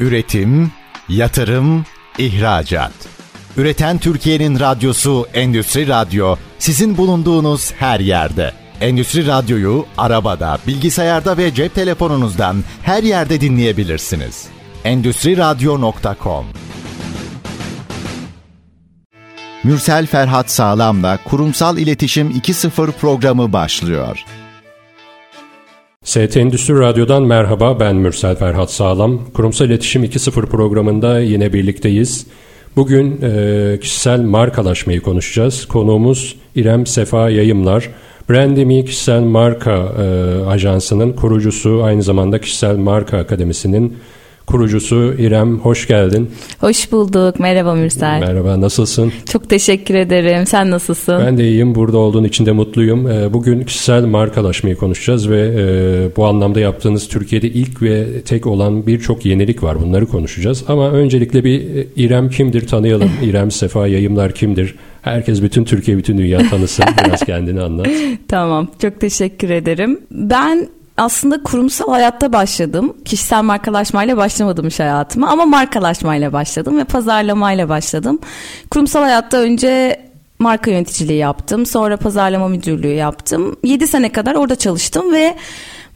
Üretim, 0.00 0.72
yatırım, 1.08 1.84
ihracat. 2.18 2.92
Üreten 3.56 3.98
Türkiye'nin 3.98 4.60
radyosu 4.60 5.26
Endüstri 5.34 5.88
Radyo 5.88 6.36
sizin 6.58 6.96
bulunduğunuz 6.96 7.72
her 7.72 8.00
yerde. 8.00 8.52
Endüstri 8.80 9.26
Radyo'yu 9.26 9.86
arabada, 9.98 10.58
bilgisayarda 10.66 11.36
ve 11.36 11.54
cep 11.54 11.74
telefonunuzdan 11.74 12.64
her 12.82 13.02
yerde 13.02 13.40
dinleyebilirsiniz. 13.40 14.46
Endüstri 14.84 15.36
Radyo.com 15.36 16.46
Mürsel 19.64 20.06
Ferhat 20.06 20.50
Sağlam'la 20.50 21.18
Kurumsal 21.24 21.78
İletişim 21.78 22.30
2.0 22.30 22.92
programı 22.92 23.52
başlıyor. 23.52 24.24
ST 26.06 26.36
Endüstri 26.36 26.78
Radyo'dan 26.78 27.22
merhaba 27.22 27.80
ben 27.80 27.96
Mürsel 27.96 28.36
Ferhat 28.36 28.72
Sağlam. 28.72 29.20
Kurumsal 29.34 29.66
İletişim 29.66 30.04
2.0 30.04 30.46
programında 30.46 31.20
yine 31.20 31.52
birlikteyiz. 31.52 32.26
Bugün 32.76 33.20
e, 33.22 33.78
kişisel 33.80 34.20
markalaşmayı 34.20 35.00
konuşacağız. 35.00 35.66
Konuğumuz 35.66 36.36
İrem 36.54 36.86
Sefa 36.86 37.30
Yayımlar. 37.30 37.90
Brandemi 38.30 38.84
Kişisel 38.84 39.20
Marka 39.20 39.72
e, 39.72 40.04
Ajansı'nın 40.46 41.12
kurucusu, 41.12 41.82
aynı 41.84 42.02
zamanda 42.02 42.40
Kişisel 42.40 42.76
Marka 42.76 43.18
Akademisi'nin 43.18 43.96
kurucusu 44.46 45.14
İrem 45.18 45.58
hoş 45.58 45.88
geldin. 45.88 46.30
Hoş 46.60 46.92
bulduk. 46.92 47.40
Merhaba 47.40 47.74
Mürsel. 47.74 48.20
Merhaba 48.20 48.60
nasılsın? 48.60 49.12
Çok 49.32 49.50
teşekkür 49.50 49.94
ederim. 49.94 50.46
Sen 50.46 50.70
nasılsın? 50.70 51.18
Ben 51.26 51.38
de 51.38 51.48
iyiyim. 51.48 51.74
Burada 51.74 51.98
olduğun 51.98 52.24
için 52.24 52.46
de 52.46 52.52
mutluyum. 52.52 53.10
Ee, 53.10 53.32
bugün 53.32 53.62
kişisel 53.62 54.04
markalaşmayı 54.04 54.76
konuşacağız 54.76 55.30
ve 55.30 55.54
e, 55.58 56.16
bu 56.16 56.26
anlamda 56.26 56.60
yaptığınız 56.60 57.08
Türkiye'de 57.08 57.48
ilk 57.48 57.82
ve 57.82 58.20
tek 58.20 58.46
olan 58.46 58.86
birçok 58.86 59.26
yenilik 59.26 59.62
var. 59.62 59.80
Bunları 59.80 60.06
konuşacağız. 60.06 60.64
Ama 60.68 60.90
öncelikle 60.90 61.44
bir 61.44 61.60
e, 61.60 61.86
İrem 61.96 62.30
kimdir 62.30 62.66
tanıyalım. 62.66 63.10
İrem 63.22 63.50
Sefa 63.50 63.86
Yayımlar 63.86 64.32
kimdir? 64.32 64.74
Herkes 65.02 65.42
bütün 65.42 65.64
Türkiye, 65.64 65.96
bütün 65.96 66.18
dünya 66.18 66.48
tanısın. 66.50 66.84
Biraz 67.04 67.20
kendini 67.20 67.60
anlat. 67.60 67.88
tamam. 68.28 68.68
Çok 68.82 69.00
teşekkür 69.00 69.50
ederim. 69.50 70.00
Ben 70.10 70.68
aslında 70.96 71.42
kurumsal 71.42 71.90
hayatta 71.90 72.32
başladım. 72.32 72.96
Kişisel 73.04 73.42
markalaşmayla 73.42 74.16
başlamadım 74.16 74.68
iş 74.68 74.80
hayatıma 74.80 75.28
ama 75.28 75.46
markalaşmayla 75.46 76.32
başladım 76.32 76.78
ve 76.78 76.84
pazarlamayla 76.84 77.68
başladım. 77.68 78.18
Kurumsal 78.70 79.02
hayatta 79.02 79.36
önce 79.36 80.00
marka 80.38 80.70
yöneticiliği 80.70 81.18
yaptım. 81.18 81.66
Sonra 81.66 81.96
pazarlama 81.96 82.48
müdürlüğü 82.48 82.94
yaptım. 82.94 83.56
7 83.64 83.86
sene 83.86 84.12
kadar 84.12 84.34
orada 84.34 84.56
çalıştım 84.56 85.12
ve 85.12 85.36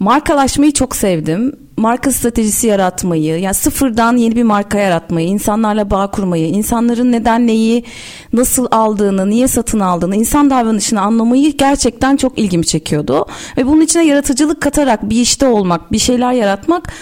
markalaşmayı 0.01 0.73
çok 0.73 0.97
sevdim. 0.97 1.53
Marka 1.77 2.13
stratejisi 2.13 2.67
yaratmayı, 2.67 3.41
yani 3.41 3.55
sıfırdan 3.55 4.17
yeni 4.17 4.37
bir 4.37 4.43
marka 4.43 4.79
yaratmayı, 4.79 5.29
insanlarla 5.29 5.91
bağ 5.91 6.11
kurmayı, 6.11 6.49
insanların 6.49 7.13
neden 7.13 7.47
neyi 7.47 7.85
nasıl 8.33 8.67
aldığını, 8.71 9.31
niye 9.31 9.49
satın 9.49 9.81
aldığını, 9.81 10.17
insan 10.17 10.51
davranışını 10.51 11.01
anlamayı 11.01 11.57
gerçekten 11.57 12.17
çok 12.17 12.39
ilgimi 12.39 12.67
çekiyordu. 12.67 13.27
Ve 13.57 13.67
bunun 13.67 13.81
içine 13.81 14.07
yaratıcılık 14.07 14.61
katarak 14.61 15.11
bir 15.11 15.21
işte 15.21 15.47
olmak, 15.47 15.93
bir 15.93 15.99
şeyler 15.99 16.33
yaratmak 16.33 16.93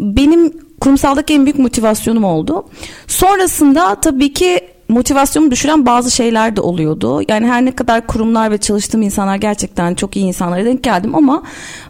benim 0.00 0.52
kurumsaldaki 0.80 1.34
en 1.34 1.46
büyük 1.46 1.58
motivasyonum 1.58 2.24
oldu. 2.24 2.66
Sonrasında 3.06 3.94
tabii 3.94 4.32
ki 4.32 4.60
motivasyonumu 4.88 5.50
düşüren 5.50 5.86
bazı 5.86 6.10
şeyler 6.10 6.56
de 6.56 6.60
oluyordu. 6.60 7.20
Yani 7.28 7.46
her 7.46 7.64
ne 7.64 7.72
kadar 7.72 8.06
kurumlar 8.06 8.50
ve 8.50 8.58
çalıştığım 8.58 9.02
insanlar 9.02 9.36
gerçekten 9.36 9.94
çok 9.94 10.16
iyi 10.16 10.26
insanlara 10.26 10.64
denk 10.64 10.82
geldim 10.82 11.14
ama 11.14 11.42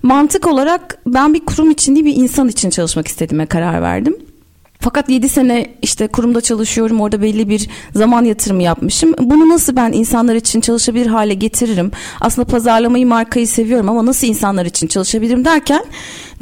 mantık 0.03 0.47
olarak 0.47 0.98
ben 1.06 1.34
bir 1.34 1.47
kurum 1.47 1.70
için 1.70 1.94
değil 1.94 2.06
bir 2.06 2.16
insan 2.16 2.48
için 2.48 2.70
çalışmak 2.70 3.08
istediğime 3.08 3.47
karar 3.47 3.83
verdim. 3.83 4.16
Fakat 4.80 5.11
7 5.11 5.28
sene 5.28 5.66
işte 5.83 6.06
kurumda 6.06 6.41
çalışıyorum. 6.41 7.00
Orada 7.00 7.22
belli 7.22 7.48
bir 7.48 7.69
zaman 7.94 8.25
yatırımı 8.25 8.62
yapmışım. 8.62 9.14
Bunu 9.20 9.48
nasıl 9.48 9.77
ben 9.77 9.92
insanlar 9.92 10.34
için 10.34 10.60
çalışabilir 10.60 11.06
hale 11.06 11.34
getiririm? 11.34 11.91
Aslında 12.20 12.49
pazarlamayı, 12.49 13.06
markayı 13.06 13.49
seviyorum 13.49 13.88
ama 13.88 14.06
nasıl 14.06 14.26
insanlar 14.26 14.66
için 14.66 14.87
çalışabilirim 14.87 15.44
derken 15.44 15.84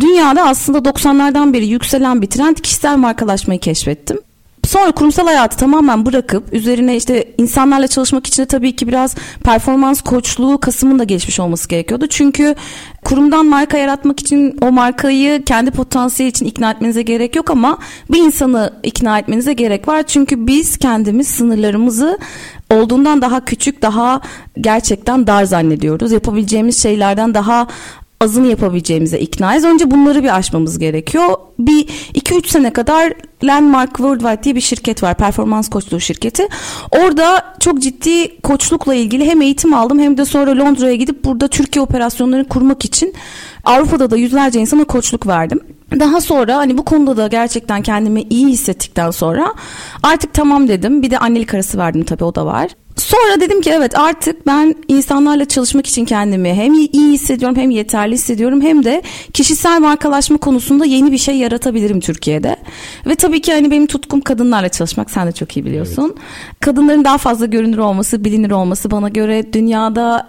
dünyada 0.00 0.46
aslında 0.46 0.78
90'lardan 0.78 1.52
beri 1.52 1.66
yükselen 1.66 2.22
bir 2.22 2.26
trend 2.26 2.56
kişisel 2.56 2.96
markalaşmayı 2.96 3.60
keşfettim. 3.60 4.18
Sonra 4.66 4.92
kurumsal 4.92 5.26
hayatı 5.26 5.56
tamamen 5.56 6.06
bırakıp 6.06 6.52
üzerine 6.52 6.96
işte 6.96 7.34
insanlarla 7.38 7.88
çalışmak 7.88 8.26
için 8.26 8.42
de 8.42 8.46
tabii 8.46 8.76
ki 8.76 8.88
biraz 8.88 9.14
performans 9.44 10.00
koçluğu 10.00 10.58
kasımın 10.58 10.98
da 10.98 11.04
gelişmiş 11.04 11.40
olması 11.40 11.68
gerekiyordu. 11.68 12.06
Çünkü 12.06 12.54
kurumdan 13.04 13.46
marka 13.46 13.78
yaratmak 13.78 14.20
için 14.20 14.56
o 14.62 14.72
markayı 14.72 15.44
kendi 15.44 15.70
potansiyeli 15.70 16.30
için 16.30 16.46
ikna 16.46 16.70
etmenize 16.70 17.02
gerek 17.02 17.36
yok 17.36 17.50
ama 17.50 17.78
bir 18.10 18.18
insanı 18.18 18.72
ikna 18.82 19.18
etmenize 19.18 19.52
gerek 19.52 19.88
var. 19.88 20.02
Çünkü 20.02 20.46
biz 20.46 20.76
kendimiz 20.76 21.28
sınırlarımızı 21.28 22.18
olduğundan 22.70 23.22
daha 23.22 23.44
küçük, 23.44 23.82
daha 23.82 24.20
gerçekten 24.60 25.26
dar 25.26 25.44
zannediyoruz. 25.44 26.12
Yapabileceğimiz 26.12 26.82
şeylerden 26.82 27.34
daha 27.34 27.66
azını 28.24 28.46
yapabileceğimize 28.46 29.18
iknayız. 29.18 29.64
Önce 29.64 29.90
bunları 29.90 30.22
bir 30.22 30.36
aşmamız 30.36 30.78
gerekiyor. 30.78 31.28
Bir 31.58 31.86
2-3 32.14 32.48
sene 32.48 32.72
kadar 32.72 33.12
Landmark 33.42 33.96
Worldwide 33.96 34.42
diye 34.42 34.54
bir 34.54 34.60
şirket 34.60 35.02
var. 35.02 35.14
Performans 35.14 35.70
koçluğu 35.70 36.00
şirketi. 36.00 36.48
Orada 36.90 37.54
çok 37.60 37.82
ciddi 37.82 38.40
koçlukla 38.40 38.94
ilgili 38.94 39.24
hem 39.24 39.42
eğitim 39.42 39.74
aldım 39.74 39.98
hem 39.98 40.18
de 40.18 40.24
sonra 40.24 40.58
Londra'ya 40.58 40.94
gidip 40.94 41.24
burada 41.24 41.48
Türkiye 41.48 41.82
operasyonlarını 41.82 42.48
kurmak 42.48 42.84
için 42.84 43.14
Avrupa'da 43.64 44.10
da 44.10 44.16
yüzlerce 44.16 44.60
insana 44.60 44.84
koçluk 44.84 45.26
verdim. 45.26 45.60
Daha 46.00 46.20
sonra 46.20 46.56
hani 46.56 46.78
bu 46.78 46.84
konuda 46.84 47.16
da 47.16 47.26
gerçekten 47.26 47.82
kendimi 47.82 48.22
iyi 48.22 48.46
hissettikten 48.46 49.10
sonra 49.10 49.54
artık 50.02 50.34
tamam 50.34 50.68
dedim. 50.68 51.02
Bir 51.02 51.10
de 51.10 51.18
annelik 51.18 51.54
arası 51.54 51.78
verdim 51.78 52.04
tabii 52.04 52.24
o 52.24 52.34
da 52.34 52.46
var. 52.46 52.70
Sonra 53.14 53.40
dedim 53.40 53.60
ki 53.60 53.70
evet 53.70 53.98
artık 53.98 54.46
ben 54.46 54.74
insanlarla 54.88 55.44
çalışmak 55.44 55.86
için 55.86 56.04
kendimi 56.04 56.54
hem 56.54 56.74
iyi 56.74 57.12
hissediyorum 57.12 57.56
hem 57.56 57.70
yeterli 57.70 58.14
hissediyorum 58.14 58.60
hem 58.60 58.84
de 58.84 59.02
kişisel 59.32 59.80
markalaşma 59.80 60.36
konusunda 60.36 60.84
yeni 60.84 61.12
bir 61.12 61.18
şey 61.18 61.36
yaratabilirim 61.36 62.00
Türkiye'de. 62.00 62.56
Ve 63.06 63.14
tabii 63.14 63.40
ki 63.40 63.52
hani 63.52 63.70
benim 63.70 63.86
tutkum 63.86 64.20
kadınlarla 64.20 64.68
çalışmak 64.68 65.10
sen 65.10 65.26
de 65.26 65.32
çok 65.32 65.56
iyi 65.56 65.64
biliyorsun. 65.64 66.12
Evet. 66.14 66.60
Kadınların 66.60 67.04
daha 67.04 67.18
fazla 67.18 67.46
görünür 67.46 67.78
olması, 67.78 68.24
bilinir 68.24 68.50
olması 68.50 68.90
bana 68.90 69.08
göre 69.08 69.52
dünyada 69.52 70.28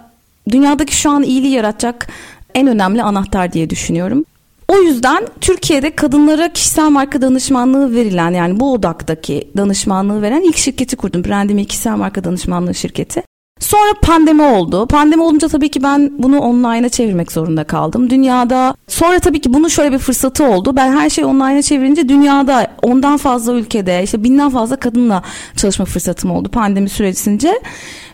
dünyadaki 0.50 0.96
şu 0.96 1.10
an 1.10 1.22
iyiliği 1.22 1.52
yaratacak 1.52 2.06
en 2.54 2.66
önemli 2.66 3.02
anahtar 3.02 3.52
diye 3.52 3.70
düşünüyorum. 3.70 4.24
O 4.68 4.76
yüzden 4.76 5.26
Türkiye'de 5.40 5.90
kadınlara 5.90 6.52
kişisel 6.52 6.90
marka 6.90 7.20
danışmanlığı 7.22 7.94
verilen 7.94 8.30
yani 8.30 8.60
bu 8.60 8.72
odaktaki 8.72 9.50
danışmanlığı 9.56 10.22
veren 10.22 10.40
ilk 10.40 10.56
şirketi 10.56 10.96
kurdum. 10.96 11.24
Brandimi 11.24 11.64
kişisel 11.64 11.96
marka 11.96 12.24
danışmanlığı 12.24 12.74
şirketi. 12.74 13.22
Sonra 13.60 13.92
pandemi 14.02 14.42
oldu. 14.42 14.86
Pandemi 14.86 15.22
olunca 15.22 15.48
tabii 15.48 15.68
ki 15.68 15.82
ben 15.82 16.12
bunu 16.18 16.40
online'a 16.40 16.88
çevirmek 16.88 17.32
zorunda 17.32 17.64
kaldım. 17.64 18.10
Dünyada 18.10 18.74
sonra 18.88 19.18
tabii 19.18 19.40
ki 19.40 19.54
bunun 19.54 19.68
şöyle 19.68 19.92
bir 19.92 19.98
fırsatı 19.98 20.44
oldu. 20.44 20.76
Ben 20.76 20.92
her 20.96 21.10
şeyi 21.10 21.26
online'a 21.26 21.62
çevirince 21.62 22.08
dünyada 22.08 22.66
ondan 22.82 23.16
fazla 23.16 23.52
ülkede 23.52 24.02
işte 24.02 24.24
binden 24.24 24.50
fazla 24.50 24.76
kadınla 24.76 25.22
çalışma 25.56 25.84
fırsatım 25.84 26.30
oldu 26.30 26.48
pandemi 26.48 26.88
sürecince. 26.88 27.60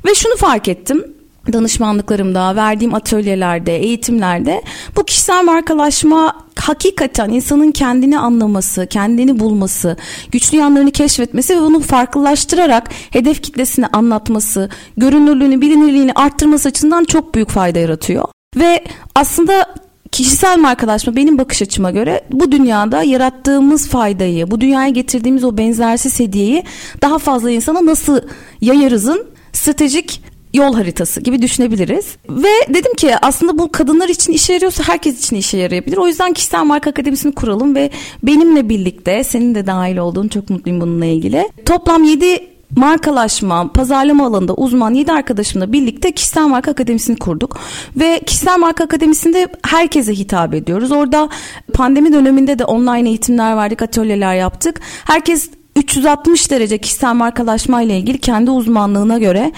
Ve 0.07 0.15
şunu 0.15 0.37
fark 0.37 0.69
ettim 0.69 1.05
danışmanlıklarımda, 1.53 2.57
verdiğim 2.57 2.95
atölyelerde, 2.95 3.77
eğitimlerde 3.77 4.63
bu 4.97 5.05
kişisel 5.05 5.45
markalaşma 5.45 6.37
hakikaten 6.57 7.29
insanın 7.29 7.71
kendini 7.71 8.19
anlaması, 8.19 8.87
kendini 8.87 9.39
bulması, 9.39 9.97
güçlü 10.33 10.59
yanlarını 10.59 10.91
keşfetmesi 10.91 11.57
ve 11.57 11.61
bunu 11.61 11.81
farklılaştırarak 11.81 12.91
hedef 13.11 13.43
kitlesini 13.43 13.87
anlatması, 13.87 14.71
görünürlüğünü, 14.97 15.61
bilinirliğini 15.61 16.13
arttırması 16.13 16.69
açısından 16.69 17.05
çok 17.05 17.35
büyük 17.35 17.49
fayda 17.49 17.79
yaratıyor. 17.79 18.25
Ve 18.57 18.85
aslında 19.15 19.67
kişisel 20.13 20.59
markalaşma 20.59 21.17
benim 21.17 21.39
bakış 21.39 21.63
açıma 21.63 21.91
göre 21.91 22.25
bu 22.31 22.53
dünyada 22.53 23.03
yarattığımız 23.03 23.89
faydayı, 23.89 24.51
bu 24.51 24.61
dünyaya 24.61 24.89
getirdiğimiz 24.89 25.45
o 25.45 25.59
benzersiz 25.59 26.21
hediyeyi 26.21 26.65
daha 27.03 27.19
fazla 27.19 27.51
insana 27.51 27.87
nasıl 27.87 28.21
yayarızın 28.61 29.27
stratejik 29.53 30.23
yol 30.55 30.75
haritası 30.75 31.21
gibi 31.21 31.43
düşünebiliriz. 31.43 32.17
Ve 32.31 32.75
dedim 32.75 32.95
ki 32.95 33.17
aslında 33.23 33.59
bu 33.59 33.73
kadınlar 33.73 34.09
için 34.09 34.33
işe 34.33 34.53
yarıyorsa 34.53 34.89
herkes 34.89 35.19
için 35.19 35.37
işe 35.37 35.59
yarayabilir. 35.59 35.97
O 35.97 36.07
yüzden 36.07 36.33
kişisel 36.33 36.65
marka 36.65 36.91
akademisini 36.91 37.35
kuralım 37.35 37.75
ve 37.75 37.91
benimle 38.23 38.69
birlikte 38.69 39.25
senin 39.25 39.55
de 39.55 39.67
dahil 39.67 39.97
olduğun 39.97 40.29
çok 40.29 40.51
mutluyum 40.51 40.81
bununla 40.81 41.07
ilgili. 41.07 41.49
Toplam 41.67 42.05
7 42.05 42.53
markalaşma, 42.77 43.73
pazarlama 43.73 44.27
alanında 44.27 44.55
uzman 44.55 44.95
7 44.95 45.13
arkadaşımla 45.13 45.73
birlikte 45.73 46.13
Kişisel 46.13 46.47
Marka 46.47 46.71
Akademisi'ni 46.71 47.17
kurduk. 47.17 47.59
Ve 47.97 48.21
Kişisel 48.27 48.59
Marka 48.59 48.85
Akademisi'nde 48.85 49.49
herkese 49.63 50.15
hitap 50.15 50.55
ediyoruz. 50.55 50.93
Orada 50.93 51.29
pandemi 51.75 52.13
döneminde 52.13 52.59
de 52.59 52.65
online 52.65 53.09
eğitimler 53.09 53.57
verdik, 53.57 53.83
atölyeler 53.83 54.35
yaptık. 54.35 54.81
Herkes 55.05 55.51
360 55.77 56.51
derece 56.51 56.79
kişisel 56.79 57.15
markalaşma 57.15 57.83
ile 57.83 57.99
ilgili 57.99 58.19
kendi 58.19 58.51
uzmanlığına 58.51 59.19
göre 59.19 59.53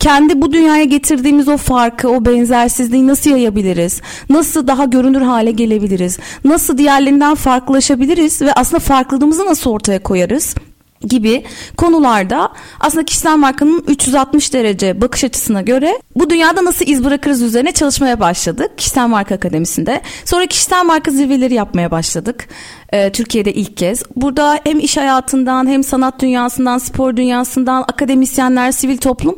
kendi 0.00 0.42
bu 0.42 0.52
dünyaya 0.52 0.84
getirdiğimiz 0.84 1.48
o 1.48 1.56
farkı, 1.56 2.08
o 2.08 2.24
benzersizliği 2.24 3.06
nasıl 3.06 3.30
yayabiliriz? 3.30 4.00
Nasıl 4.30 4.66
daha 4.66 4.84
görünür 4.84 5.22
hale 5.22 5.50
gelebiliriz? 5.50 6.18
Nasıl 6.44 6.78
diğerlerinden 6.78 7.34
farklılaşabiliriz 7.34 8.42
ve 8.42 8.52
aslında 8.52 8.80
farklılığımızı 8.80 9.46
nasıl 9.46 9.70
ortaya 9.70 10.02
koyarız? 10.02 10.54
gibi 11.08 11.44
konularda 11.76 12.52
aslında 12.80 13.04
kişisel 13.04 13.36
markanın 13.36 13.84
360 13.88 14.52
derece 14.52 15.00
bakış 15.00 15.24
açısına 15.24 15.62
göre 15.62 16.00
bu 16.16 16.30
dünyada 16.30 16.64
nasıl 16.64 16.86
iz 16.86 17.04
bırakırız 17.04 17.42
üzerine 17.42 17.72
çalışmaya 17.72 18.20
başladık. 18.20 18.78
Kişisel 18.78 19.08
Marka 19.08 19.34
Akademisi'nde. 19.34 20.00
Sonra 20.24 20.46
kişisel 20.46 20.84
marka 20.84 21.10
zirveleri 21.10 21.54
yapmaya 21.54 21.90
başladık. 21.90 22.48
Ee, 22.94 23.12
Türkiye'de 23.12 23.52
ilk 23.52 23.76
kez. 23.76 24.02
Burada 24.16 24.60
hem 24.64 24.78
iş 24.78 24.96
hayatından 24.96 25.66
hem 25.66 25.84
sanat 25.84 26.20
dünyasından, 26.20 26.78
spor 26.78 27.16
dünyasından, 27.16 27.82
akademisyenler, 27.82 28.72
sivil 28.72 28.98
toplum 28.98 29.36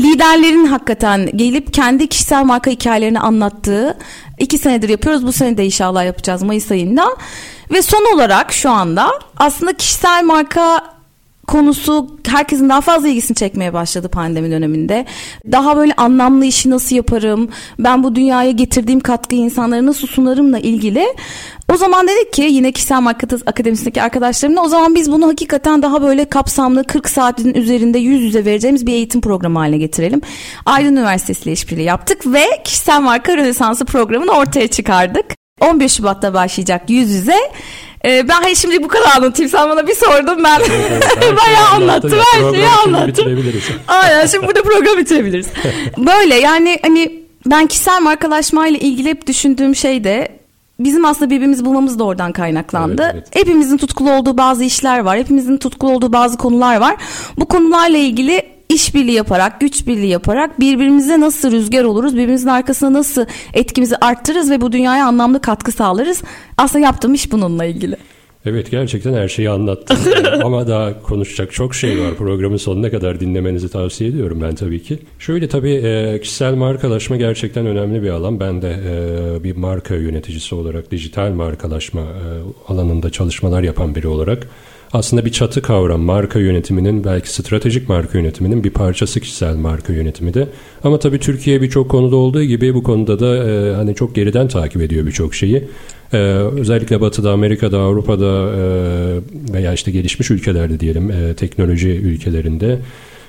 liderlerin 0.00 0.66
hakikaten 0.66 1.36
gelip 1.36 1.74
kendi 1.74 2.06
kişisel 2.06 2.44
marka 2.44 2.70
hikayelerini 2.70 3.20
anlattığı 3.20 3.98
iki 4.38 4.58
senedir 4.58 4.88
yapıyoruz. 4.88 5.26
Bu 5.26 5.32
sene 5.32 5.56
de 5.56 5.64
inşallah 5.64 6.04
yapacağız 6.04 6.42
Mayıs 6.42 6.70
ayında. 6.70 7.06
Ve 7.72 7.82
son 7.82 8.14
olarak 8.14 8.52
şu 8.52 8.70
anda 8.70 9.10
aslında 9.36 9.72
kişisel 9.72 10.24
marka 10.24 10.99
konusu 11.50 12.06
herkesin 12.28 12.68
daha 12.68 12.80
fazla 12.80 13.08
ilgisini 13.08 13.34
çekmeye 13.34 13.72
başladı 13.72 14.08
pandemi 14.08 14.50
döneminde. 14.50 15.06
Daha 15.52 15.76
böyle 15.76 15.92
anlamlı 15.92 16.44
işi 16.44 16.70
nasıl 16.70 16.96
yaparım, 16.96 17.48
ben 17.78 18.02
bu 18.02 18.14
dünyaya 18.14 18.50
getirdiğim 18.50 19.00
katkıyı 19.00 19.42
insanlara 19.42 19.86
nasıl 19.86 20.06
sunarımla 20.06 20.58
ilgili. 20.58 21.06
O 21.72 21.76
zaman 21.76 22.08
dedik 22.08 22.32
ki 22.32 22.42
yine 22.42 22.72
kişisel 22.72 23.00
marka 23.00 23.26
akademisindeki 23.46 24.02
arkadaşlarımla 24.02 24.62
o 24.62 24.68
zaman 24.68 24.94
biz 24.94 25.12
bunu 25.12 25.28
hakikaten 25.28 25.82
daha 25.82 26.02
böyle 26.02 26.24
kapsamlı 26.24 26.84
40 26.84 27.08
saatin 27.08 27.54
üzerinde 27.54 27.98
yüz 27.98 28.22
yüze 28.22 28.44
vereceğimiz 28.44 28.86
bir 28.86 28.92
eğitim 28.92 29.20
programı 29.20 29.58
haline 29.58 29.78
getirelim. 29.78 30.20
Aydın 30.66 30.96
Üniversitesi 30.96 31.44
ile 31.44 31.52
işbirliği 31.52 31.84
yaptık 31.84 32.26
ve 32.26 32.44
kişisel 32.64 33.00
marka 33.00 33.36
rönesansı 33.36 33.84
programını 33.84 34.30
ortaya 34.30 34.68
çıkardık. 34.68 35.26
11 35.60 35.88
Şubat'ta 35.88 36.34
başlayacak 36.34 36.90
yüz 36.90 37.10
yüze. 37.10 37.36
Ee, 38.04 38.28
ben 38.28 38.54
şimdi 38.54 38.82
bu 38.82 38.88
kadar 38.88 39.16
anlatayım. 39.16 39.50
Sen 39.50 39.68
bana 39.70 39.86
bir 39.86 39.94
sordun 39.94 40.44
ben 40.44 40.60
bayağı 41.36 41.68
anlattım. 41.74 42.12
Her 42.32 42.52
şeyi 42.52 42.66
anlattım. 42.86 43.26
Aynen 43.88 44.26
şimdi 44.26 44.46
burada 44.46 44.62
program 44.62 44.96
bitirebiliriz. 44.96 45.46
Böyle 45.98 46.34
yani 46.34 46.78
hani 46.82 47.20
ben 47.46 47.66
kişisel 47.66 48.02
markalaşmayla 48.02 48.78
ilgili 48.78 49.08
hep 49.08 49.26
düşündüğüm 49.26 49.76
şey 49.76 50.04
de 50.04 50.28
bizim 50.80 51.04
aslında 51.04 51.30
birbirimizi 51.30 51.64
bulmamız 51.64 51.98
da 51.98 52.04
oradan 52.04 52.32
kaynaklandı. 52.32 53.02
Evet, 53.02 53.14
evet. 53.14 53.28
Hepimizin 53.36 53.76
tutkulu 53.76 54.12
olduğu 54.12 54.38
bazı 54.38 54.64
işler 54.64 54.98
var. 54.98 55.18
Hepimizin 55.18 55.56
tutkulu 55.56 55.90
olduğu 55.92 56.12
bazı 56.12 56.36
konular 56.38 56.76
var. 56.76 56.96
Bu 57.38 57.46
konularla 57.46 57.96
ilgili 57.98 58.42
işbirliği 58.70 59.12
yaparak, 59.12 59.60
güç 59.60 59.86
birliği 59.86 60.08
yaparak 60.08 60.60
birbirimize 60.60 61.20
nasıl 61.20 61.52
rüzgar 61.52 61.84
oluruz, 61.84 62.16
birbirimizin 62.16 62.48
arkasına 62.48 62.92
nasıl 62.92 63.26
etkimizi 63.54 63.96
arttırırız 63.96 64.50
ve 64.50 64.60
bu 64.60 64.72
dünyaya 64.72 65.06
anlamlı 65.06 65.40
katkı 65.40 65.72
sağlarız. 65.72 66.22
Aslında 66.58 66.84
yaptığım 66.84 67.14
iş 67.14 67.32
bununla 67.32 67.64
ilgili. 67.64 67.96
Evet 68.46 68.70
gerçekten 68.70 69.14
her 69.14 69.28
şeyi 69.28 69.50
anlattım. 69.50 69.98
Ama 70.44 70.68
daha 70.68 71.02
konuşacak 71.02 71.52
çok 71.52 71.74
şey 71.74 72.00
var. 72.00 72.14
Programın 72.14 72.56
sonuna 72.56 72.90
kadar 72.90 73.20
dinlemenizi 73.20 73.68
tavsiye 73.68 74.10
ediyorum 74.10 74.38
ben 74.42 74.54
tabii 74.54 74.82
ki. 74.82 74.98
Şöyle 75.18 75.48
tabii 75.48 75.72
e, 75.72 76.20
kişisel 76.20 76.54
markalaşma 76.54 77.16
gerçekten 77.16 77.66
önemli 77.66 78.02
bir 78.02 78.10
alan. 78.10 78.40
Ben 78.40 78.62
de 78.62 78.76
e, 78.86 79.44
bir 79.44 79.56
marka 79.56 79.94
yöneticisi 79.94 80.54
olarak 80.54 80.90
dijital 80.90 81.30
markalaşma 81.30 82.00
e, 82.00 82.28
alanında 82.72 83.10
çalışmalar 83.10 83.62
yapan 83.62 83.94
biri 83.94 84.08
olarak 84.08 84.48
aslında 84.92 85.24
bir 85.24 85.32
çatı 85.32 85.62
kavram 85.62 86.00
marka 86.00 86.38
yönetiminin 86.38 87.04
belki 87.04 87.34
stratejik 87.34 87.88
marka 87.88 88.18
yönetiminin 88.18 88.64
bir 88.64 88.70
parçası 88.70 89.20
kişisel 89.20 89.56
marka 89.56 89.92
yönetimi 89.92 90.34
de. 90.34 90.48
Ama 90.84 90.98
tabii 90.98 91.18
Türkiye 91.18 91.62
birçok 91.62 91.88
konuda 91.88 92.16
olduğu 92.16 92.42
gibi 92.42 92.74
bu 92.74 92.82
konuda 92.82 93.20
da 93.20 93.36
e, 93.36 93.74
hani 93.74 93.94
çok 93.94 94.14
geriden 94.14 94.48
takip 94.48 94.82
ediyor 94.82 95.06
birçok 95.06 95.34
şeyi. 95.34 95.68
E, 96.12 96.16
özellikle 96.60 97.00
Batı'da, 97.00 97.32
Amerika'da, 97.32 97.78
Avrupa'da 97.78 98.52
e, 98.56 98.62
veya 99.52 99.72
işte 99.72 99.90
gelişmiş 99.90 100.30
ülkelerde 100.30 100.80
diyelim 100.80 101.10
e, 101.10 101.34
teknoloji 101.34 101.88
ülkelerinde 101.88 102.78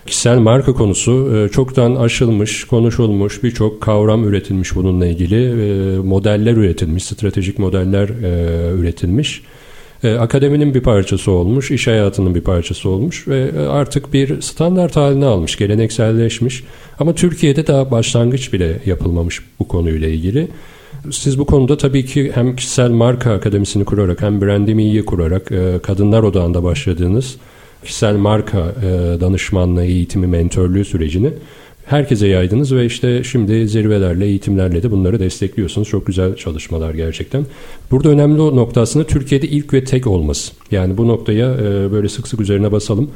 kişisel 0.05 0.37
marka 0.37 0.73
konusu 0.73 1.35
e, 1.35 1.49
çoktan 1.49 1.95
aşılmış, 1.95 2.63
konuşulmuş, 2.63 3.43
birçok 3.43 3.81
kavram 3.81 4.23
üretilmiş 4.23 4.75
bununla 4.75 5.05
ilgili, 5.05 5.45
e, 5.45 5.97
modeller 5.97 6.53
üretilmiş, 6.53 7.03
stratejik 7.03 7.59
modeller 7.59 8.09
e, 8.09 8.71
üretilmiş. 8.79 9.41
E, 10.03 10.13
akademinin 10.13 10.73
bir 10.73 10.81
parçası 10.81 11.31
olmuş, 11.31 11.71
iş 11.71 11.87
hayatının 11.87 12.35
bir 12.35 12.41
parçası 12.41 12.89
olmuş 12.89 13.27
ve 13.27 13.51
e, 13.57 13.59
artık 13.59 14.13
bir 14.13 14.41
standart 14.41 14.95
haline 14.95 15.25
almış, 15.25 15.57
gelenekselleşmiş. 15.57 16.63
Ama 16.99 17.15
Türkiye'de 17.15 17.67
daha 17.67 17.91
başlangıç 17.91 18.53
bile 18.53 18.79
yapılmamış 18.85 19.41
bu 19.59 19.67
konuyla 19.67 20.07
ilgili. 20.07 20.47
Siz 21.11 21.39
bu 21.39 21.45
konuda 21.45 21.77
tabii 21.77 22.05
ki 22.05 22.31
hem 22.35 22.55
kişisel 22.55 22.89
marka 22.89 23.33
akademisini 23.33 23.85
kurarak 23.85 24.21
hem 24.21 24.41
brandimiyi 24.41 25.05
kurarak 25.05 25.51
e, 25.51 25.79
kadınlar 25.83 26.23
odağında 26.23 26.63
başladığınız 26.63 27.37
kişisel 27.83 28.15
marka 28.15 28.75
danışmanlığı, 29.21 29.83
eğitimi, 29.85 30.27
mentörlüğü 30.27 30.85
sürecini 30.85 31.33
herkese 31.91 32.27
yaydınız 32.27 32.75
ve 32.75 32.85
işte 32.85 33.23
şimdi 33.23 33.67
zirvelerle, 33.67 34.25
eğitimlerle 34.25 34.83
de 34.83 34.91
bunları 34.91 35.19
destekliyorsunuz. 35.19 35.89
Çok 35.89 36.07
güzel 36.07 36.35
çalışmalar 36.35 36.93
gerçekten. 36.93 37.45
Burada 37.91 38.09
önemli 38.09 38.41
o 38.41 38.55
nokta 38.55 38.81
aslında 38.81 39.07
Türkiye'de 39.07 39.47
ilk 39.47 39.73
ve 39.73 39.83
tek 39.83 40.07
olması. 40.07 40.53
Yani 40.71 40.97
bu 40.97 41.07
noktaya 41.07 41.53
e, 41.53 41.91
böyle 41.91 42.09
sık 42.09 42.27
sık 42.27 42.41
üzerine 42.41 42.71
basalım. 42.71 43.11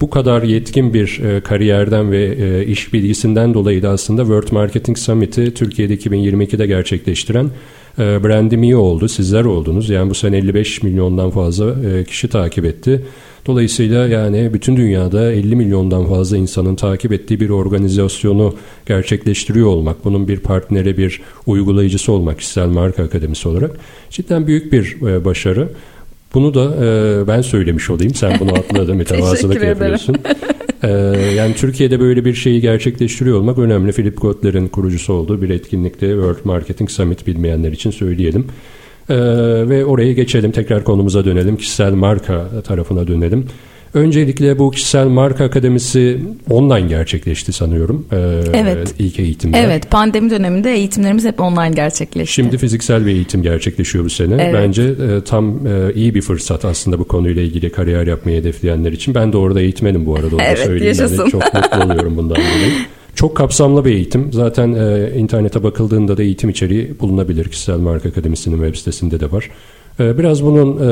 Bu 0.00 0.10
kadar 0.10 0.42
yetkin 0.42 0.94
bir 0.94 1.20
e, 1.24 1.40
kariyerden 1.40 2.12
ve 2.12 2.24
e, 2.24 2.66
iş 2.66 2.92
bilgisinden 2.92 3.54
dolayı 3.54 3.82
da 3.82 3.88
aslında 3.88 4.22
World 4.22 4.52
Marketing 4.52 4.98
Summit'i 4.98 5.54
Türkiye'de 5.54 5.94
2022'de 5.94 6.66
gerçekleştiren 6.66 7.50
Brandim 7.98 8.62
iyi 8.62 8.76
oldu. 8.76 9.08
Sizler 9.08 9.44
oldunuz. 9.44 9.90
Yani 9.90 10.10
bu 10.10 10.14
sene 10.14 10.36
55 10.36 10.82
milyondan 10.82 11.30
fazla 11.30 11.74
e, 11.88 12.04
kişi 12.04 12.28
takip 12.28 12.64
etti. 12.64 13.02
Dolayısıyla 13.46 14.06
yani 14.06 14.54
bütün 14.54 14.76
dünyada 14.76 15.32
50 15.32 15.56
milyondan 15.56 16.06
fazla 16.06 16.36
insanın 16.36 16.74
takip 16.74 17.12
ettiği 17.12 17.40
bir 17.40 17.50
organizasyonu 17.50 18.54
gerçekleştiriyor 18.86 19.66
olmak, 19.66 20.04
bunun 20.04 20.28
bir 20.28 20.40
partneri, 20.40 20.96
bir 20.96 21.22
uygulayıcısı 21.46 22.12
olmak 22.12 22.38
kişisel 22.38 22.66
marka 22.66 23.02
akademisi 23.02 23.48
olarak 23.48 23.70
cidden 24.10 24.46
büyük 24.46 24.72
bir 24.72 24.96
e, 25.02 25.24
başarı. 25.24 25.68
Bunu 26.34 26.54
da 26.54 26.84
e, 26.84 27.26
ben 27.26 27.40
söylemiş 27.40 27.90
olayım. 27.90 28.14
Sen 28.14 28.40
bunu 28.40 28.52
atladın, 28.52 28.96
mütevazılık 29.02 29.62
yapıyorsun. 29.62 30.16
e, 30.82 30.88
yani 31.36 31.54
Türkiye'de 31.54 32.00
böyle 32.00 32.24
bir 32.24 32.34
şeyi 32.34 32.60
gerçekleştiriyor 32.60 33.38
olmak 33.38 33.58
önemli. 33.58 33.92
Philip 33.92 34.20
Kotler'in 34.20 34.68
kurucusu 34.68 35.12
olduğu 35.12 35.42
bir 35.42 35.50
etkinlikte 35.50 36.06
World 36.06 36.44
Marketing 36.44 36.90
Summit 36.90 37.26
bilmeyenler 37.26 37.72
için 37.72 37.90
söyleyelim. 37.90 38.46
Ee, 39.08 39.14
ve 39.68 39.84
oraya 39.84 40.12
geçelim 40.12 40.50
tekrar 40.52 40.84
konumuza 40.84 41.24
dönelim 41.24 41.56
kişisel 41.56 41.92
marka 41.92 42.62
tarafına 42.62 43.06
dönelim. 43.06 43.46
Öncelikle 43.94 44.58
bu 44.58 44.70
kişisel 44.70 45.06
marka 45.06 45.44
akademisi 45.44 46.20
online 46.50 46.88
gerçekleşti 46.88 47.52
sanıyorum. 47.52 48.06
Ee, 48.12 48.16
evet. 48.54 48.94
İlk 48.98 49.20
eğitimler. 49.20 49.64
Evet 49.64 49.90
pandemi 49.90 50.30
döneminde 50.30 50.74
eğitimlerimiz 50.74 51.24
hep 51.24 51.40
online 51.40 51.70
gerçekleşti. 51.70 52.34
Şimdi 52.34 52.58
fiziksel 52.58 53.06
bir 53.06 53.10
eğitim 53.10 53.42
gerçekleşiyor 53.42 54.04
bu 54.04 54.10
sene. 54.10 54.34
Evet. 54.34 54.54
Bence 54.54 54.82
e, 54.82 55.24
tam 55.24 55.66
e, 55.66 55.94
iyi 55.94 56.14
bir 56.14 56.22
fırsat 56.22 56.64
aslında 56.64 56.98
bu 56.98 57.04
konuyla 57.04 57.42
ilgili 57.42 57.72
kariyer 57.72 58.06
yapmayı 58.06 58.40
hedefleyenler 58.40 58.92
için. 58.92 59.14
Ben 59.14 59.32
de 59.32 59.36
orada 59.36 59.60
eğitmenim 59.60 60.06
bu 60.06 60.14
arada. 60.16 60.36
Onu 60.36 60.42
evet 60.42 60.58
söyleyeyim. 60.58 60.86
yaşasın. 60.86 61.18
Yani 61.18 61.30
çok 61.30 61.54
mutlu 61.54 61.84
oluyorum 61.84 62.16
bundan 62.16 62.36
dolayı. 62.36 62.72
Çok 63.14 63.36
kapsamlı 63.36 63.84
bir 63.84 63.90
eğitim. 63.90 64.32
Zaten 64.32 64.72
e, 64.72 65.10
internete 65.16 65.62
bakıldığında 65.62 66.16
da 66.16 66.22
eğitim 66.22 66.50
içeriği 66.50 67.00
bulunabilir. 67.00 67.44
Kişisel 67.44 67.78
Marka 67.78 68.08
Akademisi'nin 68.08 68.56
web 68.56 68.74
sitesinde 68.76 69.20
de 69.20 69.32
var. 69.32 69.50
E, 70.00 70.18
biraz 70.18 70.44
bunun 70.44 70.76
e, 70.76 70.82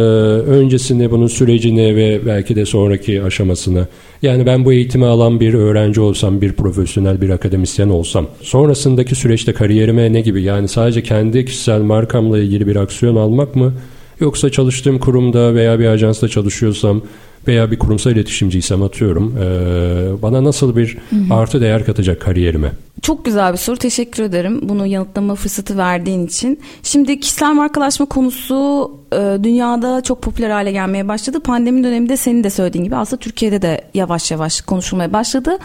öncesini, 0.40 1.10
bunun 1.10 1.26
sürecini 1.26 1.96
ve 1.96 2.20
belki 2.26 2.56
de 2.56 2.66
sonraki 2.66 3.22
aşamasını 3.22 3.86
yani 4.22 4.46
ben 4.46 4.64
bu 4.64 4.72
eğitimi 4.72 5.06
alan 5.06 5.40
bir 5.40 5.54
öğrenci 5.54 6.00
olsam, 6.00 6.40
bir 6.40 6.52
profesyonel, 6.52 7.20
bir 7.20 7.30
akademisyen 7.30 7.88
olsam 7.88 8.26
sonrasındaki 8.42 9.14
süreçte 9.14 9.52
kariyerime 9.52 10.12
ne 10.12 10.20
gibi? 10.20 10.42
Yani 10.42 10.68
sadece 10.68 11.02
kendi 11.02 11.44
kişisel 11.44 11.80
markamla 11.80 12.38
ilgili 12.38 12.66
bir 12.66 12.76
aksiyon 12.76 13.16
almak 13.16 13.56
mı? 13.56 13.72
Yoksa 14.20 14.50
çalıştığım 14.50 14.98
kurumda 14.98 15.54
veya 15.54 15.78
bir 15.78 15.86
ajansta 15.86 16.28
çalışıyorsam 16.28 17.02
veya 17.48 17.70
bir 17.70 17.78
kurumsal 17.78 18.12
iletişimciysem 18.12 18.82
atıyorum 18.82 19.36
e, 19.38 20.22
bana 20.22 20.44
nasıl 20.44 20.76
bir 20.76 20.98
hı 21.10 21.16
hı. 21.16 21.34
artı 21.34 21.60
değer 21.60 21.86
katacak 21.86 22.20
kariyerime? 22.20 22.72
Çok 23.02 23.24
güzel 23.24 23.52
bir 23.52 23.58
soru. 23.58 23.76
Teşekkür 23.76 24.22
ederim 24.22 24.60
bunu 24.62 24.86
yanıtlama 24.86 25.34
fırsatı 25.34 25.78
verdiğin 25.78 26.26
için. 26.26 26.60
Şimdi 26.82 27.20
kişisel 27.20 27.52
markalaşma 27.52 28.06
konusu 28.06 28.90
e, 29.12 29.38
dünyada 29.42 30.00
çok 30.00 30.22
popüler 30.22 30.50
hale 30.50 30.72
gelmeye 30.72 31.08
başladı. 31.08 31.40
Pandemi 31.40 31.84
döneminde 31.84 32.16
senin 32.16 32.44
de 32.44 32.50
söylediğin 32.50 32.84
gibi 32.84 32.96
aslında 32.96 33.20
Türkiye'de 33.20 33.62
de 33.62 33.84
yavaş 33.94 34.30
yavaş 34.30 34.60
konuşulmaya 34.60 35.12
başladı. 35.12 35.58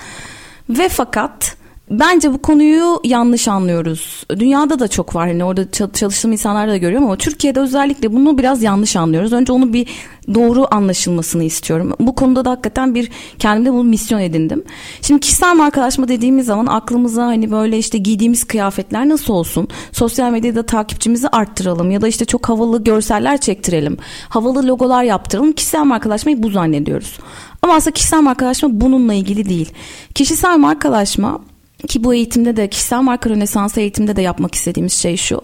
Ve 0.69 0.89
fakat 0.89 1.57
bence 1.91 2.33
bu 2.33 2.37
konuyu 2.37 2.99
yanlış 3.03 3.47
anlıyoruz. 3.47 4.23
Dünyada 4.29 4.79
da 4.79 4.87
çok 4.87 5.15
var. 5.15 5.27
Hani 5.27 5.43
orada 5.43 5.71
çalıştığım 5.93 6.31
insanlar 6.31 6.67
da 6.67 6.77
görüyorum 6.77 7.05
ama 7.07 7.17
Türkiye'de 7.17 7.59
özellikle 7.59 8.13
bunu 8.13 8.37
biraz 8.37 8.63
yanlış 8.63 8.95
anlıyoruz. 8.95 9.33
Önce 9.33 9.51
onu 9.51 9.73
bir 9.73 9.87
doğru 10.33 10.67
anlaşılmasını 10.71 11.43
istiyorum. 11.43 11.93
Bu 11.99 12.15
konuda 12.15 12.45
da 12.45 12.51
hakikaten 12.51 12.95
bir 12.95 13.11
kendimde 13.39 13.73
bunu 13.73 13.83
misyon 13.83 14.19
edindim. 14.19 14.63
Şimdi 15.01 15.19
kişisel 15.19 15.55
markalaşma 15.55 16.07
dediğimiz 16.07 16.45
zaman 16.45 16.65
aklımıza 16.65 17.25
hani 17.25 17.51
böyle 17.51 17.77
işte 17.77 17.97
giydiğimiz 17.97 18.43
kıyafetler 18.43 19.09
nasıl 19.09 19.33
olsun? 19.33 19.67
Sosyal 19.91 20.31
medyada 20.31 20.65
takipçimizi 20.65 21.27
arttıralım 21.27 21.91
ya 21.91 22.01
da 22.01 22.07
işte 22.07 22.25
çok 22.25 22.49
havalı 22.49 22.83
görseller 22.83 23.37
çektirelim. 23.37 23.97
Havalı 24.29 24.67
logolar 24.67 25.03
yaptıralım. 25.03 25.51
Kişisel 25.51 25.83
markalaşmayı 25.83 26.43
bu 26.43 26.49
zannediyoruz. 26.49 27.19
Ama 27.61 27.73
aslında 27.73 27.93
kişisel 27.93 28.21
markalaşma 28.21 28.69
bununla 28.71 29.13
ilgili 29.13 29.49
değil. 29.49 29.69
Kişisel 30.15 30.57
markalaşma 30.57 31.39
ki 31.85 32.03
bu 32.03 32.13
eğitimde 32.13 32.57
de 32.57 32.69
kişisel 32.69 33.01
marka 33.01 33.29
rönesansı 33.29 33.81
eğitimde 33.81 34.15
de 34.15 34.21
yapmak 34.21 34.55
istediğimiz 34.55 34.93
şey 34.93 35.17
şu. 35.17 35.41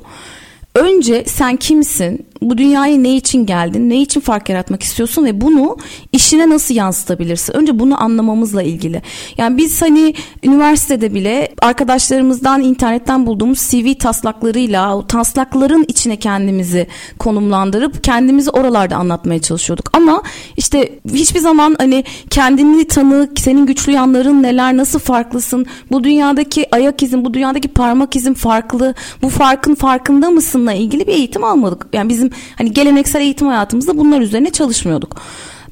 Önce 0.75 1.23
sen 1.27 1.55
kimsin? 1.55 2.25
Bu 2.41 2.57
dünyaya 2.57 2.97
ne 2.97 3.15
için 3.15 3.45
geldin? 3.45 3.89
Ne 3.89 4.01
için 4.01 4.21
fark 4.21 4.49
yaratmak 4.49 4.83
istiyorsun 4.83 5.25
ve 5.25 5.41
bunu 5.41 5.77
işine 6.11 6.49
nasıl 6.49 6.75
yansıtabilirsin? 6.75 7.53
Önce 7.53 7.79
bunu 7.79 8.03
anlamamızla 8.03 8.63
ilgili. 8.63 9.01
Yani 9.37 9.57
biz 9.57 9.81
hani 9.81 10.13
üniversitede 10.43 11.13
bile 11.13 11.51
arkadaşlarımızdan 11.61 12.63
internetten 12.63 13.25
bulduğumuz 13.25 13.59
CV 13.59 13.93
taslaklarıyla 13.93 14.95
o 14.95 15.07
taslakların 15.07 15.85
içine 15.87 16.15
kendimizi 16.15 16.87
konumlandırıp 17.19 18.03
kendimizi 18.03 18.49
oralarda 18.49 18.95
anlatmaya 18.95 19.41
çalışıyorduk. 19.41 19.89
Ama 19.93 20.23
işte 20.57 20.99
hiçbir 21.13 21.39
zaman 21.39 21.75
hani 21.79 22.03
kendini 22.29 22.87
tanı, 22.87 23.29
senin 23.37 23.65
güçlü 23.65 23.91
yanların 23.91 24.43
neler, 24.43 24.77
nasıl 24.77 24.99
farklısın? 24.99 25.65
Bu 25.91 26.03
dünyadaki 26.03 26.75
ayak 26.75 27.03
izin, 27.03 27.25
bu 27.25 27.33
dünyadaki 27.33 27.67
parmak 27.67 28.15
izin 28.15 28.33
farklı. 28.33 28.93
Bu 29.21 29.29
farkın 29.29 29.75
farkında 29.75 30.29
mısınla 30.61 30.73
ilgili 30.73 31.07
bir 31.07 31.13
eğitim 31.13 31.43
almadık. 31.43 31.87
Yani 31.93 32.09
bizim 32.09 32.29
hani 32.57 32.73
geleneksel 32.73 33.21
eğitim 33.21 33.47
hayatımızda 33.47 33.97
bunlar 33.97 34.21
üzerine 34.21 34.49
çalışmıyorduk. 34.49 35.15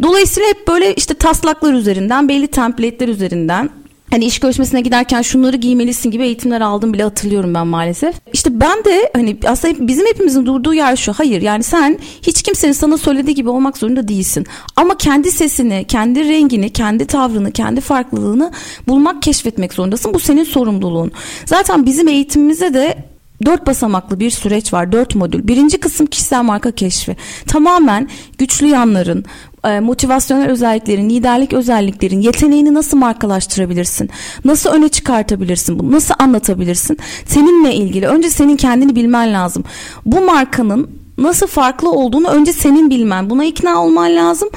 Dolayısıyla 0.02 0.50
hep 0.50 0.68
böyle 0.68 0.94
işte 0.96 1.14
taslaklar 1.14 1.74
üzerinden, 1.74 2.30
belli 2.30 2.48
template'ler 2.48 3.08
üzerinden 3.08 3.70
hani 4.12 4.26
iş 4.26 4.40
görüşmesine 4.40 4.82
giderken 4.82 5.22
şunları 5.22 5.58
giymelisin 5.58 6.12
gibi 6.12 6.24
eğitimler 6.24 6.62
aldım 6.62 6.94
bile 6.94 7.04
hatırlıyorum 7.04 7.54
ben 7.54 7.68
maalesef. 7.68 8.16
İşte 8.34 8.60
ben 8.60 8.84
de 8.84 9.12
hani 9.14 9.38
aslında 9.46 9.88
bizim 9.88 10.06
hepimizin 10.08 10.46
durduğu 10.46 10.74
yer 10.74 10.96
şu. 10.96 11.14
Hayır 11.14 11.42
yani 11.42 11.64
sen 11.64 12.00
hiç 12.22 12.42
kimsenin 12.42 12.74
sana 12.74 12.98
söylediği 12.98 13.36
gibi 13.36 13.50
olmak 13.50 13.78
zorunda 13.78 14.08
değilsin. 14.08 14.46
Ama 14.76 14.98
kendi 14.98 15.32
sesini, 15.32 15.86
kendi 15.88 16.30
rengini, 16.30 16.70
kendi 16.70 17.06
tavrını, 17.06 17.52
kendi 17.52 17.82
farklılığını 17.82 18.52
bulmak, 18.88 19.22
keşfetmek 19.22 19.74
zorundasın. 19.74 20.14
Bu 20.14 20.20
senin 20.20 20.44
sorumluluğun. 20.44 21.12
Zaten 21.46 21.86
bizim 21.86 22.08
eğitimimize 22.08 22.74
de 22.74 23.10
Dört 23.46 23.68
basamaklı 23.68 24.20
bir 24.20 24.30
süreç 24.30 24.74
var, 24.74 24.92
dört 24.92 25.16
modül. 25.16 25.48
Birinci 25.48 25.78
kısım 25.78 26.08
kişisel 26.08 26.44
marka 26.44 26.72
keşfi. 26.72 27.16
Tamamen 27.48 28.10
güçlü 28.38 28.68
yanların, 28.68 29.26
e, 29.64 29.80
motivasyonel 29.80 30.50
özelliklerin, 30.50 31.10
liderlik 31.10 31.54
özelliklerin, 31.54 32.22
yeteneğini 32.22 32.74
nasıl 32.74 32.98
markalaştırabilirsin? 32.98 34.10
Nasıl 34.46 34.70
öne 34.70 34.90
çıkartabilirsin 34.90 35.80
bunu? 35.80 35.92
Nasıl 35.92 36.14
anlatabilirsin? 36.20 36.98
Seninle 37.26 37.76
ilgili 37.76 38.08
önce 38.08 38.30
senin 38.30 38.56
kendini 38.56 38.96
bilmen 38.96 39.34
lazım. 39.34 39.64
Bu 40.06 40.22
markanın 40.22 40.90
nasıl 41.18 41.48
farklı 41.48 41.92
olduğunu 41.92 42.28
önce 42.28 42.54
senin 42.54 42.90
bilmen. 42.90 43.30
Buna 43.30 43.46
ikna 43.46 43.84
olman 43.84 44.16
lazım. 44.16 44.50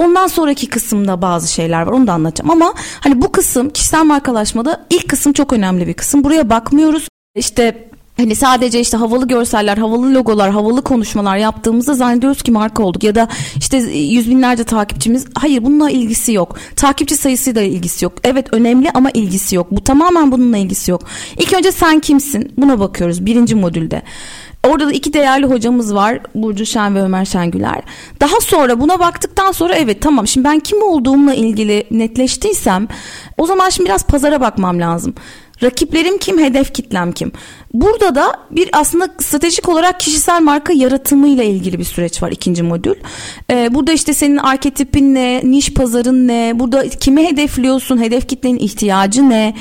Ondan 0.00 0.26
sonraki 0.26 0.68
kısımda 0.68 1.22
bazı 1.22 1.52
şeyler 1.52 1.82
var 1.82 1.92
onu 1.92 2.06
da 2.06 2.12
anlatacağım 2.12 2.50
ama 2.50 2.74
hani 3.00 3.22
bu 3.22 3.32
kısım 3.32 3.70
kişisel 3.70 4.04
markalaşmada 4.04 4.86
ilk 4.90 5.08
kısım 5.08 5.32
çok 5.32 5.52
önemli 5.52 5.86
bir 5.86 5.94
kısım. 5.94 6.24
Buraya 6.24 6.50
bakmıyoruz. 6.50 7.08
İşte 7.34 7.89
hani 8.20 8.34
sadece 8.34 8.80
işte 8.80 8.96
havalı 8.96 9.28
görseller, 9.28 9.78
havalı 9.78 10.14
logolar, 10.14 10.50
havalı 10.50 10.82
konuşmalar 10.82 11.36
yaptığımızda 11.36 11.94
zannediyoruz 11.94 12.42
ki 12.42 12.52
marka 12.52 12.82
olduk 12.82 13.04
ya 13.04 13.14
da 13.14 13.28
işte 13.56 13.76
yüz 13.92 14.30
binlerce 14.30 14.64
takipçimiz. 14.64 15.26
Hayır 15.34 15.64
bununla 15.64 15.90
ilgisi 15.90 16.32
yok. 16.32 16.58
Takipçi 16.76 17.16
sayısıyla 17.16 17.62
ilgisi 17.62 18.04
yok. 18.04 18.12
Evet 18.24 18.46
önemli 18.52 18.90
ama 18.94 19.10
ilgisi 19.10 19.56
yok. 19.56 19.66
Bu 19.70 19.84
tamamen 19.84 20.32
bununla 20.32 20.56
ilgisi 20.56 20.90
yok. 20.90 21.02
İlk 21.38 21.52
önce 21.52 21.72
sen 21.72 22.00
kimsin? 22.00 22.52
Buna 22.56 22.80
bakıyoruz 22.80 23.26
birinci 23.26 23.54
modülde. 23.54 24.02
Orada 24.68 24.86
da 24.86 24.92
iki 24.92 25.12
değerli 25.12 25.46
hocamız 25.46 25.94
var. 25.94 26.20
Burcu 26.34 26.66
Şen 26.66 26.94
ve 26.94 27.02
Ömer 27.02 27.24
Şengüler. 27.24 27.82
Daha 28.20 28.40
sonra 28.40 28.80
buna 28.80 28.98
baktıktan 28.98 29.52
sonra 29.52 29.74
evet 29.74 30.02
tamam 30.02 30.26
şimdi 30.26 30.44
ben 30.44 30.60
kim 30.60 30.82
olduğumla 30.82 31.34
ilgili 31.34 31.86
netleştiysem 31.90 32.88
o 33.38 33.46
zaman 33.46 33.68
şimdi 33.70 33.88
biraz 33.88 34.06
pazara 34.06 34.40
bakmam 34.40 34.80
lazım. 34.80 35.14
Rakiplerim 35.62 36.18
kim, 36.18 36.38
hedef 36.38 36.74
kitlem 36.74 37.12
kim? 37.12 37.32
Burada 37.74 38.14
da 38.14 38.40
bir 38.50 38.68
aslında 38.72 39.08
stratejik 39.18 39.68
olarak 39.68 40.00
kişisel 40.00 40.42
marka 40.42 40.72
yaratımıyla 40.72 41.44
ilgili 41.44 41.78
bir 41.78 41.84
süreç 41.84 42.22
var 42.22 42.30
ikinci 42.30 42.62
modül. 42.62 42.94
Ee, 43.50 43.74
burada 43.74 43.92
işte 43.92 44.14
senin 44.14 44.36
arketipin 44.36 45.14
ne, 45.14 45.40
niş 45.44 45.74
pazarın 45.74 46.28
ne, 46.28 46.52
burada 46.54 46.88
kimi 46.88 47.26
hedefliyorsun, 47.26 47.98
hedef 47.98 48.28
kitlenin 48.28 48.58
ihtiyacı 48.58 49.28
ne, 49.28 49.54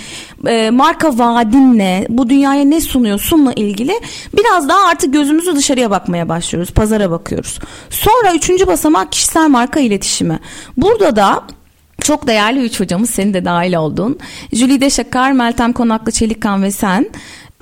e, 0.48 0.70
marka 0.70 1.18
vaadin 1.18 1.78
ne, 1.78 2.06
bu 2.10 2.30
dünyaya 2.30 2.64
ne 2.64 2.82
sunuyorsunla 2.82 3.54
ilgili 3.54 3.94
biraz 4.38 4.70
daha 4.70 4.88
artık 4.88 5.14
gözümüzü 5.14 5.56
dışarıya 5.56 5.90
bakmaya 5.90 6.30
başlıyoruz, 6.30 6.72
pazara 6.72 7.12
bakıyoruz. 7.12 7.60
Sonra 7.90 8.36
üçüncü 8.36 8.68
basamak 8.68 9.12
kişisel 9.12 9.50
marka 9.50 9.80
iletişimi. 9.80 10.40
Burada 10.78 11.16
da 11.16 11.44
çok 12.00 12.28
değerli 12.28 12.60
üç 12.60 12.80
hocamız 12.80 13.10
senin 13.10 13.34
de 13.34 13.46
dahil 13.46 13.74
olduğun. 13.74 14.20
Jülide 14.54 14.90
Şakar, 14.90 15.32
Meltem 15.32 15.74
Konaklı 15.74 16.12
Çelikkan 16.12 16.64
ve 16.64 16.72
sen 16.72 17.10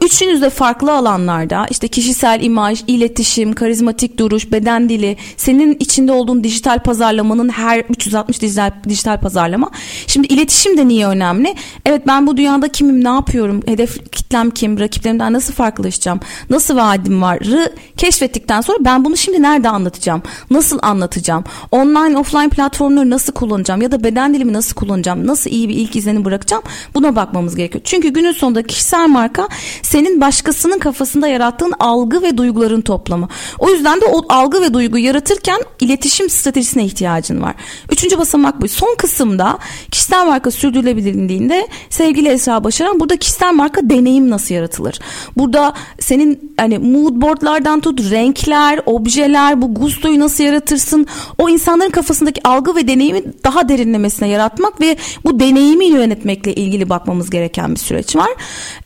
Üçünüz 0.04 0.42
de 0.42 0.50
farklı 0.50 0.94
alanlarda 0.94 1.66
işte 1.70 1.88
kişisel 1.88 2.42
imaj, 2.42 2.84
iletişim, 2.88 3.54
karizmatik 3.54 4.20
duruş, 4.20 4.52
beden 4.52 4.90
dili, 4.90 5.18
senin 5.38 5.78
içinde 5.80 6.12
olduğun 6.12 6.44
dijital 6.44 6.80
pazarlamanın 6.80 7.50
her 7.50 7.80
360 7.80 8.42
dijital, 8.42 8.72
dijital 8.90 9.20
pazarlama. 9.20 9.72
Şimdi 10.08 10.28
iletişim 10.28 10.78
de 10.78 10.88
niye 10.88 11.08
önemli? 11.08 11.56
Evet 11.86 12.08
ben 12.08 12.28
bu 12.28 12.38
dünyada 12.38 12.68
kimim, 12.68 13.04
ne 13.04 13.08
yapıyorum, 13.10 13.62
hedef 13.66 14.12
kitlem 14.12 14.52
kim, 14.52 14.80
rakiplerimden 14.80 15.34
nasıl 15.34 15.54
farklılaşacağım, 15.54 16.20
nasıl 16.50 16.76
vaadim 16.76 17.22
varı 17.22 17.74
keşfettikten 17.98 18.62
sonra 18.62 18.78
ben 18.82 19.06
bunu 19.06 19.18
şimdi 19.18 19.42
nerede 19.42 19.70
anlatacağım, 19.70 20.22
nasıl 20.52 20.80
anlatacağım, 20.82 21.44
online 21.72 22.18
offline 22.18 22.50
platformları 22.50 23.10
nasıl 23.10 23.34
kullanacağım 23.34 23.82
ya 23.82 23.92
da 23.92 24.04
beden 24.04 24.34
dilimi 24.34 24.54
nasıl 24.54 24.76
kullanacağım, 24.76 25.28
nasıl 25.28 25.50
iyi 25.50 25.70
bir 25.70 25.76
ilk 25.76 25.96
izlenim 25.96 26.26
bırakacağım 26.26 26.64
buna 26.96 27.16
bakmamız 27.16 27.56
gerekiyor. 27.56 27.82
Çünkü 27.84 28.10
günün 28.10 28.32
sonunda 28.32 28.64
kişisel 28.64 29.08
marka 29.08 29.48
senin 29.88 30.22
başkasının 30.22 30.80
kafasında 30.80 31.28
yarattığın 31.28 31.74
algı 31.80 32.22
ve 32.22 32.38
duyguların 32.38 32.82
toplamı. 32.82 33.28
O 33.60 33.70
yüzden 33.70 34.02
de 34.02 34.06
o 34.06 34.22
algı 34.30 34.62
ve 34.62 34.74
duygu 34.74 34.98
yaratırken 34.98 35.62
iletişim 35.80 36.30
stratejisine 36.30 36.86
ihtiyacın 36.86 37.42
var. 37.42 37.56
Üçüncü 37.92 38.18
basamak 38.18 38.62
bu. 38.62 38.68
Son 38.68 38.96
kısımda 38.96 39.58
kişisel 39.92 40.26
marka 40.26 40.52
sürdürülebilirliğinde 40.52 41.68
sevgili 41.90 42.30
Esra 42.30 42.64
Başaran 42.64 43.00
burada 43.00 43.18
kişisel 43.18 43.54
marka 43.54 43.90
deneyim 43.90 44.30
nasıl 44.30 44.56
yaratılır? 44.56 45.00
Burada 45.38 45.74
senin 46.00 46.54
hani 46.58 46.80
mood 46.80 47.22
boardlardan 47.22 47.80
tut 47.80 48.12
renkler, 48.12 48.80
objeler, 48.86 49.62
bu 49.62 49.74
gustoyu 49.74 50.20
nasıl 50.20 50.44
yaratırsın? 50.44 51.08
O 51.38 51.50
insanların 51.50 51.90
kafasındaki 51.90 52.48
algı 52.48 52.76
ve 52.76 52.88
deneyimi 52.88 53.24
daha 53.44 53.70
derinlemesine 53.70 54.28
yaratmak 54.28 54.82
ve 54.82 54.98
bu 55.26 55.40
deneyimi 55.40 55.86
yönetmekle 55.86 56.56
ilgili 56.56 56.90
bakmamız 56.90 57.30
gereken 57.30 57.72
bir 57.76 57.80
süreç 57.80 58.16
var. 58.16 58.30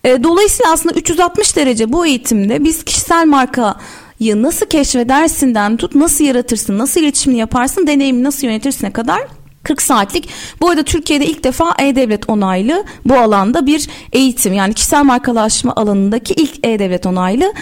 E, 0.03 0.24
dolayısıyla 0.24 0.72
aslında 0.72 0.90
360 0.95 1.55
derece 1.55 1.93
bu 1.93 2.05
eğitimde 2.05 2.63
biz 2.63 2.83
kişisel 2.83 3.27
markayı 3.27 4.41
nasıl 4.41 4.65
keşfedersinden 4.65 5.77
tut 5.77 5.95
nasıl 5.95 6.24
yaratırsın, 6.24 6.77
nasıl 6.77 7.01
iletişimini 7.01 7.39
yaparsın, 7.39 7.88
deneyimi 7.88 8.24
nasıl 8.24 8.48
yönetirsine 8.48 8.91
kadar 8.91 9.21
40 9.63 9.81
saatlik. 9.81 10.29
Bu 10.62 10.69
arada 10.69 10.83
Türkiye'de 10.83 11.25
ilk 11.25 11.43
defa 11.43 11.75
E-Devlet 11.79 12.29
onaylı 12.29 12.83
bu 13.05 13.15
alanda 13.15 13.65
bir 13.65 13.89
eğitim 14.13 14.53
yani 14.53 14.74
kişisel 14.74 15.03
markalaşma 15.03 15.74
alanındaki 15.75 16.33
ilk 16.33 16.67
E-Devlet 16.67 17.05
onaylı 17.05 17.53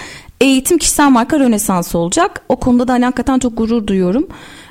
eğitim 0.41 0.77
kişisel 0.77 1.10
marka 1.10 1.39
rönesansı 1.39 1.98
olacak. 1.98 2.41
O 2.50 2.55
konuda 2.55 2.88
da 2.88 2.93
hani 2.93 3.05
hakikaten 3.05 3.39
çok 3.39 3.58
gurur 3.58 3.88
duyuyorum 3.88 4.27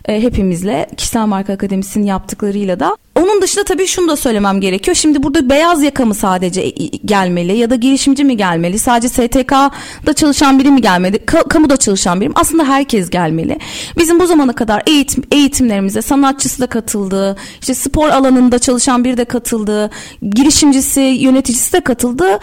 e, 0.08 0.22
hepimizle 0.22 0.86
Kişisel 0.96 1.26
Marka 1.26 1.52
Akademisi'nin 1.52 2.06
yaptıklarıyla 2.06 2.80
da. 2.80 2.96
Onun 3.16 3.42
dışında 3.42 3.64
tabii 3.64 3.86
şunu 3.86 4.08
da 4.08 4.16
söylemem 4.16 4.60
gerekiyor. 4.60 4.94
Şimdi 4.94 5.22
burada 5.22 5.50
beyaz 5.50 5.82
yaka 5.82 6.04
mı 6.04 6.14
sadece 6.14 6.68
gelmeli 7.04 7.56
ya 7.56 7.70
da 7.70 7.74
girişimci 7.74 8.24
mi 8.24 8.36
gelmeli? 8.36 8.78
Sadece 8.78 9.08
STK'da 9.08 10.12
çalışan 10.16 10.58
biri 10.58 10.70
mi 10.70 10.80
gelmeli? 10.80 11.16
Ka- 11.16 11.48
kamuda 11.48 11.76
çalışan 11.76 12.20
biri 12.20 12.28
mi? 12.28 12.34
Aslında 12.38 12.64
herkes 12.64 13.10
gelmeli. 13.10 13.58
Bizim 13.98 14.20
bu 14.20 14.26
zamana 14.26 14.52
kadar 14.52 14.82
eğitim 14.86 15.24
eğitimlerimize 15.32 16.02
sanatçısı 16.02 16.60
da 16.62 16.66
katıldı. 16.66 17.36
işte 17.60 17.74
spor 17.74 18.08
alanında 18.08 18.58
çalışan 18.58 19.04
biri 19.04 19.16
de 19.16 19.24
katıldı. 19.24 19.90
Girişimcisi, 20.22 21.00
yöneticisi 21.00 21.72
de 21.72 21.80
katıldı 21.80 22.38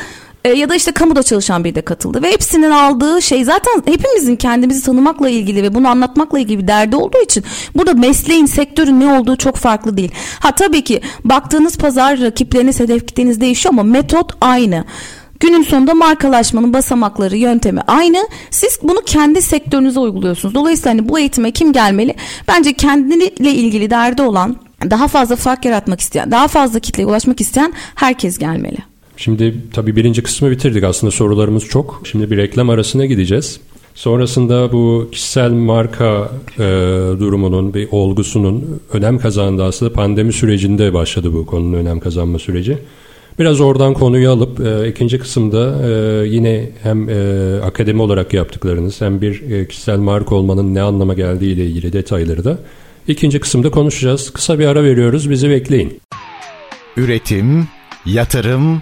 e, 0.46 0.50
ya 0.50 0.70
da 0.70 0.76
işte 0.76 0.92
kamuda 0.92 1.24
çalışan 1.24 1.64
biri 1.64 1.76
de 1.76 1.82
katıldı 1.82 2.22
ve 2.22 2.32
hepsinin 2.32 2.72
aldığı 2.72 3.22
şey 3.22 3.44
zaten 3.44 3.84
hepimizin 3.86 4.36
kendimizi 4.36 4.86
tanımakla 4.86 5.30
ilgili 5.30 5.64
ve 5.64 5.76
bunu 5.76 5.88
anlatmakla 5.88 6.40
ilgili 6.40 6.60
bir 6.60 6.68
derdi 6.68 6.96
olduğu 6.96 7.22
için 7.24 7.44
burada 7.76 7.94
mesleğin, 7.94 8.46
sektörün 8.46 9.00
ne 9.00 9.20
olduğu 9.20 9.36
çok 9.36 9.56
farklı 9.56 9.98
değil. 9.98 10.12
Ha 10.40 10.52
tabii 10.52 10.84
ki 10.84 11.02
baktığınız 11.24 11.78
pazar 11.78 12.22
rakipleriniz, 12.22 12.80
hedef 12.80 13.08
kitleniz 13.08 13.42
değişiyor 13.42 13.74
ama 13.74 13.84
metot 13.84 14.32
aynı. 14.42 14.86
Günün 15.40 15.64
sonunda 15.64 15.94
markalaşmanın 15.94 16.74
basamakları, 16.74 17.38
yöntemi 17.38 17.82
aynı. 17.82 18.28
Siz 18.50 18.80
bunu 18.84 19.02
kendi 19.06 19.42
sektörünüze 19.42 20.00
uyguluyorsunuz. 20.00 20.56
Dolayısıyla 20.56 20.92
hani 20.92 21.10
bu 21.10 21.20
eğitime 21.20 21.52
kim 21.52 21.74
gelmeli? 21.74 22.16
Bence 22.48 22.74
kendiyle 22.74 23.52
ilgili 23.52 23.90
derdi 23.90 24.22
olan, 24.22 24.56
daha 24.90 25.08
fazla 25.08 25.36
fark 25.36 25.66
yaratmak 25.66 26.02
isteyen, 26.02 26.32
daha 26.32 26.48
fazla 26.48 26.80
kitleye 26.80 27.08
ulaşmak 27.08 27.42
isteyen 27.42 27.74
herkes 27.96 28.38
gelmeli. 28.38 28.95
Şimdi 29.18 29.56
tabii 29.74 29.96
birinci 29.96 30.24
kısmı 30.24 30.52
bitirdik. 30.52 30.84
Aslında 30.84 31.12
sorularımız 31.12 31.66
çok. 31.66 32.02
Şimdi 32.04 32.32
bir 32.32 32.38
reklam 32.38 32.70
arasına 32.70 33.06
gideceğiz. 33.06 33.60
Sonrasında 33.96 34.72
bu 34.72 35.10
kişisel 35.12 35.52
marka 35.52 36.32
e, 36.60 36.62
durumunun 37.20 37.74
bir 37.74 37.88
olgusunun 37.92 38.82
önem 38.94 39.18
kazandığı 39.18 39.64
aslında 39.64 39.94
pandemi 39.94 40.34
sürecinde 40.34 40.94
başladı 40.94 41.34
bu 41.34 41.46
konunun 41.46 41.78
önem 41.78 42.00
kazanma 42.00 42.40
süreci. 42.40 42.78
Biraz 43.40 43.62
oradan 43.62 43.94
konuyu 43.94 44.30
alıp 44.32 44.60
e, 44.60 44.90
ikinci 44.90 45.20
kısımda 45.20 45.88
e, 45.88 46.28
yine 46.28 46.70
hem 46.84 47.10
e, 47.10 47.60
akademi 47.64 48.02
olarak 48.02 48.34
yaptıklarınız 48.34 49.02
hem 49.02 49.22
bir 49.22 49.52
e, 49.52 49.68
kişisel 49.68 49.98
marka 49.98 50.36
olmanın 50.36 50.76
ne 50.76 50.82
anlama 50.82 51.14
geldiği 51.14 51.54
ile 51.54 51.66
ilgili 51.66 51.94
detayları 51.94 52.44
da 52.44 52.60
ikinci 53.08 53.40
kısımda 53.40 53.72
konuşacağız. 53.72 54.30
Kısa 54.30 54.60
bir 54.60 54.66
ara 54.66 54.84
veriyoruz. 54.84 55.30
Bizi 55.30 55.50
bekleyin. 55.50 56.00
Üretim, 56.98 57.68
yatırım, 58.06 58.82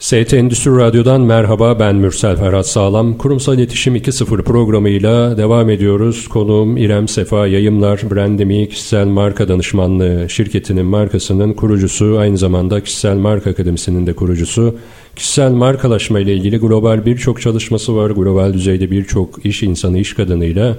ST 0.00 0.34
Endüstri 0.34 0.70
Radyo'dan 0.70 1.20
merhaba 1.20 1.78
ben 1.78 1.96
Mürsel 1.96 2.36
Ferhat 2.36 2.66
Sağlam. 2.66 3.18
Kurumsal 3.18 3.58
İletişim 3.58 3.96
2.0 3.96 4.42
programıyla 4.42 5.36
devam 5.36 5.70
ediyoruz. 5.70 6.28
Konuğum 6.28 6.76
İrem 6.76 7.08
Sefa 7.08 7.46
Yayımlar 7.46 8.00
Brandemi 8.10 8.68
Kişisel 8.68 9.06
Marka 9.06 9.48
Danışmanlığı 9.48 10.30
şirketinin 10.30 10.86
markasının 10.86 11.52
kurucusu 11.52 12.16
aynı 12.18 12.38
zamanda 12.38 12.80
Kişisel 12.82 13.16
Marka 13.16 13.50
Akademisi'nin 13.50 14.06
de 14.06 14.12
kurucusu. 14.12 14.78
Kişisel 15.16 15.50
markalaşma 15.50 16.20
ile 16.20 16.34
ilgili 16.34 16.58
global 16.58 17.06
birçok 17.06 17.40
çalışması 17.40 17.96
var. 17.96 18.10
Global 18.10 18.52
düzeyde 18.52 18.90
birçok 18.90 19.46
iş 19.46 19.62
insanı, 19.62 19.98
iş 19.98 20.14
kadınıyla 20.14 20.70
ee, 20.70 20.76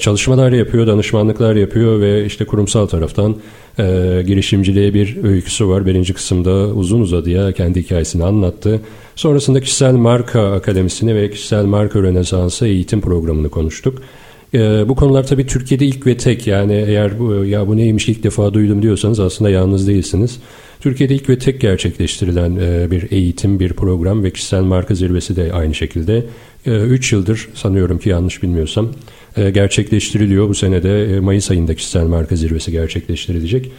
çalışmalar 0.00 0.52
yapıyor, 0.52 0.86
danışmanlıklar 0.86 1.56
yapıyor 1.56 2.00
ve 2.00 2.26
işte 2.26 2.44
kurumsal 2.44 2.86
taraftan 2.86 3.36
e, 3.78 4.22
girişimciliğe 4.26 4.94
bir 4.94 5.24
öyküsü 5.24 5.68
var. 5.68 5.86
Birinci 5.86 6.14
kısımda 6.14 6.50
uzun 6.50 7.00
uzadıya 7.00 7.52
kendi 7.52 7.82
hikayesini 7.82 8.24
anlattı. 8.24 8.80
Sonrasında 9.16 9.60
kişisel 9.60 9.92
marka 9.92 10.52
akademisini 10.52 11.14
ve 11.14 11.30
kişisel 11.30 11.64
marka 11.64 11.98
rönesansı 11.98 12.66
eğitim 12.66 13.00
programını 13.00 13.48
konuştuk. 13.48 14.02
E, 14.54 14.88
bu 14.88 14.96
konular 14.96 15.26
tabii 15.26 15.46
Türkiye'de 15.46 15.86
ilk 15.86 16.06
ve 16.06 16.16
tek 16.16 16.46
yani 16.46 16.84
eğer 16.86 17.18
bu, 17.18 17.44
ya 17.44 17.66
bu 17.66 17.76
neymiş 17.76 18.08
ilk 18.08 18.22
defa 18.22 18.54
duydum 18.54 18.82
diyorsanız 18.82 19.20
aslında 19.20 19.50
yalnız 19.50 19.88
değilsiniz. 19.88 20.38
Türkiye'de 20.80 21.14
ilk 21.14 21.28
ve 21.28 21.38
tek 21.38 21.60
gerçekleştirilen 21.60 22.56
e, 22.56 22.90
bir 22.90 23.12
eğitim, 23.12 23.60
bir 23.60 23.72
program 23.72 24.24
ve 24.24 24.30
kişisel 24.30 24.62
marka 24.62 24.94
zirvesi 24.94 25.36
de 25.36 25.52
aynı 25.52 25.74
şekilde. 25.74 26.24
3 26.66 27.12
e, 27.12 27.16
yıldır 27.16 27.48
sanıyorum 27.54 27.98
ki 27.98 28.08
yanlış 28.08 28.42
bilmiyorsam 28.42 28.88
gerçekleştiriliyor. 29.36 30.48
Bu 30.48 30.54
senede 30.54 31.16
e, 31.16 31.20
Mayıs 31.20 31.50
ayında 31.50 31.74
kişisel 31.74 32.04
marka 32.04 32.36
zirvesi 32.36 32.72
gerçekleştirilecek. 32.72 33.70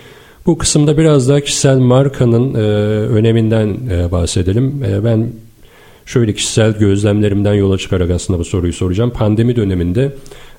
Bu 0.46 0.58
kısımda 0.58 0.98
biraz 0.98 1.30
daha 1.30 1.42
kişisel 1.42 1.78
markanın 1.78 2.54
e, 2.54 2.58
öneminden 3.08 3.78
bahsedelim. 4.12 4.84
Ben 5.06 5.30
şöyle 6.06 6.34
kişisel 6.34 6.78
gözlemlerimden 6.80 7.54
yola 7.54 7.78
çıkarak 7.78 8.12
aslında 8.12 8.40
bu 8.40 8.46
soruyu 8.46 8.74
soracağım. 8.74 9.12
Pandemi 9.12 9.56
döneminde 9.56 10.14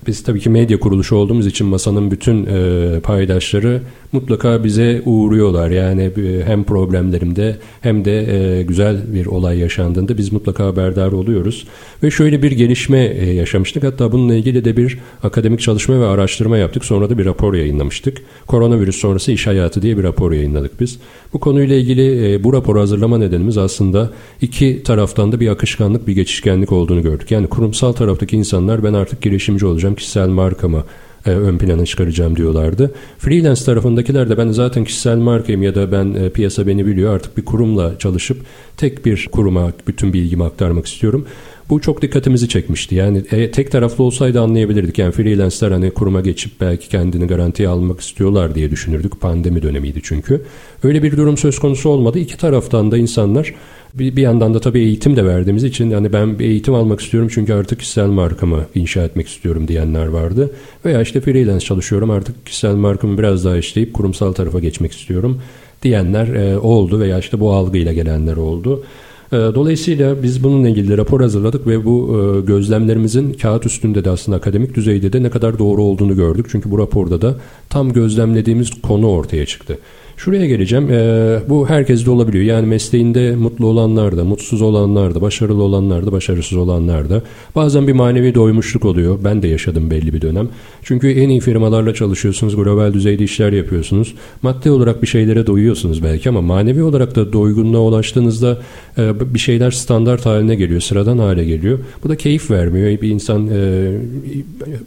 biz 0.06 0.22
tabii 0.22 0.40
ki 0.40 0.50
medya 0.50 0.80
kuruluşu 0.80 1.16
olduğumuz 1.16 1.46
için 1.46 1.66
masanın 1.66 2.10
bütün 2.10 2.46
e, 2.46 3.00
paydaşları 3.00 3.82
mutlaka 4.12 4.64
bize 4.64 5.02
uğruyorlar. 5.04 5.70
Yani 5.70 6.02
e, 6.02 6.44
hem 6.44 6.64
problemlerimde 6.64 7.56
hem 7.80 8.04
de 8.04 8.20
e, 8.58 8.62
güzel 8.62 9.14
bir 9.14 9.26
olay 9.26 9.58
yaşandığında 9.58 10.18
biz 10.18 10.32
mutlaka 10.32 10.66
haberdar 10.66 11.12
oluyoruz. 11.12 11.66
Ve 12.02 12.10
şöyle 12.10 12.42
bir 12.42 12.52
gelişme 12.52 13.04
e, 13.04 13.32
yaşamıştık. 13.32 13.84
Hatta 13.84 14.12
bununla 14.12 14.34
ilgili 14.34 14.64
de 14.64 14.76
bir 14.76 14.98
akademik 15.22 15.60
çalışma 15.60 16.00
ve 16.00 16.06
araştırma 16.06 16.58
yaptık. 16.58 16.84
Sonra 16.84 17.10
da 17.10 17.18
bir 17.18 17.24
rapor 17.24 17.54
yayınlamıştık. 17.54 18.18
Koronavirüs 18.46 18.96
sonrası 18.96 19.32
iş 19.32 19.46
hayatı 19.46 19.82
diye 19.82 19.98
bir 19.98 20.02
rapor 20.02 20.32
yayınladık 20.32 20.80
biz. 20.80 20.98
Bu 21.32 21.40
konuyla 21.40 21.76
ilgili 21.76 22.34
e, 22.34 22.44
bu 22.44 22.52
raporu 22.52 22.80
hazırlama 22.80 23.18
nedenimiz 23.18 23.58
aslında 23.58 24.10
iki 24.42 24.82
taraftan 24.82 25.32
da 25.32 25.40
bir 25.40 25.48
akışkanlık, 25.48 26.06
bir 26.06 26.12
geçişkenlik 26.12 26.72
olduğunu 26.72 27.02
gördük. 27.02 27.30
Yani 27.30 27.46
kurumsal 27.46 27.92
taraftaki 27.92 28.36
insanlar 28.36 28.84
ben 28.84 28.92
artık 28.92 29.22
girişimci 29.22 29.66
olacağım, 29.66 29.87
kişisel 29.94 30.28
markamı 30.28 30.84
e, 31.26 31.30
ön 31.30 31.58
plana 31.58 31.84
çıkaracağım 31.84 32.36
diyorlardı. 32.36 32.94
Freelance 33.18 33.64
tarafındakiler 33.64 34.30
de 34.30 34.38
ben 34.38 34.50
zaten 34.50 34.84
kişisel 34.84 35.16
markayım 35.16 35.62
ya 35.62 35.74
da 35.74 35.92
ben 35.92 36.14
e, 36.14 36.30
piyasa 36.30 36.66
beni 36.66 36.86
biliyor 36.86 37.14
artık 37.14 37.36
bir 37.36 37.44
kurumla 37.44 37.98
çalışıp 37.98 38.36
tek 38.76 39.06
bir 39.06 39.28
kuruma 39.32 39.72
bütün 39.86 40.12
bilgimi 40.12 40.44
aktarmak 40.44 40.86
istiyorum. 40.86 41.26
Bu 41.70 41.80
çok 41.80 42.02
dikkatimizi 42.02 42.48
çekmişti. 42.48 42.94
Yani 42.94 43.22
e, 43.30 43.50
tek 43.50 43.72
taraflı 43.72 44.04
olsaydı 44.04 44.40
anlayabilirdik. 44.40 44.98
Yani 44.98 45.12
freelancer 45.12 45.70
hani 45.70 45.90
kuruma 45.90 46.20
geçip 46.20 46.60
belki 46.60 46.88
kendini 46.88 47.26
garantiye 47.26 47.68
almak 47.68 48.00
istiyorlar 48.00 48.54
diye 48.54 48.70
düşünürdük. 48.70 49.20
Pandemi 49.20 49.62
dönemiydi 49.62 50.00
çünkü. 50.02 50.42
Öyle 50.82 51.02
bir 51.02 51.16
durum 51.16 51.36
söz 51.36 51.58
konusu 51.58 51.88
olmadı. 51.88 52.18
İki 52.18 52.36
taraftan 52.36 52.90
da 52.90 52.98
insanlar 52.98 53.54
bir, 53.94 54.16
bir 54.16 54.22
yandan 54.22 54.54
da 54.54 54.60
tabii 54.60 54.80
eğitim 54.80 55.16
de 55.16 55.24
verdiğimiz 55.24 55.64
için 55.64 55.90
yani 55.90 56.12
ben 56.12 56.38
bir 56.38 56.44
eğitim 56.44 56.74
almak 56.74 57.00
istiyorum 57.00 57.30
çünkü 57.32 57.52
artık 57.52 57.78
kişisel 57.78 58.06
markamı 58.06 58.66
inşa 58.74 59.04
etmek 59.04 59.28
istiyorum 59.28 59.68
diyenler 59.68 60.06
vardı. 60.06 60.50
Veya 60.84 61.02
işte 61.02 61.20
freelance 61.20 61.64
çalışıyorum 61.64 62.10
artık 62.10 62.46
kişisel 62.46 62.74
markamı 62.74 63.18
biraz 63.18 63.44
daha 63.44 63.56
işleyip 63.56 63.94
kurumsal 63.94 64.32
tarafa 64.32 64.58
geçmek 64.58 64.92
istiyorum 64.92 65.40
diyenler 65.82 66.34
e, 66.34 66.58
oldu 66.58 67.00
veya 67.00 67.18
işte 67.18 67.40
bu 67.40 67.52
algıyla 67.52 67.92
gelenler 67.92 68.36
oldu. 68.36 68.84
E, 69.32 69.36
dolayısıyla 69.36 70.22
biz 70.22 70.44
bununla 70.44 70.68
ilgili 70.68 70.98
rapor 70.98 71.20
hazırladık 71.20 71.66
ve 71.66 71.84
bu 71.84 72.16
e, 72.16 72.46
gözlemlerimizin 72.46 73.32
kağıt 73.32 73.66
üstünde 73.66 74.04
de 74.04 74.10
aslında 74.10 74.38
akademik 74.38 74.74
düzeyde 74.74 75.12
de 75.12 75.22
ne 75.22 75.30
kadar 75.30 75.58
doğru 75.58 75.82
olduğunu 75.82 76.16
gördük. 76.16 76.46
Çünkü 76.50 76.70
bu 76.70 76.78
raporda 76.78 77.22
da 77.22 77.36
tam 77.68 77.92
gözlemlediğimiz 77.92 78.70
konu 78.82 79.10
ortaya 79.10 79.46
çıktı. 79.46 79.78
Şuraya 80.18 80.46
geleceğim. 80.46 80.90
Ee, 80.90 81.38
bu 81.48 81.68
herkeste 81.68 82.10
olabiliyor. 82.10 82.44
Yani 82.44 82.66
mesleğinde 82.66 83.36
mutlu 83.36 83.66
olanlar 83.66 84.16
da, 84.16 84.24
mutsuz 84.24 84.62
olanlar 84.62 85.14
da, 85.14 85.20
başarılı 85.20 85.62
olanlar 85.62 86.06
da, 86.06 86.12
başarısız 86.12 86.58
olanlar 86.58 87.10
da. 87.10 87.22
Bazen 87.54 87.88
bir 87.88 87.92
manevi 87.92 88.34
doymuşluk 88.34 88.84
oluyor. 88.84 89.18
Ben 89.24 89.42
de 89.42 89.48
yaşadım 89.48 89.90
belli 89.90 90.14
bir 90.14 90.20
dönem. 90.20 90.48
Çünkü 90.82 91.10
en 91.10 91.28
iyi 91.28 91.40
firmalarla 91.40 91.94
çalışıyorsunuz, 91.94 92.56
global 92.56 92.92
düzeyde 92.92 93.24
işler 93.24 93.52
yapıyorsunuz. 93.52 94.14
Maddi 94.42 94.70
olarak 94.70 95.02
bir 95.02 95.06
şeylere 95.06 95.46
doyuyorsunuz 95.46 96.02
belki 96.02 96.28
ama 96.28 96.40
manevi 96.40 96.82
olarak 96.82 97.16
da 97.16 97.32
doygunluğa 97.32 97.80
ulaştığınızda 97.80 98.58
e, 98.98 99.34
bir 99.34 99.38
şeyler 99.38 99.70
standart 99.70 100.26
haline 100.26 100.54
geliyor, 100.54 100.80
sıradan 100.80 101.18
hale 101.18 101.44
geliyor. 101.44 101.78
Bu 102.04 102.08
da 102.08 102.16
keyif 102.16 102.50
vermiyor. 102.50 103.02
Bir 103.02 103.08
insan 103.08 103.48
e, 103.48 103.92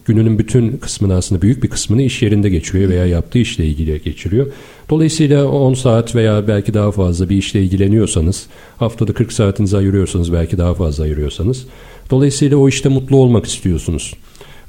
gününün 0.06 0.39
bütün 0.39 0.78
kısmını 0.78 1.15
aslında 1.15 1.41
büyük 1.41 1.63
bir 1.63 1.70
kısmını 1.70 2.02
iş 2.02 2.22
yerinde 2.22 2.50
geçiriyor 2.50 2.89
veya 2.89 3.06
yaptığı 3.06 3.39
işle 3.39 3.65
ilgili 3.65 4.02
geçiriyor. 4.04 4.48
Dolayısıyla 4.92 5.48
10 5.48 5.74
saat 5.74 6.16
veya 6.16 6.48
belki 6.48 6.74
daha 6.74 6.92
fazla 6.92 7.30
bir 7.30 7.38
işle 7.38 7.64
ilgileniyorsanız, 7.64 8.48
haftada 8.78 9.14
40 9.14 9.34
saatinizi 9.34 9.78
ayırıyorsanız, 9.78 10.34
belki 10.34 10.58
daha 10.58 10.74
fazla 10.74 11.04
ayırıyorsanız, 11.04 11.66
dolayısıyla 12.10 12.58
o 12.58 12.68
işte 12.68 12.90
mutlu 12.90 13.18
olmak 13.18 13.46
istiyorsunuz. 13.46 14.14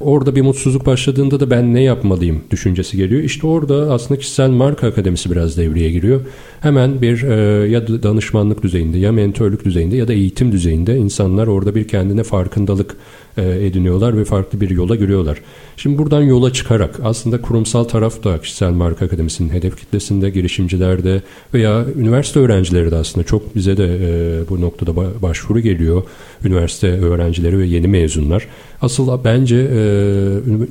Orada 0.01 0.37
bir 0.37 0.43
mutsuzluk 0.43 0.87
başladığında 0.87 1.41
da 1.41 1.51
ben 1.51 1.75
ne 1.75 1.83
yapmalıyım 1.83 2.45
düşüncesi 2.51 2.97
geliyor. 2.97 3.23
İşte 3.23 3.47
orada 3.47 3.93
aslında 3.93 4.21
kişisel 4.21 4.51
marka 4.51 4.87
akademisi 4.87 5.31
biraz 5.31 5.57
devreye 5.57 5.91
giriyor. 5.91 6.21
Hemen 6.61 7.03
bir 7.03 7.23
e, 7.23 7.69
ya 7.69 7.87
danışmanlık 7.87 8.63
düzeyinde 8.63 8.99
ya 8.99 9.13
mentörlük 9.13 9.65
düzeyinde 9.65 9.97
ya 9.97 10.09
da 10.09 10.13
eğitim 10.13 10.53
düzeyinde 10.53 10.97
insanlar 10.97 11.47
orada 11.47 11.75
bir 11.75 11.89
kendine 11.89 12.23
farkındalık 12.23 12.97
ediniyorlar 13.37 14.18
ve 14.18 14.25
farklı 14.25 14.61
bir 14.61 14.71
yola 14.71 14.97
giriyorlar. 14.97 15.38
Şimdi 15.77 15.99
buradan 15.99 16.23
yola 16.23 16.53
çıkarak 16.53 17.01
aslında 17.05 17.42
kurumsal 17.42 17.85
taraf 17.85 18.25
da 18.25 18.40
kişisel 18.40 18.71
marka 18.71 19.05
akademisinin 19.05 19.51
hedef 19.51 19.81
kitlesinde, 19.81 20.31
girişimcilerde 20.31 21.23
veya 21.55 21.85
üniversite 21.99 22.40
öğrencileri 22.40 22.90
de 22.90 22.97
aslında 22.97 23.27
çok 23.27 23.57
bize 23.57 23.77
de 23.77 23.85
e, 23.85 24.49
bu 24.49 24.61
noktada 24.61 24.97
başvuru 25.23 25.61
geliyor. 25.61 26.03
Üniversite 26.45 26.88
öğrencileri 26.88 27.59
ve 27.59 27.66
yeni 27.66 27.88
mezunlar. 27.88 28.49
Asıl 28.83 29.25
bence 29.25 29.57
e, 29.57 29.79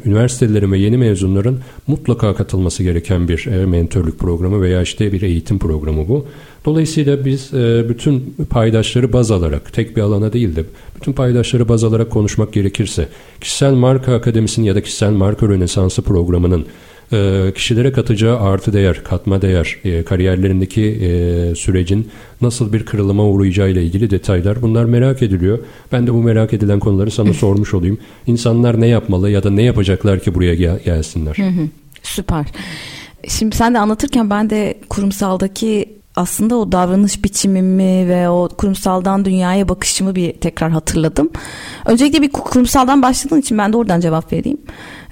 üniversitelerin 0.06 0.72
ve 0.72 0.78
yeni 0.78 0.98
mezunların 0.98 1.60
mutlaka 1.88 2.36
katılması 2.36 2.84
gereken 2.84 3.28
bir 3.28 3.46
e, 3.46 3.66
mentörlük 3.66 4.20
programı 4.20 4.62
veya 4.62 4.82
işte 4.82 5.12
bir 5.12 5.22
eğitim 5.22 5.60
programı 5.60 6.08
bu. 6.08 6.26
Dolayısıyla 6.66 7.26
biz 7.26 7.54
e, 7.54 7.90
bütün 7.90 8.36
paydaşları 8.50 9.14
baz 9.14 9.32
alarak, 9.32 9.74
tek 9.74 9.98
bir 9.98 10.02
alana 10.02 10.34
değil 10.34 10.56
de 10.56 10.64
bütün 10.96 11.14
paydaşları 11.14 11.70
baz 11.70 11.84
alarak 11.84 12.12
konuşmak 12.12 12.54
gerekirse, 12.54 13.08
kişisel 13.42 13.74
marka 13.74 14.16
akademisinin 14.16 14.66
ya 14.66 14.76
da 14.76 14.82
kişisel 14.82 15.12
marka 15.12 15.48
rönesansı 15.48 16.02
programının 16.02 16.66
e, 17.14 17.52
kişilere 17.56 17.92
katacağı 17.92 18.40
artı 18.40 18.74
değer, 18.74 19.04
katma 19.04 19.42
değer, 19.42 19.78
e, 19.84 20.04
kariyerlerindeki 20.04 20.82
e, 20.82 21.56
sürecin 21.56 22.10
nasıl 22.42 22.74
bir 22.74 22.86
kırılıma 22.86 23.26
uğrayacağı 23.26 23.70
ile 23.70 23.84
ilgili 23.84 24.10
detaylar 24.10 24.62
bunlar 24.62 24.86
merak 24.86 25.22
ediliyor. 25.22 25.60
Ben 25.92 26.08
de 26.08 26.14
bu 26.14 26.24
merak 26.24 26.54
edilen 26.54 26.80
konuları 26.80 27.12
sana 27.12 27.34
sormuş 27.44 27.74
olayım. 27.74 27.98
İnsanlar 28.28 28.82
ne 28.82 28.88
yapmalı 28.88 29.30
ya 29.30 29.44
da 29.44 29.50
ne 29.50 29.64
yapacaklar 29.64 30.20
ki 30.20 30.36
buraya 30.36 30.56
gel- 30.56 30.80
gelsinler? 30.86 31.36
Hı 31.38 31.48
hı, 31.48 31.68
süper. 32.04 32.46
Şimdi 33.28 33.56
sen 33.56 33.74
de 33.74 33.80
anlatırken 33.80 34.30
ben 34.30 34.50
de 34.50 34.80
kurumsaldaki 34.90 36.01
aslında 36.16 36.56
o 36.56 36.72
davranış 36.72 37.24
biçimimi 37.24 38.08
ve 38.08 38.30
o 38.30 38.50
kurumsaldan 38.58 39.26
dünyaya 39.26 39.70
bakışımı 39.70 40.16
bir 40.16 40.34
tekrar 40.34 40.72
hatırladım. 40.72 41.30
Öncelikle 41.86 42.22
bir 42.22 42.32
kurumsaldan 42.32 43.02
başladığın 43.02 43.40
için 43.40 43.58
ben 43.58 43.74
de 43.74 43.78
oradan 43.78 44.00
cevap 44.00 44.34
vereyim. 44.34 44.58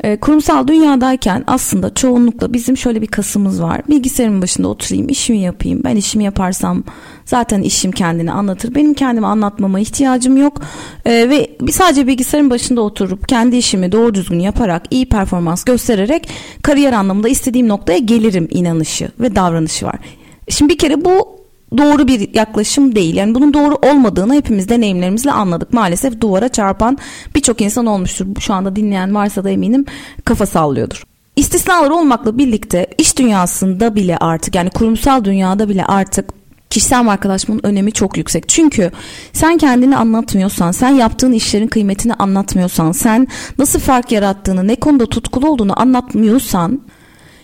E, 0.04 0.20
kurumsal 0.20 0.68
dünyadayken 0.68 1.44
aslında 1.48 1.94
çoğunlukla 1.94 2.54
bizim 2.54 2.78
şöyle 2.78 3.02
bir 3.02 3.08
kasımız 3.08 3.62
var. 3.62 3.82
Bilgisayarın 3.90 4.42
başında 4.42 4.68
oturayım, 4.68 5.10
işimi 5.10 5.40
yapayım. 5.40 5.82
Ben 5.84 5.96
işimi 5.96 6.24
yaparsam 6.24 6.84
zaten 7.26 7.62
işim 7.62 7.92
kendini 7.92 8.32
anlatır. 8.32 8.76
Benim 8.76 8.94
kendimi 8.94 9.28
anlatmama 9.28 9.80
ihtiyacım 9.80 10.38
yok. 10.38 10.62
E, 11.06 11.30
ve 11.30 11.72
sadece 11.72 12.08
bilgisayarın 12.08 12.50
başında 12.50 12.82
oturup 12.82 13.28
kendi 13.28 13.56
işimi 13.56 13.92
doğru 13.92 14.14
düzgün 14.14 14.40
yaparak, 14.40 14.84
iyi 14.92 15.10
performans 15.10 15.64
göstererek 15.64 16.30
kariyer 16.64 16.94
anlamında 16.94 17.30
istediğim 17.30 17.68
noktaya 17.68 18.00
gelirim 18.00 18.48
inanışı 18.52 19.10
ve 19.20 19.36
davranışı 19.36 19.86
var. 19.86 20.00
Şimdi 20.50 20.74
bir 20.74 20.78
kere 20.78 21.06
bu 21.06 21.40
doğru 21.78 22.08
bir 22.08 22.34
yaklaşım 22.34 22.96
değil. 22.96 23.16
Yani 23.16 23.36
bunun 23.36 23.54
doğru 23.54 23.76
olmadığını 23.76 24.34
hepimiz 24.34 24.70
deneyimlerimizle 24.70 25.32
anladık. 25.32 25.74
Maalesef 25.74 26.22
duvara 26.22 26.50
çarpan 26.50 26.98
birçok 27.36 27.62
insan 27.62 27.86
olmuştur. 27.86 28.26
Şu 28.40 28.54
anda 28.54 28.76
dinleyen 28.76 29.16
varsa 29.16 29.44
da 29.44 29.50
eminim 29.50 29.86
kafa 30.26 30.46
sallıyordur. 30.46 31.04
İstisnalar 31.36 31.90
olmakla 31.90 32.38
birlikte 32.38 32.88
iş 32.98 33.18
dünyasında 33.18 33.96
bile 33.96 34.18
artık 34.18 34.56
yani 34.56 34.70
kurumsal 34.70 35.24
dünyada 35.24 35.70
bile 35.70 35.86
artık 35.86 36.30
kişisel 36.70 37.04
markalaşmanın 37.04 37.62
önemi 37.64 37.92
çok 37.92 38.18
yüksek. 38.18 38.50
Çünkü 38.50 38.92
sen 39.34 39.58
kendini 39.58 39.98
anlatmıyorsan, 39.98 40.72
sen 40.72 40.90
yaptığın 40.90 41.32
işlerin 41.32 41.68
kıymetini 41.68 42.14
anlatmıyorsan, 42.14 42.92
sen 42.92 43.28
nasıl 43.58 43.80
fark 43.80 44.12
yarattığını, 44.12 44.68
ne 44.68 44.76
konuda 44.76 45.06
tutkulu 45.06 45.50
olduğunu 45.50 45.82
anlatmıyorsan 45.82 46.82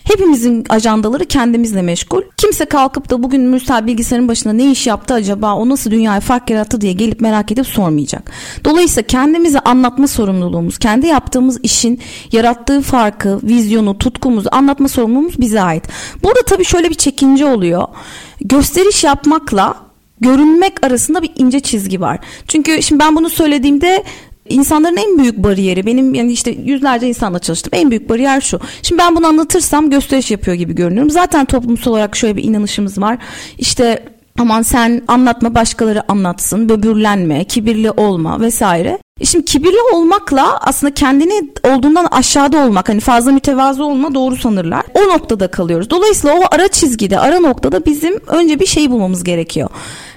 Hepimizin 0.06 0.64
ajandaları 0.68 1.24
kendimizle 1.24 1.82
meşgul. 1.82 2.22
Kimse 2.36 2.64
kalkıp 2.64 3.10
da 3.10 3.22
bugün 3.22 3.42
Mürsel 3.42 3.86
bilgisayarın 3.86 4.28
başında 4.28 4.52
ne 4.52 4.70
iş 4.70 4.86
yaptı 4.86 5.14
acaba 5.14 5.54
o 5.54 5.68
nasıl 5.68 5.90
dünyaya 5.90 6.20
fark 6.20 6.50
yarattı 6.50 6.80
diye 6.80 6.92
gelip 6.92 7.20
merak 7.20 7.52
edip 7.52 7.66
sormayacak. 7.66 8.30
Dolayısıyla 8.64 9.06
kendimizi 9.06 9.60
anlatma 9.60 10.08
sorumluluğumuz, 10.08 10.78
kendi 10.78 11.06
yaptığımız 11.06 11.60
işin 11.62 12.00
yarattığı 12.32 12.80
farkı, 12.80 13.40
vizyonu, 13.42 13.98
tutkumuzu 13.98 14.48
anlatma 14.52 14.88
sorumluluğumuz 14.88 15.40
bize 15.40 15.62
ait. 15.62 15.84
Burada 16.22 16.42
tabii 16.46 16.64
şöyle 16.64 16.90
bir 16.90 16.94
çekince 16.94 17.46
oluyor. 17.46 17.84
Gösteriş 18.40 19.04
yapmakla 19.04 19.74
görünmek 20.20 20.86
arasında 20.86 21.22
bir 21.22 21.30
ince 21.36 21.60
çizgi 21.60 22.00
var. 22.00 22.18
Çünkü 22.48 22.82
şimdi 22.82 23.00
ben 23.00 23.16
bunu 23.16 23.30
söylediğimde 23.30 24.04
İnsanların 24.48 24.96
en 24.96 25.18
büyük 25.18 25.36
bariyeri 25.36 25.86
benim 25.86 26.14
yani 26.14 26.32
işte 26.32 26.50
yüzlerce 26.50 27.08
insanla 27.08 27.38
çalıştım. 27.38 27.70
En 27.76 27.90
büyük 27.90 28.08
bariyer 28.08 28.40
şu. 28.40 28.60
Şimdi 28.82 29.02
ben 29.02 29.16
bunu 29.16 29.26
anlatırsam 29.26 29.90
gösteriş 29.90 30.30
yapıyor 30.30 30.56
gibi 30.56 30.74
görünüyorum. 30.74 31.10
Zaten 31.10 31.44
toplumsal 31.44 31.90
olarak 31.90 32.16
şöyle 32.16 32.36
bir 32.36 32.44
inanışımız 32.44 33.00
var. 33.00 33.18
İşte 33.58 34.04
aman 34.38 34.62
sen 34.62 35.02
anlatma 35.08 35.54
başkaları 35.54 36.12
anlatsın, 36.12 36.68
böbürlenme, 36.68 37.44
kibirli 37.44 37.90
olma 37.90 38.40
vesaire. 38.40 38.98
E 39.20 39.24
şimdi 39.24 39.44
kibirli 39.44 39.80
olmakla 39.94 40.58
aslında 40.60 40.94
kendini 40.94 41.50
olduğundan 41.64 42.06
aşağıda 42.10 42.66
olmak 42.66 42.88
hani 42.88 43.00
fazla 43.00 43.32
mütevazı 43.32 43.84
olma 43.84 44.14
doğru 44.14 44.36
sanırlar. 44.36 44.82
O 44.94 45.00
noktada 45.08 45.48
kalıyoruz. 45.48 45.90
Dolayısıyla 45.90 46.36
o 46.36 46.42
ara 46.50 46.68
çizgide, 46.68 47.18
ara 47.18 47.40
noktada 47.40 47.84
bizim 47.84 48.20
önce 48.26 48.60
bir 48.60 48.66
şey 48.66 48.90
bulmamız 48.90 49.24
gerekiyor. 49.24 49.70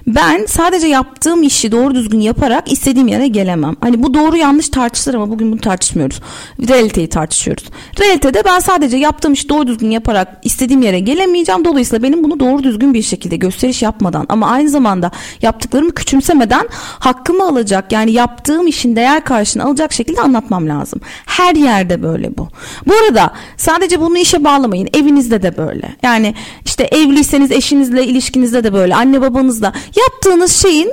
Ben 0.08 0.46
sadece 0.46 0.88
yaptığım 0.88 1.44
işi 1.44 1.72
doğru 1.72 1.96
düzgün 1.96 2.20
yaparak 2.20 2.72
istediğim 2.72 3.08
yere 3.08 3.28
gelemem. 3.28 3.76
Hani 3.82 4.04
bu 4.04 4.14
doğru 4.14 4.38
yanlış 4.38 4.70
tartışılır 4.70 5.16
ama 5.16 5.30
bugün 5.30 5.52
bunu 5.52 5.60
tartışmıyoruz. 5.60 6.22
Realiteyi 6.68 7.10
tartışıyoruz. 7.10 7.64
Realitede 8.00 8.42
ben 8.46 8.60
sadece 8.60 8.98
yaptığım 8.98 9.34
işi 9.34 9.50
doğru 9.50 9.68
düzgün 9.68 9.90
yaparak 9.92 10.28
istediğim 10.44 10.82
yere 10.82 11.00
gelemeyeceğim. 11.00 11.66
Dolayısıyla 11.66 12.04
benim 12.04 12.24
bunu 12.24 12.40
doğru 12.40 12.64
düzgün 12.64 12.94
bir 12.94 13.02
şekilde 13.02 13.36
gösteriş 13.36 13.82
yapmadan 13.82 14.26
ama 14.30 14.48
aynı 14.48 14.70
zamanda 14.70 15.12
yaptıklarımı 15.42 15.92
küçümsemeden 15.92 16.68
hakkımı 17.00 17.44
alacak 17.44 17.92
yani 17.92 18.12
yaptığım 18.12 18.68
işin 18.68 18.96
değer 18.96 19.24
karşılığını 19.24 19.68
alacak 19.68 19.94
şekilde 19.94 20.22
anlatmam 20.22 20.70
lazım. 20.70 21.02
Her 21.26 21.56
yerde 21.56 22.04
böyle 22.04 22.38
bu. 22.38 22.48
Bu 22.88 22.94
arada 22.94 23.34
sadece 23.58 24.02
bunu 24.02 24.18
işe 24.18 24.44
bağlamayın. 24.44 24.90
Evinizde 24.94 25.42
de 25.42 25.58
böyle. 25.58 25.96
Yani 26.04 26.36
işte 26.66 26.84
evliyseniz 26.84 27.52
eşinizle 27.52 28.06
ilişkinizde 28.06 28.64
de 28.64 28.74
böyle. 28.74 28.96
Anne 28.96 29.22
babanızla 29.22 29.74
Yaptığınız 29.96 30.52
şeyin 30.52 30.92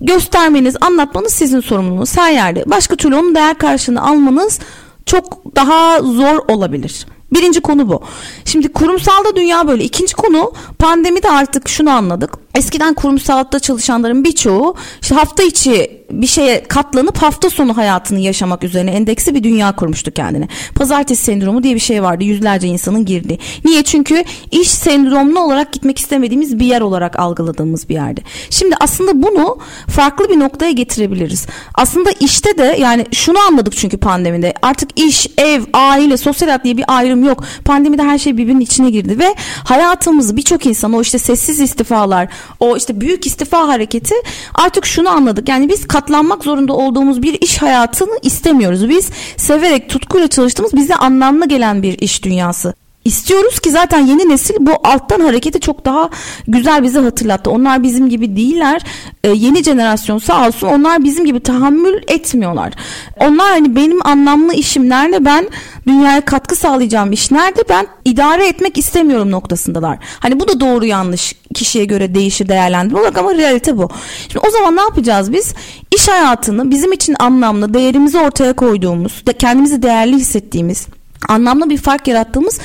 göstermeniz, 0.00 0.76
anlatmanız 0.80 1.32
sizin 1.32 1.60
sorumluluğunuz 1.60 2.16
her 2.16 2.32
yerde. 2.32 2.64
Başka 2.66 2.96
türlü 2.96 3.16
onun 3.16 3.34
değer 3.34 3.58
karşılığını 3.58 4.02
almanız 4.08 4.58
çok 5.06 5.56
daha 5.56 6.02
zor 6.02 6.38
olabilir. 6.48 7.06
Birinci 7.32 7.60
konu 7.60 7.88
bu. 7.88 8.02
Şimdi 8.44 8.72
kurumsalda 8.72 9.36
dünya 9.36 9.68
böyle. 9.68 9.84
İkinci 9.84 10.14
konu 10.14 10.52
pandemide 10.78 11.30
artık 11.30 11.68
şunu 11.68 11.90
anladık. 11.90 12.47
Eskiden 12.54 12.94
kurumsalda 12.94 13.58
çalışanların 13.58 14.24
birçoğu 14.24 14.74
işte 15.02 15.14
hafta 15.14 15.42
içi 15.42 15.98
bir 16.10 16.26
şeye 16.26 16.64
katlanıp 16.64 17.16
hafta 17.18 17.50
sonu 17.50 17.76
hayatını 17.76 18.18
yaşamak 18.18 18.64
üzerine 18.64 18.90
endeksi 18.90 19.34
bir 19.34 19.42
dünya 19.44 19.76
kurmuştu 19.76 20.10
kendine. 20.10 20.48
Pazartesi 20.74 21.24
sendromu 21.24 21.62
diye 21.62 21.74
bir 21.74 21.80
şey 21.80 22.02
vardı 22.02 22.24
yüzlerce 22.24 22.68
insanın 22.68 23.04
girdiği. 23.04 23.38
Niye? 23.64 23.82
Çünkü 23.82 24.24
iş 24.50 24.70
sendromlu 24.70 25.40
olarak 25.40 25.72
gitmek 25.72 25.98
istemediğimiz 25.98 26.58
bir 26.58 26.66
yer 26.66 26.80
olarak 26.80 27.18
algıladığımız 27.18 27.88
bir 27.88 27.94
yerde. 27.94 28.20
Şimdi 28.50 28.74
aslında 28.80 29.22
bunu 29.22 29.58
farklı 29.88 30.28
bir 30.28 30.38
noktaya 30.38 30.70
getirebiliriz. 30.70 31.46
Aslında 31.74 32.10
işte 32.20 32.58
de 32.58 32.76
yani 32.80 33.06
şunu 33.12 33.38
anladık 33.38 33.76
çünkü 33.76 33.96
pandemide 33.98 34.54
artık 34.62 35.00
iş, 35.00 35.26
ev, 35.38 35.62
aile, 35.72 36.16
sosyal 36.16 36.48
hayat 36.48 36.64
diye 36.64 36.76
bir 36.76 36.84
ayrım 36.88 37.24
yok. 37.24 37.44
Pandemide 37.64 38.02
her 38.02 38.18
şey 38.18 38.36
birbirinin 38.36 38.60
içine 38.60 38.90
girdi 38.90 39.18
ve 39.18 39.34
hayatımızı 39.64 40.36
birçok 40.36 40.66
insan 40.66 40.92
o 40.92 41.02
işte 41.02 41.18
sessiz 41.18 41.60
istifalar, 41.60 42.28
o 42.60 42.76
işte 42.76 43.00
büyük 43.00 43.26
istifa 43.26 43.68
hareketi 43.68 44.14
artık 44.54 44.86
şunu 44.86 45.08
anladık. 45.08 45.48
Yani 45.48 45.68
biz 45.68 45.88
katlanmak 45.88 46.44
zorunda 46.44 46.72
olduğumuz 46.72 47.22
bir 47.22 47.40
iş 47.40 47.62
hayatını 47.62 48.18
istemiyoruz. 48.22 48.88
Biz 48.88 49.10
severek 49.36 49.88
tutkuyla 49.88 50.28
çalıştığımız 50.28 50.74
bize 50.74 50.94
anlamlı 50.94 51.48
gelen 51.48 51.82
bir 51.82 51.98
iş 51.98 52.24
dünyası 52.24 52.74
istiyoruz 53.08 53.60
ki 53.60 53.70
zaten 53.70 54.00
yeni 54.00 54.28
nesil 54.28 54.54
bu 54.60 54.72
alttan 54.84 55.20
hareketi 55.20 55.60
çok 55.60 55.84
daha 55.84 56.10
güzel 56.48 56.82
bize 56.82 56.98
hatırlattı. 56.98 57.50
Onlar 57.50 57.82
bizim 57.82 58.08
gibi 58.08 58.36
değiller. 58.36 58.82
Ee, 59.24 59.28
yeni 59.28 59.62
jenerasyon 59.64 60.18
sağ 60.18 60.46
olsun 60.48 60.66
onlar 60.66 61.04
bizim 61.04 61.24
gibi 61.24 61.40
tahammül 61.40 62.02
etmiyorlar. 62.08 62.72
Onlar 63.16 63.50
hani 63.50 63.76
benim 63.76 64.06
anlamlı 64.06 64.54
işim 64.54 64.88
nerede 64.88 65.24
ben 65.24 65.48
dünyaya 65.86 66.20
katkı 66.20 66.56
sağlayacağım 66.56 67.12
iş 67.12 67.30
nerede 67.30 67.62
ben 67.68 67.86
idare 68.04 68.48
etmek 68.48 68.78
istemiyorum 68.78 69.30
noktasındalar. 69.30 69.98
Hani 70.20 70.40
bu 70.40 70.48
da 70.48 70.60
doğru 70.60 70.84
yanlış 70.84 71.34
kişiye 71.54 71.84
göre 71.84 72.14
değişir 72.14 72.48
değerlendirme 72.48 73.00
olarak 73.00 73.18
ama 73.18 73.34
realite 73.34 73.78
bu. 73.78 73.88
Şimdi 74.28 74.46
o 74.48 74.50
zaman 74.50 74.76
ne 74.76 74.80
yapacağız 74.80 75.32
biz? 75.32 75.54
İş 75.94 76.08
hayatını 76.08 76.70
bizim 76.70 76.92
için 76.92 77.16
anlamlı, 77.18 77.74
değerimizi 77.74 78.18
ortaya 78.18 78.52
koyduğumuz, 78.52 79.24
kendimizi 79.38 79.82
değerli 79.82 80.16
hissettiğimiz 80.16 80.86
anlamlı 81.28 81.70
bir 81.70 81.76
fark 81.76 82.08
yarattığımız 82.08 82.58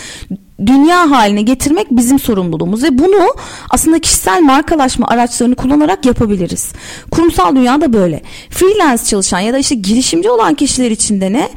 dünya 0.65 1.11
haline 1.11 1.41
getirmek 1.41 1.87
bizim 1.91 2.19
sorumluluğumuz 2.19 2.83
ve 2.83 2.97
bunu 2.97 3.35
aslında 3.69 3.99
kişisel 3.99 4.41
markalaşma 4.41 5.07
araçlarını 5.07 5.55
kullanarak 5.55 6.05
yapabiliriz. 6.05 6.71
Kurumsal 7.11 7.55
dünyada 7.55 7.93
böyle. 7.93 8.21
Freelance 8.49 9.03
çalışan 9.03 9.39
ya 9.39 9.53
da 9.53 9.57
işte 9.57 9.75
girişimci 9.75 10.29
olan 10.29 10.53
kişiler 10.53 10.91
için 10.91 11.21
de 11.21 11.33
ne? 11.33 11.49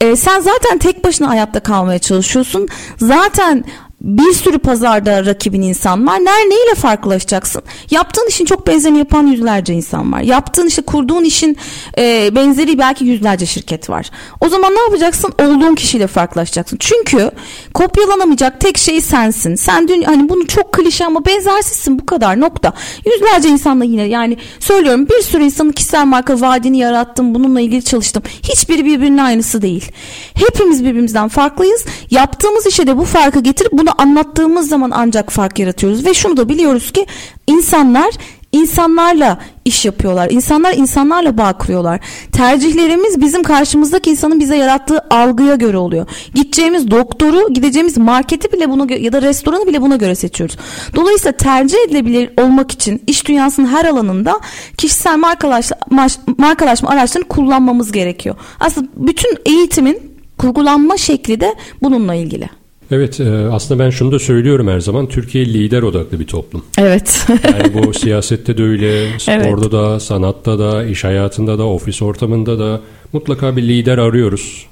Ee, 0.00 0.16
sen 0.16 0.40
zaten 0.40 0.78
tek 0.78 1.04
başına 1.04 1.28
hayatta 1.28 1.60
kalmaya 1.60 1.98
çalışıyorsun. 1.98 2.68
Zaten 2.96 3.64
bir 4.00 4.32
sürü 4.32 4.58
pazarda 4.58 5.26
rakibin 5.26 5.62
insan 5.62 6.06
var. 6.06 6.18
Ner 6.24 6.40
neyle 6.50 6.74
farklılaşacaksın? 6.74 7.62
Yaptığın 7.90 8.28
işin 8.28 8.44
çok 8.44 8.66
benzerini 8.66 8.98
yapan 8.98 9.26
yüzlerce 9.26 9.74
insan 9.74 10.12
var. 10.12 10.20
Yaptığın 10.20 10.66
işte 10.66 10.82
kurduğun 10.82 11.24
işin 11.24 11.56
e, 11.98 12.34
benzeri 12.34 12.78
belki 12.78 13.04
yüzlerce 13.04 13.46
şirket 13.46 13.90
var. 13.90 14.10
O 14.40 14.48
zaman 14.48 14.74
ne 14.74 14.80
yapacaksın? 14.80 15.32
Olduğun 15.42 15.74
kişiyle 15.74 16.06
farklılaşacaksın. 16.06 16.76
Çünkü 16.80 17.30
kopyalanamayacak 17.74 18.60
tek 18.60 18.78
şey 18.78 19.00
sensin. 19.00 19.54
Sen 19.54 19.88
dün 19.88 20.02
hani 20.02 20.28
bunu 20.28 20.46
çok 20.46 20.72
klişe 20.72 21.06
ama 21.06 21.24
benzersizsin 21.26 21.98
bu 21.98 22.06
kadar 22.06 22.40
nokta. 22.40 22.72
Yüzlerce 23.06 23.48
insanla 23.48 23.84
yine 23.84 24.02
yani 24.02 24.36
söylüyorum 24.60 25.08
bir 25.08 25.22
sürü 25.22 25.44
insanın 25.44 25.72
kişisel 25.72 26.06
marka 26.06 26.40
vaadini 26.40 26.78
yarattım. 26.78 27.34
Bununla 27.34 27.60
ilgili 27.60 27.84
çalıştım. 27.84 28.22
Hiçbiri 28.42 28.84
birbirinin 28.84 29.18
aynısı 29.18 29.62
değil. 29.62 29.92
Hepimiz 30.34 30.84
birbirimizden 30.84 31.28
farklıyız. 31.28 31.84
Yaptığımız 32.10 32.66
işe 32.66 32.86
de 32.86 32.98
bu 32.98 33.04
farkı 33.04 33.40
getirip 33.40 33.72
bunu 33.72 33.89
anlattığımız 33.98 34.68
zaman 34.68 34.90
ancak 34.94 35.30
fark 35.32 35.58
yaratıyoruz. 35.58 36.06
Ve 36.06 36.14
şunu 36.14 36.36
da 36.36 36.48
biliyoruz 36.48 36.90
ki 36.90 37.06
insanlar 37.46 38.10
insanlarla 38.52 39.38
iş 39.64 39.84
yapıyorlar. 39.84 40.30
İnsanlar 40.30 40.74
insanlarla 40.74 41.38
bağ 41.38 41.52
kuruyorlar. 41.52 42.00
Tercihlerimiz 42.32 43.20
bizim 43.20 43.42
karşımızdaki 43.42 44.10
insanın 44.10 44.40
bize 44.40 44.56
yarattığı 44.56 45.00
algıya 45.10 45.54
göre 45.54 45.76
oluyor. 45.76 46.06
Gideceğimiz 46.34 46.90
doktoru, 46.90 47.52
gideceğimiz 47.52 47.98
marketi 47.98 48.52
bile 48.52 48.70
buna 48.70 48.94
ya 48.94 49.12
da 49.12 49.22
restoranı 49.22 49.66
bile 49.66 49.82
buna 49.82 49.96
göre 49.96 50.14
seçiyoruz. 50.14 50.56
Dolayısıyla 50.94 51.36
tercih 51.36 51.78
edilebilir 51.86 52.30
olmak 52.36 52.70
için 52.70 53.02
iş 53.06 53.28
dünyasının 53.28 53.66
her 53.66 53.84
alanında 53.84 54.40
kişisel 54.76 55.16
markalaşma, 55.16 56.06
markalaşma 56.38 56.90
araçlarını 56.90 57.28
kullanmamız 57.28 57.92
gerekiyor. 57.92 58.36
Aslında 58.60 58.88
bütün 58.96 59.38
eğitimin 59.46 59.98
kurgulanma 60.38 60.96
şekli 60.96 61.40
de 61.40 61.54
bununla 61.82 62.14
ilgili. 62.14 62.59
Evet 62.90 63.20
e, 63.20 63.48
aslında 63.48 63.84
ben 63.84 63.90
şunu 63.90 64.12
da 64.12 64.18
söylüyorum 64.18 64.68
her 64.68 64.80
zaman 64.80 65.06
Türkiye 65.06 65.46
lider 65.46 65.82
odaklı 65.82 66.20
bir 66.20 66.26
toplum. 66.26 66.64
Evet. 66.78 67.26
yani 67.28 67.74
bu 67.74 67.94
siyasette 67.98 68.58
de 68.58 68.62
öyle, 68.62 69.18
sporda 69.18 69.40
evet. 69.44 69.72
da, 69.72 70.00
sanatta 70.00 70.58
da, 70.58 70.84
iş 70.84 71.04
hayatında 71.04 71.58
da, 71.58 71.66
ofis 71.66 72.02
ortamında 72.02 72.58
da 72.58 72.80
mutlaka 73.12 73.56
bir 73.56 73.62
lider 73.62 73.98
arıyoruz. 73.98 74.66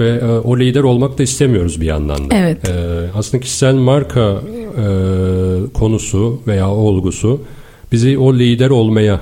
Ve 0.00 0.08
e, 0.08 0.24
o 0.24 0.58
lider 0.58 0.82
olmak 0.82 1.18
da 1.18 1.22
istemiyoruz 1.22 1.80
bir 1.80 1.86
yandan 1.86 2.30
da. 2.30 2.34
Evet. 2.36 2.68
E, 2.68 2.72
aslında 3.14 3.42
kişisel 3.42 3.74
marka 3.74 4.40
konusu 5.74 6.40
veya 6.46 6.70
olgusu 6.70 7.40
bizi 7.92 8.18
o 8.18 8.34
lider 8.34 8.70
olmaya 8.70 9.20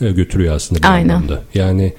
götürüyor 0.00 0.54
aslında 0.54 0.82
bir 0.82 0.92
Aynen. 0.92 1.08
anlamda. 1.08 1.42
Yani 1.54 1.92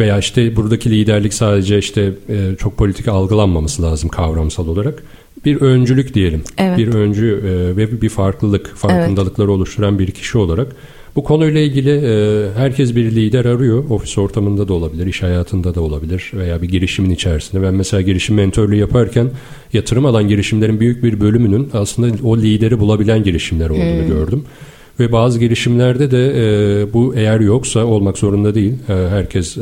veya 0.00 0.18
işte 0.18 0.56
buradaki 0.56 0.90
liderlik 0.90 1.34
sadece 1.34 1.78
işte 1.78 2.12
çok 2.58 2.76
politik 2.76 3.08
algılanmaması 3.08 3.82
lazım 3.82 4.08
kavramsal 4.10 4.68
olarak 4.68 5.02
bir 5.44 5.60
öncülük 5.60 6.14
diyelim. 6.14 6.42
Evet. 6.58 6.78
Bir 6.78 6.88
öncü 6.88 7.26
e, 7.26 7.76
ve 7.76 8.02
bir 8.02 8.08
farklılık, 8.08 8.76
farkındalıkları 8.76 9.48
evet. 9.48 9.56
oluşturan 9.56 9.98
bir 9.98 10.10
kişi 10.10 10.38
olarak 10.38 10.76
bu 11.16 11.24
konuyla 11.24 11.60
ilgili 11.60 11.90
e, 11.90 12.46
herkes 12.56 12.96
bir 12.96 13.04
lider 13.10 13.44
arıyor. 13.44 13.84
Ofis 13.90 14.18
ortamında 14.18 14.68
da 14.68 14.72
olabilir, 14.72 15.06
iş 15.06 15.22
hayatında 15.22 15.74
da 15.74 15.80
olabilir 15.80 16.30
veya 16.34 16.62
bir 16.62 16.68
girişimin 16.68 17.10
içerisinde. 17.10 17.62
Ben 17.62 17.74
mesela 17.74 18.00
girişim 18.00 18.36
mentörlüğü 18.36 18.76
yaparken 18.76 19.30
yatırım 19.72 20.06
alan 20.06 20.28
girişimlerin 20.28 20.80
büyük 20.80 21.02
bir 21.02 21.20
bölümünün 21.20 21.70
aslında 21.72 22.28
o 22.28 22.38
lideri 22.38 22.80
bulabilen 22.80 23.24
girişimler 23.24 23.70
olduğunu 23.70 24.02
hmm. 24.02 24.08
gördüm. 24.08 24.44
Ve 25.00 25.12
bazı 25.12 25.38
girişimlerde 25.38 26.10
de 26.10 26.32
e, 26.36 26.92
bu 26.92 27.14
eğer 27.16 27.40
yoksa 27.40 27.84
olmak 27.84 28.18
zorunda 28.18 28.54
değil. 28.54 28.74
E, 28.88 28.92
herkes 28.92 29.58
e, 29.58 29.60